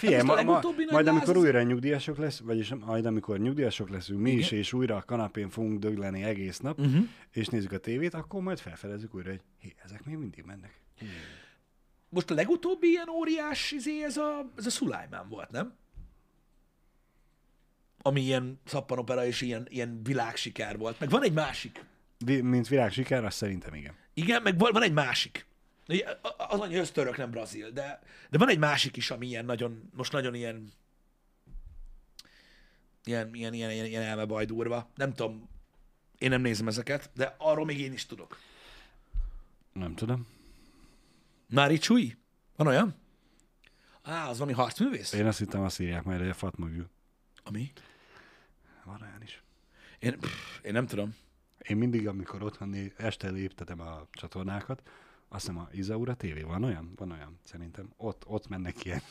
Figyelj, 0.04 0.22
ma, 0.24 0.42
ma, 0.42 0.62
majd 0.92 1.08
amikor 1.08 1.38
újra 1.38 1.62
nyugdíjasok 1.62 2.18
lesz, 2.18 2.40
vagyis 2.40 2.74
majd 2.74 3.06
amikor 3.06 3.40
nyugdíjasok 3.40 3.90
leszünk 3.90 4.20
mi 4.20 4.30
Igen. 4.30 4.42
is, 4.42 4.52
és 4.52 4.74
újra 4.74 4.96
a 4.96 5.02
kanapén 5.02 5.50
fogunk 5.50 5.80
dögleni 5.80 6.24
egész 6.24 6.60
nap, 6.60 6.80
Uh-huh. 6.80 7.04
és 7.32 7.48
nézzük 7.48 7.72
a 7.72 7.78
tévét, 7.78 8.14
akkor 8.14 8.42
majd 8.42 8.60
felfedezzük 8.60 9.16
újra, 9.16 9.30
hogy 9.30 9.42
hé, 9.60 9.74
ezek 9.84 10.06
még 10.06 10.16
mindig 10.18 10.44
mennek. 10.44 10.80
Most 12.10 12.32
a 12.32 12.34
legutóbbi 12.34 12.88
ilyen 12.88 13.10
óriás 13.10 13.72
izé, 13.72 14.04
ez 14.04 14.18
a, 14.18 14.52
ez 14.58 14.66
a 14.66 14.70
Szulajmán 14.70 15.30
volt, 15.30 15.52
nem? 15.52 15.74
Ami 18.02 18.22
ilyen 18.22 18.60
szappanopera 18.66 19.26
és 19.26 19.42
ilyen, 19.42 19.68
ilyen 19.70 20.00
világsiker 20.04 20.78
volt. 20.78 21.00
Meg 21.00 21.10
van 21.10 21.24
egy 21.24 21.34
másik. 21.34 21.86
Vi- 22.26 22.42
mint 22.42 22.68
világ 22.68 22.92
siker, 22.92 23.26
azt 23.26 23.38
szerintem 23.38 23.74
igen. 23.74 23.94
Igen, 24.14 24.42
meg 24.42 24.58
van 24.58 24.84
egy 24.84 24.94
másik. 24.94 25.46
Az 26.38 26.60
annyi 26.60 26.76
ösztörök, 26.76 27.18
nem 27.18 27.32
brazil, 27.32 27.72
de, 27.72 28.02
de 28.30 28.38
van 28.38 28.50
egy 28.50 28.58
másik 28.58 28.98
is, 28.98 29.12
ami 29.12 29.28
ilyen 29.28 29.46
nagyon, 29.46 29.90
most 29.94 30.12
nagyon 30.12 30.34
ilyen 30.34 30.72
ilyen, 33.06 33.34
ilyen, 33.34 33.54
ilyen, 33.54 33.72
ilyen, 33.72 33.86
ilyen 33.86 34.02
elmebaj 34.02 34.46
durva. 34.46 34.90
Nem 34.96 35.14
tudom, 35.14 35.50
én 36.18 36.30
nem 36.30 36.42
nézem 36.42 36.68
ezeket, 36.68 37.10
de 37.14 37.36
arról 37.38 37.66
még 37.66 37.80
én 37.80 37.94
is 37.94 38.06
tudok. 38.06 38.38
Nem 39.74 39.96
tudom. 39.96 40.28
Mári 41.50 41.78
Csui? 41.78 42.18
Van 42.56 42.68
olyan? 42.68 42.96
Á, 44.02 44.30
az 44.30 44.38
valami 44.38 44.56
harcművész? 44.56 45.14
Én 45.14 45.26
azt 45.26 45.38
hittem, 45.38 45.62
azt 45.62 45.80
írják 45.80 46.04
majd, 46.04 46.20
hogy 46.20 46.30
a 46.30 46.34
Fatma 46.34 46.66
Gül. 46.66 46.90
Ami? 47.44 47.72
Van 48.84 49.02
olyan 49.02 49.22
is. 49.22 49.44
Én, 50.00 50.20
pff, 50.20 50.64
én 50.64 50.72
nem 50.72 50.88
tudom. 50.88 51.16
Én 51.58 51.78
mindig, 51.78 52.08
amikor 52.08 52.44
otthon 52.44 52.70
né- 52.70 53.00
este 53.00 53.30
léptetem 53.30 53.80
a 53.80 54.08
csatornákat, 54.12 54.82
azt 55.34 55.46
hiszem 55.46 55.58
a 55.58 55.70
Izaura 55.72 56.16
TV, 56.16 56.46
van 56.46 56.64
olyan? 56.64 56.94
Van 56.96 57.12
olyan, 57.12 57.40
szerintem. 57.44 57.94
Ott, 57.98 58.24
ott 58.26 58.48
mennek 58.48 58.86
ilyen. 58.86 59.02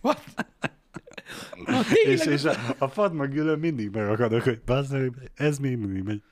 What? 0.00 0.22
Na, 1.66 1.80
és, 2.04 2.26
és 2.26 2.44
a, 2.44 2.74
a 2.78 2.88
Fatma 2.88 3.26
Gülön 3.26 3.58
mindig 3.58 3.90
megakadok, 3.90 4.42
hogy 4.42 4.60
bassz, 4.60 4.88
meg, 4.88 5.30
ez 5.34 5.58
még 5.58 5.76
mindig 5.76 6.02
megy. 6.02 6.22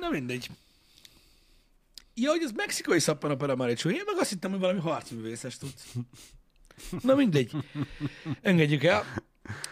Na 0.00 0.10
mindegy. 0.10 0.50
Ja, 2.14 2.30
hogy 2.30 2.42
ez 2.42 2.52
mexikai 2.52 2.98
szappanopera 2.98 3.56
Mári 3.56 3.74
Csui. 3.74 3.94
Én 3.94 4.02
meg 4.06 4.16
azt 4.18 4.30
hittem, 4.30 4.50
hogy 4.50 4.60
valami 4.60 4.80
harcművészes 4.80 5.58
tudsz. 5.58 5.94
Na 7.02 7.14
mindegy. 7.14 7.52
Engedjük 8.42 8.84
el 8.84 9.04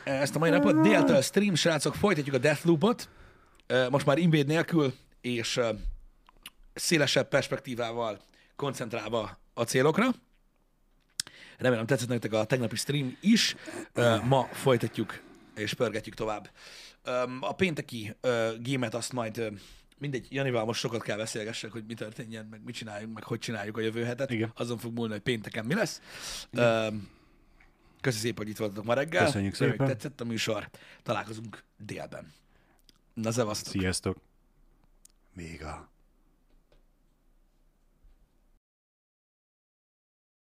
ezt 0.05 0.37
a 0.37 0.39
mai 0.39 0.51
napot. 0.51 0.81
Déltől 0.81 1.23
stream, 1.23 1.55
srácok, 1.55 1.95
folytatjuk 1.95 2.35
a 2.35 2.39
Deathloopot. 2.39 3.09
Most 3.91 4.07
már 4.07 4.19
invéd 4.19 4.47
nélkül, 4.47 4.95
és 5.21 5.61
szélesebb 6.75 7.29
perspektívával 7.29 8.21
koncentrálva 8.57 9.39
a 9.55 9.63
célokra. 9.63 10.11
Remélem 11.59 11.87
tetszett 11.87 12.09
nektek 12.09 12.33
a 12.33 12.45
tegnapi 12.45 12.77
stream 12.77 13.17
is. 13.21 13.57
Ma 14.25 14.45
folytatjuk 14.45 15.23
és 15.55 15.75
pörgetjük 15.75 16.15
tovább. 16.15 16.51
A 17.41 17.55
pénteki 17.55 18.17
gémet 18.59 18.95
azt 18.95 19.13
majd 19.13 19.53
mindegy, 19.99 20.27
Janival 20.31 20.65
most 20.65 20.81
sokat 20.81 21.03
kell 21.03 21.17
beszélgessek, 21.17 21.73
hogy 21.73 21.85
mi 21.87 21.95
történjen, 21.95 22.47
meg 22.47 22.65
mit 22.65 22.75
csináljunk, 22.75 23.15
meg 23.15 23.23
hogy 23.23 23.39
csináljuk 23.39 23.77
a 23.77 23.81
jövő 23.81 24.05
hetet. 24.05 24.31
Igen. 24.31 24.53
Azon 24.57 24.79
fog 24.79 24.95
múlni, 24.95 25.13
hogy 25.13 25.23
pénteken 25.23 25.65
mi 25.65 25.75
lesz. 25.75 26.01
Öm, 26.51 27.09
Köszi 28.01 28.19
szépen, 28.19 28.37
hogy 28.37 28.49
itt 28.49 28.57
voltatok 28.57 28.85
ma 28.85 28.95
reggel. 28.95 29.25
Köszönjük 29.25 29.55
szépen. 29.55 29.87
tetszett 29.87 30.21
a 30.21 30.25
műsor. 30.25 30.71
Találkozunk 31.03 31.63
délben. 31.77 32.33
Na, 33.15 33.33
szevasztok! 33.33 33.73
Sziasztok! 33.73 34.17
Véga. 35.33 35.93